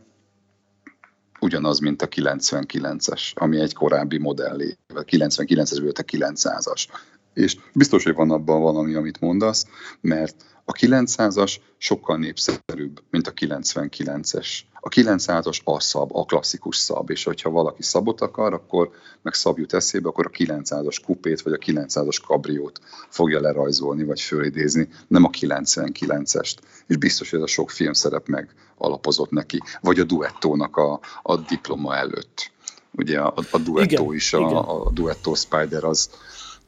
ugyanaz, 1.41 1.79
mint 1.79 2.03
a 2.03 2.09
99-es, 2.09 3.35
ami 3.35 3.61
egy 3.61 3.75
korábbi 3.75 4.19
modellé, 4.19 4.77
a 4.95 5.05
99-es 5.05 5.79
volt 5.83 5.99
a 5.99 6.03
900-as. 6.03 6.87
És 7.35 7.57
biztos, 7.73 8.05
hogy 8.05 8.15
van 8.15 8.31
abban 8.31 8.61
valami, 8.61 8.95
amit 8.95 9.21
mondasz, 9.21 9.67
mert 10.01 10.45
a 10.65 10.73
900-as 10.73 11.57
sokkal 11.77 12.19
népszerűbb, 12.19 13.03
mint 13.11 13.27
a 13.27 13.33
99-es. 13.33 14.59
A 14.87 14.89
900-as 14.89 15.59
a 15.64 15.80
szab, 15.80 16.16
a 16.16 16.24
klasszikus 16.24 16.76
szab, 16.76 17.11
és 17.11 17.24
hogyha 17.24 17.51
valaki 17.51 17.82
szabot 17.82 18.20
akar, 18.20 18.53
akkor 18.53 18.91
meg 19.22 19.35
szab 19.35 19.59
jut 19.59 19.72
eszébe, 19.72 20.09
akkor 20.09 20.26
a 20.26 20.37
900-as 20.37 20.99
kupét 21.05 21.43
vagy 21.43 21.53
a 21.53 21.57
900-as 21.57 22.18
kabriót 22.26 22.80
fogja 23.09 23.41
lerajzolni 23.41 24.05
vagy 24.05 24.20
fölidézni, 24.20 24.89
nem 25.09 25.24
a 25.24 25.28
99-est. 25.28 26.57
És 26.87 26.97
biztos, 26.97 27.30
hogy 27.30 27.39
ez 27.39 27.45
a 27.45 27.49
sok 27.49 27.70
film 27.70 27.93
szerep 27.93 28.26
meg 28.26 28.55
alapozott 28.76 29.30
neki. 29.30 29.61
Vagy 29.80 30.01
a 30.01 30.05
duettónak 30.05 30.76
a, 30.76 31.01
a 31.22 31.37
diploma 31.37 31.97
előtt. 31.97 32.51
Ugye 32.91 33.20
a, 33.20 33.35
a 33.51 33.59
duettó 33.59 34.05
igen, 34.05 34.14
is, 34.14 34.32
a, 34.32 34.85
a 34.87 34.91
duettó 34.91 35.35
Spider 35.35 35.85
az, 35.85 36.11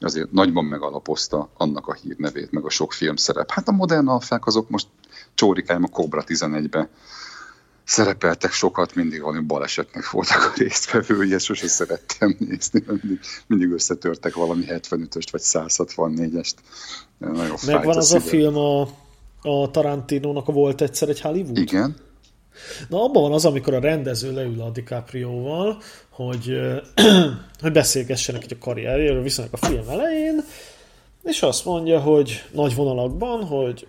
azért 0.00 0.32
nagyban 0.32 0.64
megalapozta 0.64 1.48
annak 1.56 1.86
a 1.86 1.92
hírnevét, 1.92 2.50
meg 2.50 2.64
a 2.64 2.70
sok 2.70 2.92
filmszerep. 2.92 3.50
Hát 3.50 3.68
a 3.68 3.72
modern 3.72 4.08
alfák 4.08 4.46
azok 4.46 4.68
most 4.68 4.86
csórikáim 5.34 5.84
a 5.84 5.88
Cobra 5.88 6.24
11-be 6.26 6.88
szerepeltek 7.86 8.52
sokat, 8.52 8.94
mindig 8.94 9.20
valami 9.20 9.40
balesetnek 9.40 10.10
voltak 10.10 10.42
a 10.42 10.52
résztvevői, 10.56 11.34
ezt 11.34 11.44
sose 11.44 11.68
szerettem 11.68 12.36
nézni, 12.38 12.82
mindig, 12.86 13.20
mindig 13.46 13.70
összetörtek 13.70 14.34
valami 14.34 14.64
75-öst 14.68 15.28
vagy 15.30 15.40
164-est. 15.44 16.54
Megvan 17.66 17.96
az 17.96 18.12
a 18.12 18.20
film 18.20 18.56
a, 18.56 18.80
a 19.42 19.70
Tarantinónak 19.70 20.46
volt 20.46 20.80
egyszer 20.80 21.08
egy 21.08 21.20
Hollywood? 21.20 21.58
Igen. 21.58 21.96
Na 22.88 23.02
abban 23.02 23.22
van 23.22 23.32
az, 23.32 23.44
amikor 23.44 23.74
a 23.74 23.80
rendező 23.80 24.32
leül 24.32 24.60
a 24.60 24.70
DiCaprio-val, 24.70 25.82
hogy, 26.10 26.58
hogy 27.62 27.72
beszélgessenek 27.72 28.42
egy 28.42 28.52
a 28.52 28.64
karrierjéről, 28.64 29.22
viszonylag 29.22 29.54
a 29.60 29.66
film 29.66 29.88
elején, 29.88 30.44
és 31.22 31.42
azt 31.42 31.64
mondja, 31.64 32.00
hogy 32.00 32.44
nagy 32.52 32.74
vonalakban, 32.74 33.44
hogy 33.44 33.86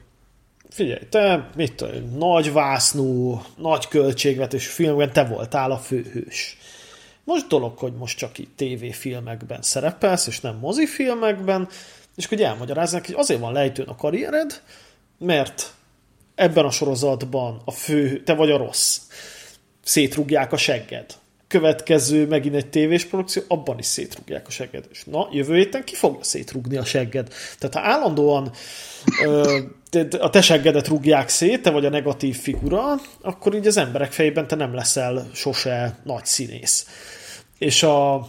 figyelj, 0.69 1.07
te, 1.09 1.49
mit 1.55 1.73
tudom, 1.73 2.17
nagy 2.17 2.51
vásznú, 2.51 3.41
nagy 3.57 3.87
költségvetésű 3.87 4.69
filmben 4.69 5.13
te 5.13 5.23
voltál 5.25 5.71
a 5.71 5.77
főhős. 5.77 6.57
Most 7.23 7.47
dolog, 7.47 7.77
hogy 7.77 7.93
most 7.93 8.17
csak 8.17 8.37
itt 8.37 8.55
tévéfilmekben 8.55 9.61
szerepelsz, 9.61 10.27
és 10.27 10.39
nem 10.39 10.57
mozifilmekben, 10.57 11.69
és 12.15 12.25
akkor 12.25 12.41
elmagyaráznak, 12.41 13.05
hogy 13.05 13.15
azért 13.17 13.39
van 13.39 13.53
lejtőn 13.53 13.87
a 13.87 13.95
karriered, 13.95 14.61
mert 15.17 15.73
ebben 16.35 16.65
a 16.65 16.71
sorozatban 16.71 17.61
a 17.65 17.71
fő, 17.71 18.23
te 18.23 18.33
vagy 18.33 18.51
a 18.51 18.57
rossz. 18.57 18.99
Szétrugják 19.83 20.51
a 20.51 20.57
segged. 20.57 21.05
Következő 21.47 22.27
megint 22.27 22.55
egy 22.55 22.69
tévés 22.69 23.05
produkció, 23.05 23.41
abban 23.47 23.77
is 23.77 23.85
szétrugják 23.85 24.47
a 24.47 24.51
segged. 24.51 24.85
És 24.91 25.03
na, 25.03 25.27
jövő 25.31 25.55
héten 25.55 25.83
ki 25.83 25.95
fogja 25.95 26.23
szétrugni 26.23 26.77
a 26.77 26.85
segged? 26.85 27.33
Tehát 27.59 27.75
ha 27.75 27.93
állandóan 27.93 28.51
ö, 29.23 29.59
a 30.19 30.29
te 30.29 30.41
seggedet 30.41 30.87
rúgják 30.87 31.29
szét, 31.29 31.61
te 31.61 31.69
vagy 31.69 31.85
a 31.85 31.89
negatív 31.89 32.37
figura, 32.37 32.95
akkor 33.21 33.55
így 33.55 33.67
az 33.67 33.77
emberek 33.77 34.11
fejében 34.11 34.47
te 34.47 34.55
nem 34.55 34.73
leszel 34.73 35.29
sose 35.33 35.99
nagy 36.03 36.25
színész. 36.25 36.87
És 37.57 37.83
a 37.83 38.27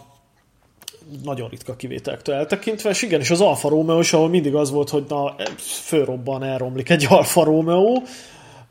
nagyon 1.22 1.48
ritka 1.48 1.76
kivételektől 1.76 2.34
eltekintve, 2.34 2.90
és 2.90 3.02
igen, 3.02 3.20
és 3.20 3.30
az 3.30 3.40
Alfa 3.40 3.68
Romeo 3.68 4.00
is, 4.00 4.12
ahol 4.12 4.28
mindig 4.28 4.54
az 4.54 4.70
volt, 4.70 4.88
hogy 4.88 5.04
na, 5.08 5.34
fölrobban, 5.58 6.42
elromlik 6.42 6.90
egy 6.90 7.06
Alfa 7.08 7.44
Romeo, 7.44 8.02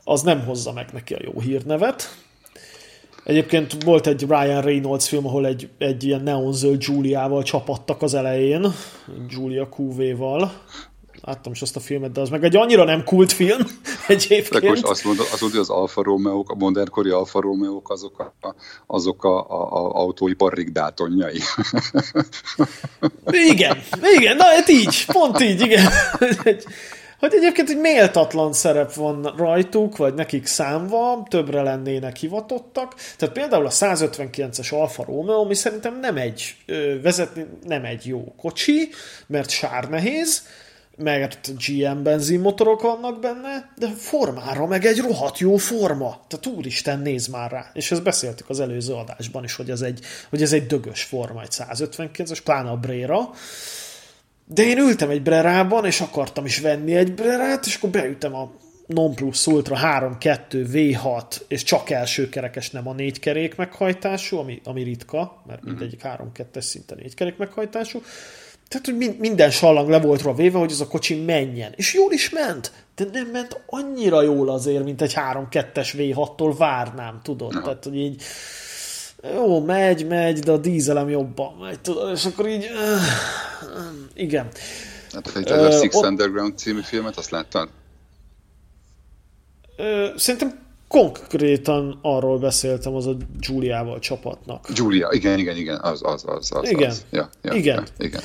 az 0.04 0.22
nem 0.22 0.44
hozza 0.44 0.72
meg 0.72 0.88
neki 0.92 1.14
a 1.14 1.18
jó 1.22 1.40
hírnevet. 1.40 2.26
Egyébként 3.28 3.84
volt 3.84 4.06
egy 4.06 4.26
Ryan 4.28 4.62
Reynolds 4.62 5.08
film, 5.08 5.26
ahol 5.26 5.46
egy, 5.46 5.68
egy 5.78 6.04
ilyen 6.04 6.22
neonzöld 6.22 6.82
Juliával 6.82 7.42
csapattak 7.42 8.02
az 8.02 8.14
elején, 8.14 8.72
Julia 9.28 9.68
QV-val, 9.76 10.52
láttam 11.20 11.52
is 11.52 11.62
azt 11.62 11.76
a 11.76 11.80
filmet, 11.80 12.12
de 12.12 12.20
az 12.20 12.28
meg 12.28 12.44
egy 12.44 12.56
annyira 12.56 12.84
nem 12.84 13.04
kult 13.04 13.32
film 13.32 13.58
egyébként. 14.06 14.62
De 14.62 14.68
most 14.68 14.84
azt 14.84 15.04
mondod, 15.04 15.26
azt 15.32 15.40
mondod, 15.40 15.58
hogy 15.58 15.68
az 15.68 15.76
Alfa 15.76 16.02
romeo 16.02 16.44
a 16.46 16.54
modernkori 16.54 17.10
Alfa 17.10 17.40
romeo 17.40 17.80
azok 17.84 18.18
a, 18.18 18.54
azok 18.86 19.24
a, 19.24 19.38
a, 19.38 19.72
a 19.72 19.94
autóipar 19.94 20.52
rigdátonjai. 20.52 21.40
igen, 23.50 23.78
igen, 24.18 24.36
na 24.36 24.44
hát 24.44 24.68
így, 24.68 25.06
pont 25.06 25.40
így, 25.40 25.60
igen. 25.60 25.88
hogy 27.18 27.34
egyébként 27.34 27.68
egy 27.68 27.78
méltatlan 27.78 28.52
szerep 28.52 28.94
van 28.94 29.34
rajtuk, 29.36 29.96
vagy 29.96 30.14
nekik 30.14 30.46
számva, 30.46 31.26
többre 31.30 31.62
lennének 31.62 32.16
hivatottak. 32.16 32.94
Tehát 33.16 33.34
például 33.34 33.66
a 33.66 33.70
159-es 33.70 34.74
Alfa 34.74 35.04
Romeo, 35.04 35.40
ami 35.40 35.54
szerintem 35.54 36.00
nem 36.00 36.16
egy 36.16 36.56
vezetni, 37.02 37.46
nem 37.66 37.84
egy 37.84 38.06
jó 38.06 38.34
kocsi, 38.36 38.88
mert 39.26 39.50
sár 39.50 39.88
nehéz, 39.88 40.42
mert 40.96 41.50
GM 41.66 42.02
benzinmotorok 42.02 42.82
vannak 42.82 43.20
benne, 43.20 43.72
de 43.76 43.88
formára 43.96 44.66
meg 44.66 44.84
egy 44.84 44.98
rohadt 44.98 45.38
jó 45.38 45.56
forma. 45.56 46.20
Tehát 46.28 46.46
úristen, 46.58 46.98
néz 46.98 47.26
már 47.26 47.50
rá. 47.50 47.70
És 47.72 47.90
ezt 47.90 48.02
beszéltük 48.02 48.48
az 48.48 48.60
előző 48.60 48.92
adásban 48.92 49.44
is, 49.44 49.54
hogy 49.54 49.70
ez 49.70 49.80
egy, 49.80 50.00
hogy 50.30 50.42
ez 50.42 50.52
egy 50.52 50.66
dögös 50.66 51.02
forma, 51.02 51.42
egy 51.42 51.50
159-es, 51.50 52.38
pláne 52.44 52.70
a 52.70 52.76
Brera. 52.76 53.30
De 54.50 54.62
én 54.62 54.78
ültem 54.78 55.10
egy 55.10 55.22
Brerában, 55.22 55.84
és 55.84 56.00
akartam 56.00 56.44
is 56.44 56.60
venni 56.60 56.94
egy 56.94 57.14
Brerát, 57.14 57.66
és 57.66 57.76
akkor 57.76 57.90
beültem 57.90 58.34
a 58.34 58.52
Non 58.86 59.14
Plus 59.14 59.46
Ultra 59.46 59.76
3.2 59.82 60.66
V6, 60.72 61.40
és 61.48 61.62
csak 61.62 61.90
első 61.90 62.28
kerekes, 62.28 62.70
nem 62.70 62.88
a 62.88 62.92
négy 62.92 63.18
kerék 63.18 63.56
meghajtású, 63.56 64.36
ami, 64.36 64.60
ami 64.64 64.82
ritka, 64.82 65.42
mert 65.46 65.60
mhm. 65.60 65.70
mindegyik 65.70 66.00
3.2-es 66.04 66.60
szinte 66.60 66.94
négy 66.94 67.14
kerék 67.14 67.36
meghajtású. 67.36 68.02
Tehát, 68.68 68.86
hogy 68.86 69.16
minden 69.18 69.50
sallang 69.50 69.88
le 69.88 70.00
volt 70.00 70.36
véve, 70.36 70.58
hogy 70.58 70.70
ez 70.70 70.80
a 70.80 70.86
kocsi 70.86 71.24
menjen. 71.24 71.72
És 71.76 71.94
jól 71.94 72.12
is 72.12 72.30
ment, 72.30 72.72
de 72.94 73.04
nem 73.12 73.26
ment 73.26 73.60
annyira 73.66 74.22
jól 74.22 74.48
azért, 74.48 74.84
mint 74.84 75.02
egy 75.02 75.14
3.2-es 75.16 75.92
V6-tól 75.96 76.54
várnám, 76.58 77.20
tudod? 77.22 77.60
Tehát, 77.62 77.84
hogy 77.84 77.96
így 77.96 78.22
jó, 79.22 79.64
megy, 79.64 80.06
megy, 80.06 80.38
de 80.38 80.52
a 80.52 80.56
dízelem 80.56 81.08
jobban 81.08 81.54
megy, 81.60 81.80
tudod? 81.80 82.12
És 82.16 82.24
akkor 82.24 82.48
így, 82.48 82.64
uh, 82.64 83.00
igen. 84.14 84.48
Hát, 85.12 85.30
hogy 85.30 85.52
a 85.52 85.70
Six 85.70 85.94
uh, 85.94 86.06
Underground 86.06 86.58
című 86.58 86.80
filmet, 86.80 87.16
azt 87.16 87.30
láttad? 87.30 87.68
Szerintem 90.16 90.66
konkrétan 90.88 91.98
arról 92.02 92.38
beszéltem 92.38 92.94
az 92.94 93.06
a 93.06 93.16
Giuliával 93.38 93.98
csapatnak. 93.98 94.68
Giulia, 94.74 95.08
igen, 95.12 95.38
igen, 95.38 95.56
igen, 95.56 95.80
az, 95.80 96.00
az, 96.04 96.24
az, 96.26 96.50
az. 96.52 96.70
Igen, 96.70 96.90
az. 96.90 97.04
Ja, 97.10 97.28
ja, 97.42 97.52
igen. 97.52 97.86
Ja, 97.98 98.04
igen. 98.04 98.20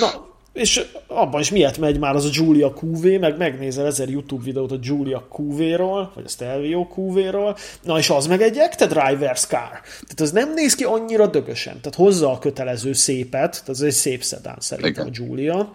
Na, 0.00 0.27
és 0.58 0.84
abban 1.06 1.40
is 1.40 1.50
miért 1.50 1.78
megy 1.78 1.98
már 1.98 2.14
az 2.14 2.24
a 2.24 2.28
Giulia 2.28 2.72
QV, 2.82 3.04
meg 3.20 3.36
megnézel 3.36 3.86
ezer 3.86 4.08
YouTube 4.08 4.44
videót 4.44 4.72
a 4.72 4.76
Giulia 4.76 5.28
QV-ról, 5.36 6.12
vagy 6.14 6.24
a 6.24 6.28
Stelvio 6.28 6.86
QV-ról, 6.94 7.56
na 7.82 7.98
és 7.98 8.10
az 8.10 8.26
meg 8.26 8.42
egy 8.42 8.56
Ecte 8.56 8.86
Driver's 8.90 9.46
Car. 9.46 9.80
Tehát 9.80 10.20
az 10.20 10.30
nem 10.30 10.54
néz 10.54 10.74
ki 10.74 10.84
annyira 10.84 11.26
dögösen. 11.26 11.80
Tehát 11.80 11.94
hozza 11.94 12.30
a 12.30 12.38
kötelező 12.38 12.92
szépet, 12.92 13.50
tehát 13.50 13.68
ez 13.68 13.80
egy 13.80 13.92
szép 13.92 14.22
szedán 14.22 14.56
szerintem 14.58 15.06
Igen. 15.06 15.06
a 15.06 15.10
Giulia 15.10 15.72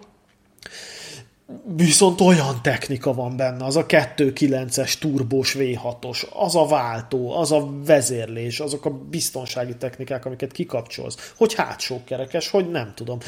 viszont 1.76 2.20
olyan 2.20 2.62
technika 2.62 3.14
van 3.14 3.36
benne, 3.36 3.64
az 3.64 3.76
a 3.76 3.86
2.9-es 3.86 4.98
turbós 4.98 5.56
V6-os, 5.58 6.28
az 6.32 6.56
a 6.56 6.66
váltó, 6.66 7.36
az 7.36 7.52
a 7.52 7.70
vezérlés, 7.84 8.60
azok 8.60 8.84
a 8.84 8.90
biztonsági 8.90 9.76
technikák, 9.76 10.24
amiket 10.24 10.52
kikapcsolsz, 10.52 11.32
hogy 11.36 11.54
hátsó 11.54 12.00
kerekes, 12.04 12.50
hogy 12.50 12.70
nem 12.70 12.92
tudom. 12.94 13.18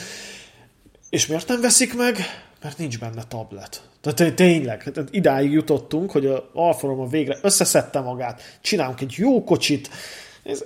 És 1.11 1.27
miért 1.27 1.49
nem 1.49 1.61
veszik 1.61 1.95
meg? 1.95 2.19
Mert 2.63 2.79
nincs 2.79 2.99
benne 2.99 3.23
tablet. 3.29 3.89
Tehát 4.01 4.35
tényleg, 4.35 4.91
tehát 4.93 5.15
idáig 5.15 5.53
jutottunk, 5.53 6.11
hogy 6.11 6.27
a 6.27 6.51
Alfa 6.53 6.87
Romeo 6.87 7.09
végre 7.09 7.39
összeszedte 7.43 8.01
magát, 8.01 8.59
csinálunk 8.61 9.01
egy 9.01 9.15
jó 9.17 9.45
kocsit, 9.45 9.91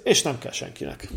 és 0.02 0.22
nem 0.22 0.38
kell 0.38 0.52
senkinek. 0.52 1.08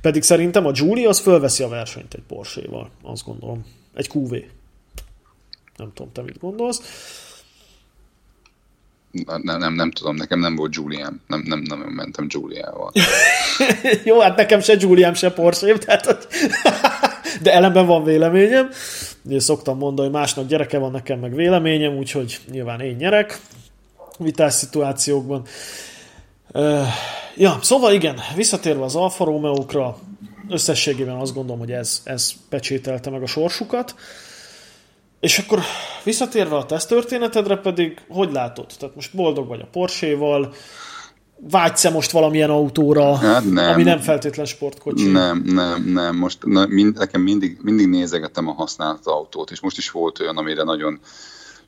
Pedig 0.00 0.22
szerintem 0.22 0.66
a 0.66 0.70
Julie 0.74 1.08
az 1.08 1.18
fölveszi 1.20 1.62
a 1.62 1.68
versenyt 1.68 2.14
egy 2.14 2.22
Porsche-val, 2.28 2.90
azt 3.02 3.24
gondolom. 3.24 3.64
Egy 3.94 4.10
QV. 4.14 4.34
Nem 5.76 5.92
tudom, 5.94 6.12
te 6.12 6.22
mit 6.22 6.38
gondolsz. 6.38 6.80
Nem, 9.42 9.58
nem, 9.58 9.74
nem 9.74 9.90
tudom, 9.90 10.16
nekem 10.16 10.38
nem 10.38 10.56
volt 10.56 10.74
Julian, 10.74 11.20
nem, 11.26 11.42
nem, 11.46 11.60
nem 11.60 11.78
mentem 11.78 12.26
Juliával. 12.28 12.92
Jó, 14.04 14.20
hát 14.20 14.36
nekem 14.36 14.60
se 14.60 14.74
Julian, 14.78 15.14
se 15.14 15.30
Porsche, 15.30 15.78
tehát. 15.78 16.28
De 17.42 17.52
ellenben 17.52 17.86
van 17.86 18.04
véleményem. 18.04 18.70
Én 19.30 19.40
szoktam 19.40 19.78
mondani, 19.78 20.08
hogy 20.08 20.16
másnak 20.16 20.46
gyereke 20.46 20.78
van, 20.78 20.90
nekem 20.90 21.18
meg 21.18 21.34
véleményem, 21.34 21.96
úgyhogy 21.96 22.40
nyilván 22.50 22.80
én 22.80 22.96
nyerek 22.96 23.40
vitás 24.18 24.52
szituációkban. 24.52 25.46
Ja, 27.36 27.58
szóval 27.60 27.92
igen, 27.92 28.20
visszatérve 28.36 28.84
az 28.84 28.96
Alfa 28.96 29.24
Romeo-kra, 29.24 29.98
összességében 30.48 31.16
azt 31.16 31.34
gondolom, 31.34 31.60
hogy 31.60 31.72
ez, 31.72 32.00
ez 32.04 32.32
pecsételte 32.48 33.10
meg 33.10 33.22
a 33.22 33.26
sorsukat. 33.26 33.94
És 35.20 35.38
akkor 35.38 35.60
visszatérve 36.04 36.56
a 36.56 36.66
teszttörténetedre 36.66 37.56
pedig, 37.56 38.00
hogy 38.08 38.32
látod? 38.32 38.66
Tehát 38.78 38.94
most 38.94 39.16
boldog 39.16 39.48
vagy 39.48 39.60
a 39.60 39.68
Porsche-val, 39.72 40.52
vágysz-e 41.50 41.90
most 41.90 42.10
valamilyen 42.10 42.50
autóra, 42.50 43.16
hát 43.16 43.50
nem. 43.50 43.72
ami 43.72 43.82
nem 43.82 43.98
feltétlen 43.98 44.46
sportkocsi? 44.46 45.10
Nem, 45.10 45.42
nem, 45.46 45.84
nem. 45.84 46.16
Most 46.16 46.44
na, 46.44 46.66
mind, 46.66 46.98
nekem 46.98 47.20
mindig, 47.20 47.58
mindig 47.62 47.88
nézegetem 47.88 48.48
a 48.48 48.52
használt 48.52 49.06
autót, 49.06 49.50
és 49.50 49.60
most 49.60 49.78
is 49.78 49.90
volt 49.90 50.20
olyan, 50.20 50.36
amire 50.36 50.62
nagyon 50.62 51.00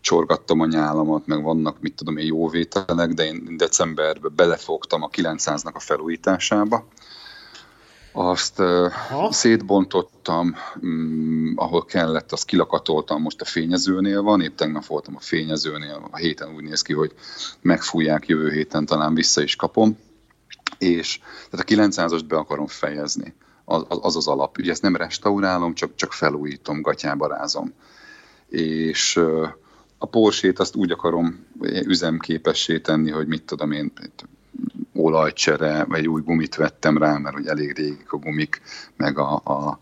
csorgattam 0.00 0.60
a 0.60 0.66
nyálamat, 0.66 1.26
meg 1.26 1.42
vannak, 1.42 1.76
mit 1.80 1.94
tudom 1.94 2.16
én, 2.16 2.26
jó 2.26 2.48
vételek, 2.48 3.12
de 3.12 3.24
én 3.24 3.54
decemberben 3.56 4.32
belefogtam 4.36 5.02
a 5.02 5.08
900-nak 5.08 5.72
a 5.74 5.80
felújításába, 5.80 6.86
azt 8.16 8.60
Aha. 8.60 9.32
szétbontottam, 9.32 10.54
mm, 10.86 11.52
ahol 11.56 11.84
kellett, 11.84 12.32
azt 12.32 12.44
kilakatoltam, 12.44 13.22
most 13.22 13.40
a 13.40 13.44
fényezőnél 13.44 14.22
van, 14.22 14.40
épp 14.40 14.56
tegnap 14.56 14.86
voltam 14.86 15.16
a 15.16 15.20
fényezőnél, 15.20 16.08
a 16.10 16.16
héten 16.16 16.54
úgy 16.54 16.62
néz 16.62 16.82
ki, 16.82 16.92
hogy 16.92 17.12
megfújják, 17.60 18.26
jövő 18.26 18.50
héten 18.50 18.86
talán 18.86 19.14
vissza 19.14 19.42
is 19.42 19.56
kapom, 19.56 19.98
és 20.78 21.18
tehát 21.50 21.70
a 21.70 21.74
900-ast 21.74 22.24
be 22.28 22.36
akarom 22.36 22.66
fejezni, 22.66 23.34
az 23.64 23.84
az, 23.88 24.16
az 24.16 24.28
alap. 24.28 24.58
Ugye 24.58 24.70
ezt 24.70 24.82
nem 24.82 24.96
restaurálom, 24.96 25.74
csak, 25.74 25.94
csak 25.94 26.12
felújítom, 26.12 26.82
gatyába 26.82 27.26
rázom. 27.26 27.72
És 28.48 29.20
a 29.98 30.06
Porsche-t 30.06 30.58
azt 30.58 30.76
úgy 30.76 30.90
akarom 30.90 31.46
üzemképessé 31.62 32.78
tenni, 32.78 33.10
hogy 33.10 33.26
mit 33.26 33.42
tudom 33.42 33.72
én, 33.72 33.92
olajcsere, 34.94 35.84
vagy 35.84 36.08
új 36.08 36.20
gumit 36.20 36.54
vettem 36.54 36.98
rá, 36.98 37.18
mert 37.18 37.34
hogy 37.34 37.46
elég 37.46 37.76
régik 37.76 38.12
a 38.12 38.16
gumik, 38.16 38.60
meg 38.96 39.18
a, 39.18 39.34
a, 39.44 39.78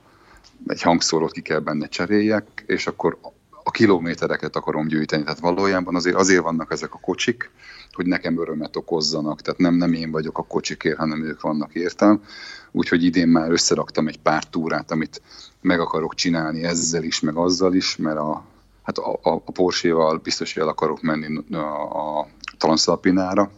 egy 0.67 0.83
hangszórót 0.83 1.33
ki 1.33 1.41
kell 1.41 1.59
benne 1.59 1.87
cseréljek, 1.87 2.65
és 2.67 2.87
akkor 2.87 3.19
a 3.65 3.71
kilométereket 3.71 4.57
akarom 4.57 4.87
gyűjteni. 4.87 5.23
Tehát 5.23 5.41
valójában 5.41 5.95
azért, 5.95 6.17
azért 6.17 6.43
vannak 6.43 6.73
ezek 6.73 6.95
a 6.95 6.99
kocsik, 6.99 7.51
hogy 7.93 8.07
nekem 8.07 8.41
örömet 8.41 8.77
okozzanak. 8.77 9.41
Tehát 9.41 9.61
nem, 9.61 9.75
nem 9.75 9.93
én 9.93 10.11
vagyok 10.11 10.39
a 10.39 10.43
kocsikért, 10.43 10.99
hanem 10.99 11.25
ők 11.25 11.41
vannak 11.41 11.75
értem. 11.75 12.23
Úgyhogy 12.71 13.05
idén 13.05 13.29
már 13.29 13.51
összeraktam 13.51 14.09
egy 14.09 14.19
pár 14.19 14.45
túrát, 14.45 14.91
amit 14.91 15.23
meg 15.61 15.81
akarok 15.81 16.15
csinálni 16.15 16.63
ezzel 16.63 17.03
is, 17.03 17.21
meg 17.21 17.37
azzal 17.37 17.75
is, 17.75 17.97
mert 17.97 18.19
a, 18.19 18.45
hát 18.83 18.99
a, 18.99 19.13
a, 19.13 19.31
a 19.45 19.53
Porsche-val 19.53 20.17
biztos, 20.17 20.55
hogy 20.55 20.63
el 20.63 20.69
akarok 20.69 21.03
menni 21.03 21.55
a, 21.55 22.21
a 22.21 22.29
Transalpinára, 22.59 23.51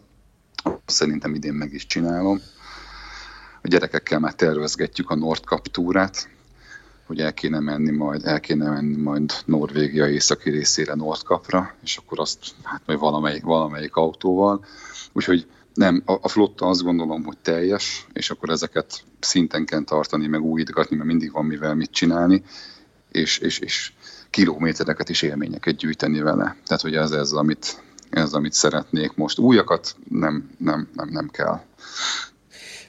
Szerintem 0.86 1.34
idén 1.34 1.54
meg 1.54 1.72
is 1.72 1.86
csinálom. 1.86 2.40
A 3.62 3.68
gyerekekkel 3.68 4.18
már 4.18 4.34
tervezgetjük 4.34 5.10
a 5.10 5.14
Nordkap 5.14 5.66
túrát, 5.66 6.28
hogy 7.06 7.20
el 7.20 7.34
kéne 7.34 7.60
menni 7.60 7.90
majd, 7.90 8.26
el 8.26 8.40
kéne 8.40 8.70
menni 8.70 8.96
majd 8.96 9.32
Norvégia 9.44 10.08
északi 10.08 10.50
részére 10.50 10.94
Nordkapra, 10.94 11.74
és 11.82 11.96
akkor 11.96 12.20
azt 12.20 12.38
hát 12.62 12.82
majd 12.86 12.98
valamelyik, 12.98 13.42
valamelyik 13.42 13.96
autóval. 13.96 14.64
Úgyhogy 15.12 15.46
nem, 15.74 16.02
a, 16.04 16.28
flotta 16.28 16.66
azt 16.66 16.82
gondolom, 16.82 17.24
hogy 17.24 17.38
teljes, 17.38 18.06
és 18.12 18.30
akkor 18.30 18.50
ezeket 18.50 19.04
szinten 19.20 19.64
kell 19.64 19.82
tartani, 19.82 20.26
meg 20.26 20.42
újítgatni, 20.42 20.96
mert 20.96 21.08
mindig 21.08 21.32
van 21.32 21.44
mivel 21.44 21.74
mit 21.74 21.90
csinálni, 21.90 22.42
és, 23.10 23.38
és, 23.38 23.58
és 23.58 23.92
kilométereket 24.30 25.08
és 25.08 25.22
élményeket 25.22 25.76
gyűjteni 25.76 26.20
vele. 26.20 26.56
Tehát, 26.66 26.82
hogy 26.82 26.94
ez 26.94 27.10
ez, 27.10 27.32
amit, 27.32 27.82
ez, 28.14 28.32
amit 28.32 28.52
szeretnék 28.52 29.14
most. 29.14 29.38
Újakat 29.38 29.96
nem, 30.08 30.50
nem, 30.58 30.88
nem, 30.94 31.08
nem 31.10 31.28
kell. 31.28 31.60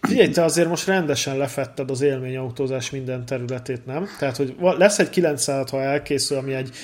Figyelj, 0.02 0.30
te 0.30 0.44
azért 0.44 0.68
most 0.68 0.88
rendesen 0.88 1.38
lefetted 1.38 1.90
az 1.90 2.02
élményautózás 2.02 2.90
minden 2.90 3.26
területét, 3.26 3.86
nem? 3.86 4.08
Tehát, 4.20 4.38
hogy 4.38 4.56
lesz 4.60 5.00
egy 5.00 5.10
900, 5.10 5.70
ha 5.70 5.82
elkészül, 5.82 6.38
ami 6.38 6.54
egy 6.54 6.76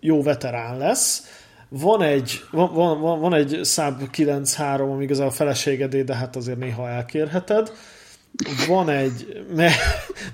jó 0.00 0.22
veterán 0.22 0.78
lesz, 0.78 1.22
van 1.68 2.02
egy, 2.02 2.44
van, 2.50 2.74
van, 2.74 3.20
van 3.20 3.34
egy 3.34 3.60
Saab 3.64 4.02
9.3, 4.16 4.92
ami 4.92 5.04
igazán 5.04 5.26
a 5.26 5.30
feleségedé, 5.30 6.02
de 6.02 6.14
hát 6.14 6.36
azért 6.36 6.58
néha 6.58 6.88
elkérheted. 6.88 7.72
Van 8.66 8.88
egy 8.88 9.44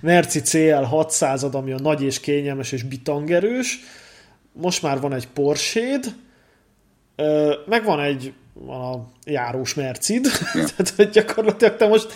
Merci 0.01 0.41
CL 0.41 0.83
600 0.83 1.43
ami 1.43 1.73
a 1.73 1.79
nagy 1.79 2.03
és 2.03 2.21
kényelmes 2.21 2.73
és 2.73 2.83
bitangerős. 2.83 3.81
Most 4.53 4.83
már 4.83 5.01
van 5.01 5.13
egy 5.13 5.29
Porsche-d, 5.29 6.15
meg 7.67 7.85
van 7.85 8.01
egy 8.01 8.33
van 8.53 8.81
a 8.81 9.09
járós 9.25 9.75
mercid, 9.75 10.25
ja. 10.25 10.64
tehát 10.77 10.93
hogy 10.97 11.09
gyakorlatilag 11.09 11.77
te 11.77 11.87
most 11.87 12.12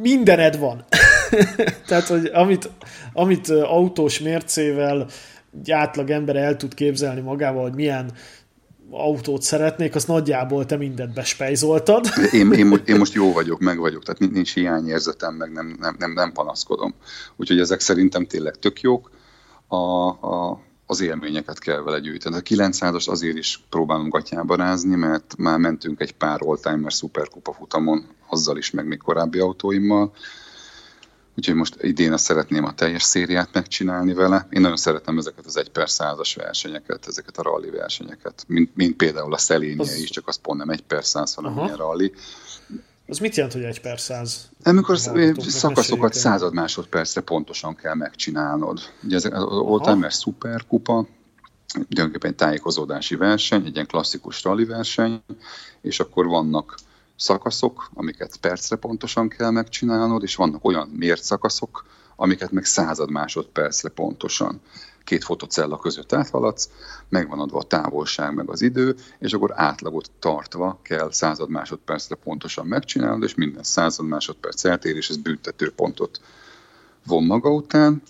mindened 0.00 0.58
van. 0.58 0.84
tehát, 1.88 2.06
hogy 2.06 2.26
amit, 2.26 2.70
amit 3.12 3.48
autós 3.48 4.18
mércével 4.18 5.06
egy 5.58 5.70
átlag 5.70 6.10
ember 6.10 6.36
el 6.36 6.56
tud 6.56 6.74
képzelni 6.74 7.20
magával, 7.20 7.62
hogy 7.62 7.74
milyen 7.74 8.12
autót 8.90 9.42
szeretnék, 9.42 9.94
az 9.94 10.04
nagyjából 10.04 10.66
te 10.66 10.76
mindent 10.76 11.14
bespejzoltad. 11.14 12.06
én, 12.32 12.52
én, 12.52 12.66
most, 12.66 12.88
én 12.88 12.96
most 12.96 13.12
jó 13.22 13.32
vagyok, 13.32 13.60
meg 13.60 13.78
vagyok, 13.78 14.02
tehát 14.02 14.32
nincs 14.32 14.54
hiányérzetem, 14.54 15.34
meg 15.34 15.52
nem, 15.52 15.76
nem, 15.80 15.96
nem, 15.98 16.12
nem 16.12 16.32
panaszkodom. 16.32 16.94
Úgyhogy 17.36 17.60
ezek 17.60 17.80
szerintem 17.80 18.26
tényleg 18.26 18.54
tök 18.54 18.80
jók. 18.80 19.10
A, 19.66 19.76
a, 20.08 20.60
az 20.90 21.00
élményeket 21.00 21.58
kell 21.58 21.82
vele 21.82 21.98
gyűjteni. 21.98 22.36
A 22.36 22.40
900-as 22.40 23.08
azért 23.08 23.36
is 23.36 23.62
próbálunk 23.68 24.12
gatyába 24.12 24.56
rázni, 24.56 24.96
mert 24.96 25.34
már 25.36 25.58
mentünk 25.58 26.00
egy 26.00 26.12
pár 26.12 26.42
oldtimer 26.42 26.92
szuperkupa 26.92 27.52
futamon, 27.52 28.06
azzal 28.28 28.56
is, 28.56 28.70
meg 28.70 28.86
még 28.86 28.98
korábbi 28.98 29.38
autóimmal. 29.38 30.12
Úgyhogy 31.36 31.54
most 31.54 31.82
idén 31.82 32.12
azt 32.12 32.24
szeretném 32.24 32.64
a 32.64 32.74
teljes 32.74 33.02
szériát 33.02 33.48
megcsinálni 33.52 34.14
vele. 34.14 34.46
Én 34.50 34.60
nagyon 34.60 34.76
szeretem 34.76 35.18
ezeket 35.18 35.46
az 35.46 35.56
egy 35.56 35.70
per 35.70 35.90
százas 35.90 36.34
versenyeket, 36.34 37.06
ezeket 37.06 37.38
a 37.38 37.42
rally 37.42 37.70
versenyeket, 37.70 38.44
mint, 38.46 38.76
mint 38.76 38.96
például 38.96 39.34
a 39.34 39.38
Szelénia 39.38 39.82
az... 39.82 39.98
is, 39.98 40.10
csak 40.10 40.28
az 40.28 40.36
pont 40.36 40.58
nem 40.58 40.68
egy 40.68 40.82
per 40.82 41.04
száz, 41.04 41.34
hanem 41.34 41.52
Aha. 41.52 41.64
ilyen 41.64 41.76
rally. 41.76 42.12
Az 43.10 43.18
mit 43.18 43.34
jelent, 43.34 43.54
hogy 43.54 43.62
egy 43.62 43.80
per 43.80 44.00
száz? 44.00 44.48
Amikor 44.62 44.98
szakaszokat 45.38 46.14
század 46.14 46.54
másodpercre 46.54 47.20
pontosan 47.20 47.74
kell 47.74 47.94
megcsinálnod. 47.94 48.80
Ugye 49.02 49.16
ez 49.16 49.24
az 49.24 49.42
Oldtimer 49.42 50.12
szuperkupa, 50.12 51.06
tulajdonképpen 51.88 52.30
egy 52.30 52.36
tájékozódási 52.36 53.16
verseny, 53.16 53.66
egy 53.66 53.74
ilyen 53.74 53.86
klasszikus 53.86 54.42
rally 54.42 54.64
verseny, 54.64 55.22
és 55.80 56.00
akkor 56.00 56.26
vannak 56.26 56.74
szakaszok, 57.16 57.90
amiket 57.94 58.36
percre 58.36 58.76
pontosan 58.76 59.28
kell 59.28 59.50
megcsinálnod, 59.50 60.22
és 60.22 60.34
vannak 60.34 60.64
olyan 60.64 60.88
mért 60.88 61.22
szakaszok, 61.22 61.86
amiket 62.16 62.50
meg 62.50 62.64
század 62.64 63.10
másodpercre 63.10 63.88
pontosan 63.88 64.60
két 65.04 65.24
fotocella 65.24 65.78
között 65.78 66.12
áthaladsz, 66.12 66.70
megvan 67.08 67.40
adva 67.40 67.58
a 67.58 67.62
távolság 67.62 68.34
meg 68.34 68.50
az 68.50 68.62
idő, 68.62 68.96
és 69.18 69.32
akkor 69.32 69.52
átlagot 69.54 70.10
tartva 70.18 70.78
kell 70.82 71.12
század 71.12 71.48
másodpercre 71.48 72.14
pontosan 72.14 72.66
megcsinálnod, 72.66 73.22
és 73.22 73.34
minden 73.34 73.62
század 73.62 74.06
másodperc 74.06 74.64
eltérés, 74.64 75.08
ez 75.08 75.16
büntetőpontot 75.16 76.20
von 77.06 77.24
maga 77.24 77.50
után, 77.50 78.02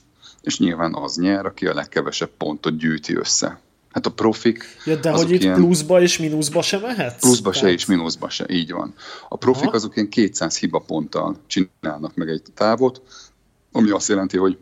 és 0.43 0.59
nyilván 0.59 0.95
az 0.95 1.17
nyer, 1.17 1.47
aki 1.47 1.67
a 1.67 1.75
legkevesebb 1.75 2.31
pontot 2.37 2.77
gyűjti 2.77 3.17
össze. 3.17 3.61
Hát 3.93 4.07
a 4.07 4.11
profik... 4.11 4.65
Ja, 4.85 4.97
de 4.97 5.11
hogy 5.11 5.31
itt 5.31 5.43
ilyen... 5.43 5.55
pluszba 5.55 6.01
és 6.01 6.19
mínuszba 6.19 6.63
se 6.63 6.79
mehet? 6.79 7.19
Pluszba 7.19 7.51
Tehát... 7.51 7.67
se 7.67 7.73
és 7.73 7.87
mínuszba 7.87 8.29
se, 8.29 8.47
így 8.49 8.73
van. 8.73 8.95
A 9.29 9.37
profik 9.37 9.67
Aha. 9.67 9.77
azok 9.77 9.97
ilyen 9.97 10.09
200 10.09 10.59
hibaponttal 10.59 11.37
csinálnak 11.47 12.15
meg 12.15 12.29
egy 12.29 12.43
távot, 12.55 13.03
ami 13.73 13.91
azt 13.91 14.09
jelenti, 14.09 14.37
hogy 14.37 14.59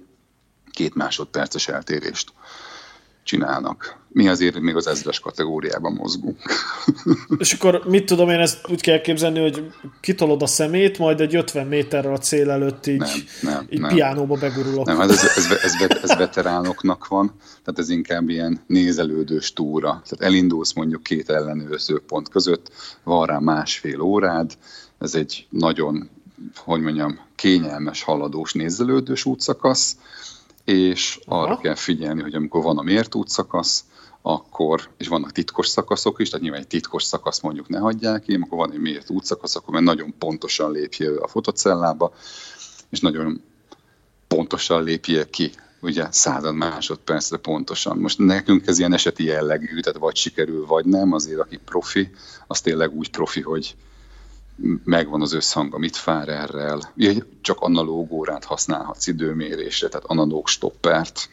két 0.78 0.94
másodperces 0.94 1.68
eltérést 1.68 2.32
csinálnak. 3.22 3.96
Mi 4.08 4.28
azért 4.28 4.60
még 4.60 4.76
az 4.76 4.86
ezres 4.86 5.20
kategóriában 5.20 5.92
mozgunk. 5.92 6.38
És 7.38 7.52
akkor 7.52 7.82
mit 7.86 8.06
tudom 8.06 8.28
én, 8.28 8.38
ezt 8.38 8.68
úgy 8.68 8.80
kell 8.80 9.00
képzelni, 9.00 9.40
hogy 9.40 9.72
kitolod 10.00 10.42
a 10.42 10.46
szemét, 10.46 10.98
majd 10.98 11.20
egy 11.20 11.36
50 11.36 11.66
méterrel 11.66 12.12
a 12.12 12.18
cél 12.18 12.50
előtt 12.50 12.86
így, 12.86 12.98
nem, 12.98 13.52
nem, 13.52 13.66
így 13.70 13.80
nem. 13.80 13.94
piánóba 13.94 14.36
begurulok. 14.36 14.86
Nem, 14.86 14.98
hát 14.98 15.10
ez, 15.10 15.24
ez, 15.36 15.50
ez, 15.50 15.74
ez, 15.80 16.02
ez 16.02 16.16
veteránoknak 16.16 17.06
van, 17.06 17.32
tehát 17.64 17.78
ez 17.78 17.88
inkább 17.88 18.28
ilyen 18.28 18.60
nézelődős 18.66 19.52
túra. 19.52 19.88
Tehát 19.88 20.20
elindulsz 20.20 20.72
mondjuk 20.72 21.02
két 21.02 21.30
ellenőrző 21.30 22.02
pont 22.06 22.28
között, 22.28 22.70
van 23.02 23.26
rá 23.26 23.38
másfél 23.38 24.00
órád, 24.00 24.52
ez 24.98 25.14
egy 25.14 25.46
nagyon, 25.50 26.10
hogy 26.56 26.80
mondjam, 26.80 27.18
kényelmes, 27.34 28.02
haladós, 28.02 28.52
nézelődős 28.52 29.24
útszakasz, 29.24 29.96
és 30.68 31.20
arra 31.26 31.52
Aha. 31.52 31.60
kell 31.60 31.74
figyelni, 31.74 32.22
hogy 32.22 32.34
amikor 32.34 32.62
van 32.62 32.78
a 32.78 32.82
mért 32.82 33.14
útszakasz, 33.14 33.84
akkor, 34.22 34.88
és 34.96 35.08
vannak 35.08 35.32
titkos 35.32 35.68
szakaszok 35.68 36.20
is, 36.20 36.28
tehát 36.28 36.42
nyilván 36.42 36.60
egy 36.60 36.66
titkos 36.66 37.02
szakasz 37.02 37.40
mondjuk 37.40 37.68
ne 37.68 37.78
hagyják 37.78 38.22
ki, 38.22 38.34
akkor 38.34 38.58
van 38.58 38.72
egy 38.72 38.80
mért 38.80 39.10
útszakasz, 39.10 39.56
akkor 39.56 39.74
mert 39.74 39.84
nagyon 39.84 40.14
pontosan 40.18 40.70
lépje 40.70 41.10
a 41.20 41.28
fotocellába, 41.28 42.12
és 42.90 43.00
nagyon 43.00 43.42
pontosan 44.26 44.82
lépje 44.82 45.30
ki, 45.30 45.50
ugye 45.80 46.06
század 46.10 46.54
másodpercre 46.54 47.36
pontosan. 47.36 47.98
Most 47.98 48.18
nekünk 48.18 48.66
ez 48.66 48.78
ilyen 48.78 48.92
eseti 48.92 49.24
jellegű, 49.24 49.80
tehát 49.80 49.98
vagy 49.98 50.16
sikerül, 50.16 50.66
vagy 50.66 50.84
nem, 50.84 51.12
azért 51.12 51.40
aki 51.40 51.58
profi, 51.64 52.10
az 52.46 52.60
tényleg 52.60 52.94
úgy 52.94 53.10
profi, 53.10 53.40
hogy 53.40 53.76
megvan 54.84 55.20
az 55.20 55.32
összhang 55.32 55.74
a 55.74 55.78
Mitfárerrel, 55.78 56.92
csak 57.40 57.60
analóg 57.60 58.12
órát 58.12 58.44
használhatsz 58.44 59.06
időmérésre, 59.06 59.88
tehát 59.88 60.06
analóg 60.06 60.48
stoppert, 60.48 61.28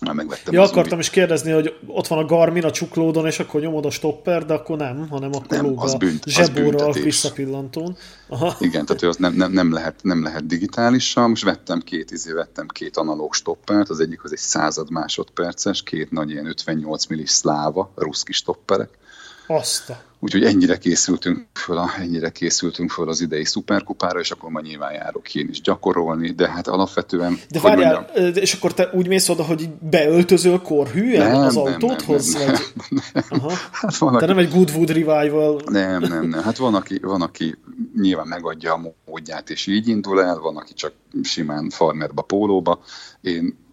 már 0.00 0.14
megvettem. 0.14 0.54
Ja, 0.54 0.62
akartam 0.62 0.98
is 0.98 1.10
kérdezni, 1.10 1.50
hogy 1.50 1.74
ott 1.86 2.06
van 2.06 2.18
a 2.18 2.24
Garmin 2.24 2.64
a 2.64 2.70
csuklódon, 2.70 3.26
és 3.26 3.38
akkor 3.38 3.60
nyomod 3.60 3.84
a 3.84 3.90
stopper, 3.90 4.46
de 4.46 4.54
akkor 4.54 4.76
nem, 4.76 5.08
hanem 5.08 5.30
akkor 5.34 5.62
nem, 5.62 5.78
az 5.78 5.94
bünt, 5.94 6.24
zsebóra 6.26 6.86
az 6.86 7.02
visszapillantón. 7.02 7.96
Aha. 8.28 8.56
Igen, 8.60 8.86
tehát 8.86 9.02
az 9.02 9.16
nem, 9.16 9.34
nem, 9.34 9.52
nem, 9.52 9.72
lehet, 9.72 9.94
nem 10.02 10.22
lehet 10.22 10.46
digitálisan. 10.46 11.28
Most 11.28 11.44
vettem 11.44 11.80
két, 11.80 12.10
izé, 12.10 12.32
vettem 12.32 12.66
két 12.66 12.96
analóg 12.96 13.34
stoppert, 13.34 13.88
az 13.88 14.00
egyik 14.00 14.24
az 14.24 14.32
egy 14.32 14.38
század 14.38 14.90
másodperces, 14.90 15.82
két 15.82 16.10
nagy 16.10 16.30
ilyen 16.30 16.46
58 16.46 17.06
millis 17.06 17.30
szláva, 17.30 17.92
ruszki 17.94 18.32
stopperek, 18.32 18.98
azt 19.46 19.90
a... 19.90 20.02
Úgyhogy 20.24 20.44
ennyire 20.44 20.78
készültünk 20.78 21.46
föl, 21.52 21.76
a, 21.78 21.90
ennyire 21.98 22.30
készültünk 22.30 22.90
föl 22.90 23.08
az 23.08 23.20
idei 23.20 23.44
szuperkupára, 23.44 24.20
és 24.20 24.30
akkor 24.30 24.50
majd 24.50 24.64
nyilván 24.64 24.92
járok 24.92 25.34
én 25.34 25.48
is 25.50 25.60
gyakorolni, 25.60 26.30
de 26.30 26.50
hát 26.50 26.68
alapvetően... 26.68 27.38
De 27.50 27.60
várjál, 27.60 28.08
mondjam, 28.14 28.42
és 28.42 28.52
akkor 28.52 28.74
te 28.74 28.90
úgy 28.92 29.08
mész 29.08 29.28
oda, 29.28 29.42
hogy 29.42 29.68
beöltözöl 29.90 30.60
korhűen 30.60 31.30
nem, 31.30 31.40
az 31.40 31.56
autódhoz? 31.56 32.32
Nem, 32.32 32.46
nem, 32.46 32.56
nem, 32.88 33.02
nem. 33.12 33.24
Aha. 33.28 33.52
Hát 33.72 33.96
van, 33.96 34.18
te 34.18 34.26
nem 34.26 34.38
egy 34.38 34.50
Goodwood 34.50 34.88
Revival. 34.88 35.60
Nem, 35.64 36.02
nem, 36.02 36.28
nem. 36.28 36.42
Hát 36.42 36.56
van 36.56 36.74
aki, 36.74 36.98
van, 37.02 37.22
aki 37.22 37.58
nyilván 37.96 38.26
megadja 38.26 38.72
a 38.72 38.94
módját, 39.06 39.50
és 39.50 39.66
így 39.66 39.88
indul 39.88 40.22
el, 40.22 40.38
van, 40.38 40.56
aki 40.56 40.74
csak 40.74 40.92
simán 41.22 41.70
farmerba, 41.70 42.22
pólóba. 42.22 42.80
Én 43.20 43.63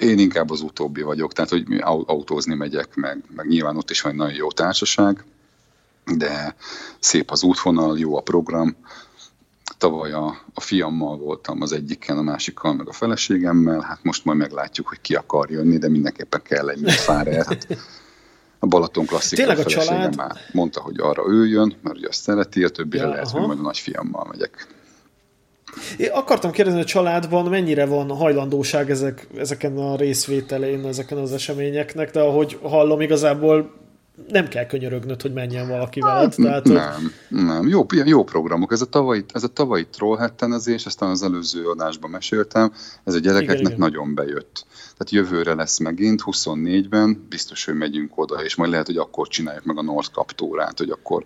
én 0.00 0.18
inkább 0.18 0.50
az 0.50 0.60
utóbbi 0.60 1.02
vagyok, 1.02 1.32
tehát 1.32 1.50
hogy 1.50 1.64
autózni 2.06 2.54
megyek, 2.54 2.94
meg, 2.94 3.22
meg 3.36 3.46
nyilván 3.46 3.76
ott 3.76 3.90
is 3.90 4.00
van 4.00 4.12
egy 4.12 4.18
nagyon 4.18 4.34
jó 4.34 4.50
társaság, 4.50 5.24
de 6.04 6.56
szép 6.98 7.30
az 7.30 7.42
útvonal, 7.42 7.98
jó 7.98 8.16
a 8.16 8.20
program. 8.20 8.76
Tavaly 9.78 10.12
a, 10.12 10.26
a 10.54 10.60
fiammal 10.60 11.16
voltam 11.16 11.62
az 11.62 11.72
egyikkel, 11.72 12.18
a 12.18 12.22
másikkal, 12.22 12.74
meg 12.74 12.88
a 12.88 12.92
feleségemmel, 12.92 13.80
hát 13.80 13.98
most 14.02 14.24
majd 14.24 14.38
meglátjuk, 14.38 14.88
hogy 14.88 15.00
ki 15.00 15.14
akar 15.14 15.50
jönni, 15.50 15.78
de 15.78 15.88
mindenképpen 15.88 16.42
kell 16.42 16.68
egy 16.68 16.90
fárer. 17.06 17.46
Hát 17.46 17.66
a 18.58 18.66
Balaton 18.66 19.06
klasszik 19.06 19.38
Tényleg 19.38 19.58
a, 19.58 19.60
a 19.60 19.64
család... 19.64 20.16
már 20.16 20.36
mondta, 20.52 20.80
hogy 20.80 21.00
arra 21.00 21.24
ő 21.28 21.46
jön, 21.46 21.76
mert 21.82 21.96
ugye 21.96 22.08
azt 22.08 22.22
szereti, 22.22 22.64
a 22.64 22.68
többire 22.68 23.02
ja, 23.02 23.08
lehet, 23.08 23.26
aha. 23.26 23.38
hogy 23.38 23.46
majd 23.46 23.58
a 23.58 23.62
nagyfiammal 23.62 24.26
megyek. 24.30 24.66
Én 25.96 26.10
akartam 26.12 26.50
kérdezni, 26.50 26.78
hogy 26.78 26.88
a 26.88 26.92
családban 26.92 27.44
mennyire 27.44 27.86
van 27.86 28.10
hajlandóság 28.10 28.90
ezek, 28.90 29.28
ezeken 29.36 29.76
a 29.76 29.96
részvételén, 29.96 30.86
ezeken 30.86 31.18
az 31.18 31.32
eseményeknek, 31.32 32.10
de 32.10 32.20
ahogy 32.20 32.58
hallom, 32.62 33.00
igazából 33.00 33.70
nem 34.28 34.48
kell 34.48 34.66
könyörögnöd, 34.66 35.22
hogy 35.22 35.32
menjen 35.32 35.68
valaki 35.68 36.00
veled. 36.00 36.22
Hát, 36.22 36.34
tehát, 36.34 36.64
nem, 36.64 37.12
hogy... 37.28 37.44
nem. 37.44 37.68
Jó, 37.68 37.86
jó 38.04 38.24
programok. 38.24 38.72
Ez 38.72 38.80
a 38.80 38.86
tavalyi, 38.86 39.24
ez 39.32 39.42
a 39.42 39.48
tavalyi 39.48 39.86
trollhettenezés, 39.86 40.86
aztán 40.86 41.10
az 41.10 41.22
előző 41.22 41.68
adásban 41.68 42.10
meséltem, 42.10 42.72
ez 43.04 43.14
a 43.14 43.18
gyerekeknek 43.18 43.58
igen, 43.58 43.66
igen. 43.72 43.78
nagyon 43.78 44.14
bejött. 44.14 44.66
Tehát 44.96 45.10
jövőre 45.10 45.54
lesz 45.54 45.78
megint, 45.78 46.22
24-ben, 46.24 47.26
biztos, 47.28 47.64
hogy 47.64 47.74
megyünk 47.74 48.18
oda, 48.18 48.44
és 48.44 48.54
majd 48.54 48.70
lehet, 48.70 48.86
hogy 48.86 48.96
akkor 48.96 49.28
csináljuk 49.28 49.64
meg 49.64 49.78
a 49.78 49.82
North 49.82 50.10
Captórát, 50.10 50.78
hogy 50.78 50.90
akkor 50.90 51.24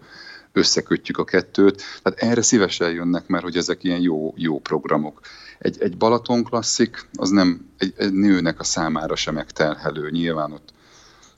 összekötjük 0.53 1.19
a 1.19 1.25
kettőt. 1.25 1.83
Tehát 2.03 2.19
erre 2.19 2.43
szívesen 2.43 2.91
jönnek, 2.91 3.27
mert 3.27 3.43
hogy 3.43 3.57
ezek 3.57 3.85
ilyen 3.85 4.01
jó, 4.01 4.35
jó 4.37 4.59
programok. 4.59 5.21
Egy, 5.59 5.83
egy 5.83 5.97
Balaton 5.97 6.45
klasszik, 6.45 7.09
az 7.15 7.31
nem 7.31 7.71
egy, 7.79 7.95
egy 7.97 8.13
nőnek 8.13 8.61
a 8.61 8.65
számára 8.65 9.17
sem 9.17 9.35
megterhelő. 9.35 10.11
Nyilván 10.11 10.53
ott 10.53 10.73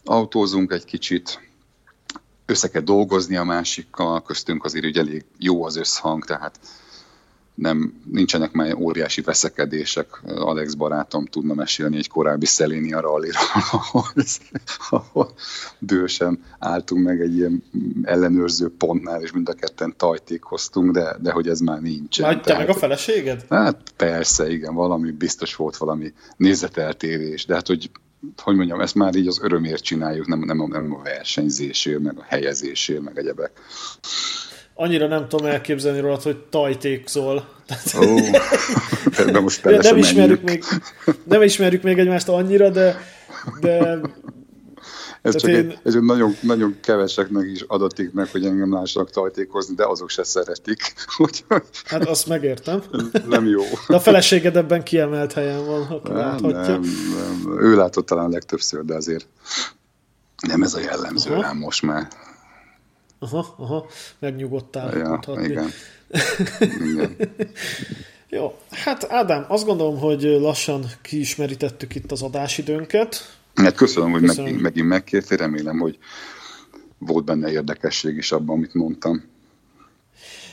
autózunk 0.04 0.72
egy 0.72 0.84
kicsit, 0.84 1.40
össze 2.46 2.68
kell 2.68 2.82
dolgozni 2.82 3.36
a 3.36 3.44
másikkal, 3.44 4.22
köztünk 4.22 4.64
azért 4.64 4.84
ugye 4.84 5.00
elég 5.00 5.24
jó 5.38 5.64
az 5.64 5.76
összhang, 5.76 6.24
tehát 6.24 6.58
nem, 7.62 8.00
nincsenek 8.10 8.52
már 8.52 8.74
óriási 8.74 9.20
veszekedések. 9.20 10.22
Alex 10.24 10.74
barátom 10.74 11.26
tudna 11.26 11.54
mesélni 11.54 11.96
egy 11.96 12.08
korábbi 12.08 12.46
Szelénia 12.46 13.00
rallyra, 13.00 13.38
ahol, 13.72 14.12
ahol 14.90 15.34
bősen 15.78 16.44
álltunk 16.58 17.04
meg 17.04 17.20
egy 17.20 17.36
ilyen 17.36 17.62
ellenőrző 18.02 18.74
pontnál, 18.78 19.22
és 19.22 19.32
mind 19.32 19.48
a 19.48 19.52
ketten 19.52 19.94
tajtékoztunk, 19.96 20.90
de, 20.90 21.16
de 21.20 21.32
hogy 21.32 21.48
ez 21.48 21.60
már 21.60 21.80
nincs. 21.80 22.20
Már 22.20 22.40
te 22.40 22.56
meg 22.56 22.68
a 22.68 22.74
feleséged? 22.74 23.44
Hát 23.48 23.92
persze, 23.96 24.50
igen, 24.50 24.74
valami 24.74 25.10
biztos 25.10 25.56
volt 25.56 25.76
valami 25.76 26.12
nézeteltérés, 26.36 27.46
de 27.46 27.54
hát 27.54 27.66
hogy 27.66 27.90
hogy 28.42 28.56
mondjam, 28.56 28.80
ezt 28.80 28.94
már 28.94 29.14
így 29.14 29.26
az 29.26 29.40
örömért 29.42 29.82
csináljuk, 29.82 30.26
nem, 30.26 30.38
nem, 30.38 30.66
nem 30.68 30.94
a 30.94 31.02
versenyzésért, 31.02 32.00
meg 32.00 32.18
a 32.18 32.22
helyezésért, 32.22 33.02
meg 33.02 33.18
egyebek 33.18 33.50
annyira 34.74 35.06
nem 35.06 35.28
tudom 35.28 35.46
elképzelni 35.46 36.00
rólad, 36.00 36.22
hogy 36.22 36.36
tajtékszol. 36.36 37.48
Ó, 38.00 38.04
de 39.32 39.40
most 39.40 39.64
nem 39.64 39.96
ismerjük, 39.96 40.42
még, 40.42 40.64
nem 41.24 41.42
ismerjük 41.42 41.82
még 41.82 41.98
egymást 41.98 42.28
annyira, 42.28 42.70
de, 42.70 43.00
de 43.60 44.00
ez 45.22 45.36
csak 45.36 45.50
én... 45.50 45.56
egy, 45.56 45.78
ez 45.82 45.94
egy 45.94 46.02
nagyon, 46.02 46.36
nagyon 46.40 46.76
keveseknek 46.80 47.46
is 47.46 47.60
adatik 47.66 48.12
meg, 48.12 48.28
hogy 48.30 48.44
engem 48.44 48.72
lássanak 48.72 49.10
tajtékozni, 49.10 49.74
de 49.74 49.86
azok 49.86 50.10
se 50.10 50.24
szeretik. 50.24 50.80
Hát 51.84 52.04
azt 52.04 52.26
megértem. 52.26 52.82
Nem 53.28 53.46
jó. 53.46 53.62
De 53.88 53.94
a 53.94 54.00
feleséged 54.00 54.56
ebben 54.56 54.82
kiemelt 54.82 55.32
helyen 55.32 55.66
van, 55.66 55.84
ha 55.84 56.00
nem, 56.04 56.36
nem, 56.40 56.60
nem, 56.60 57.58
Ő 57.58 57.76
látott 57.76 58.06
talán 58.06 58.30
legtöbbször, 58.30 58.84
de 58.84 58.94
azért 58.94 59.26
nem 60.48 60.62
ez 60.62 60.74
a 60.74 60.80
jellemző 60.80 61.30
Aha. 61.30 61.42
rám 61.42 61.56
most 61.56 61.82
már. 61.82 62.08
Aha, 63.22 63.54
aha, 63.58 63.86
megnyugodtál. 64.18 64.96
Ja, 64.96 65.20
igen. 65.40 65.70
igen. 66.58 67.16
Jó, 68.28 68.58
hát 68.70 69.06
Ádám, 69.10 69.44
azt 69.48 69.64
gondolom, 69.64 69.98
hogy 69.98 70.22
lassan 70.22 70.84
kiismerítettük 71.02 71.94
itt 71.94 72.12
az 72.12 72.22
adásidőnket. 72.22 73.36
Hát 73.54 73.74
köszönöm, 73.74 74.10
hogy 74.10 74.20
köszönöm. 74.20 74.44
Megint, 74.44 74.62
megint 74.62 74.86
megkértél, 74.86 75.36
remélem, 75.36 75.78
hogy 75.78 75.98
volt 76.98 77.24
benne 77.24 77.50
érdekesség 77.50 78.16
is 78.16 78.32
abban, 78.32 78.56
amit 78.56 78.74
mondtam. 78.74 79.24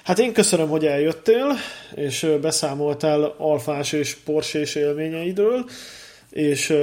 Hát 0.04 0.20
én 0.20 0.34
köszönöm, 0.34 0.70
hogy 0.70 0.86
eljöttél, 0.86 1.56
és 1.96 2.28
beszámoltál 2.42 3.36
alfás 3.38 3.92
és 3.92 4.16
porsés 4.16 4.76
élményeidről, 4.76 5.70
és 6.30 6.74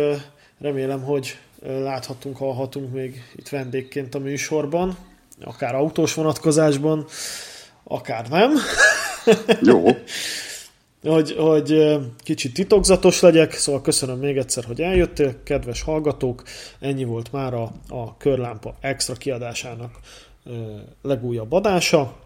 remélem, 0.58 1.02
hogy 1.02 1.38
láthatunk, 1.62 2.36
hallhatunk 2.36 2.92
még 2.92 3.22
itt 3.36 3.48
vendégként 3.48 4.14
a 4.14 4.18
műsorban, 4.18 4.96
akár 5.40 5.74
autós 5.74 6.14
vonatkozásban, 6.14 7.06
akár 7.84 8.28
nem. 8.28 8.52
Jó. 9.60 9.84
hogy, 11.02 11.34
hogy 11.38 11.98
kicsit 12.22 12.54
titokzatos 12.54 13.20
legyek, 13.20 13.52
szóval 13.52 13.80
köszönöm 13.80 14.18
még 14.18 14.36
egyszer, 14.36 14.64
hogy 14.64 14.80
eljöttél, 14.80 15.42
kedves 15.42 15.82
hallgatók, 15.82 16.42
ennyi 16.80 17.04
volt 17.04 17.32
már 17.32 17.54
a, 17.54 17.72
a 17.88 18.16
Körlámpa 18.16 18.74
extra 18.80 19.14
kiadásának 19.14 19.90
legújabb 21.02 21.52
adása. 21.52 22.16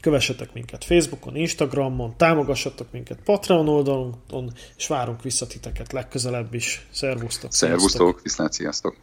Kövessetek 0.00 0.52
minket 0.52 0.84
Facebookon, 0.84 1.36
Instagramon, 1.36 2.16
támogassatok 2.16 2.86
minket 2.92 3.18
Patreon 3.24 3.68
oldalunkon, 3.68 4.52
és 4.76 4.86
várunk 4.86 5.22
vissza 5.22 5.46
titeket 5.46 5.92
legközelebb 5.92 6.54
is. 6.54 6.86
Szervusztok! 6.92 7.52
Szervusztok, 7.52 8.20
viszlát, 8.22 8.52
sziasztok! 8.52 8.96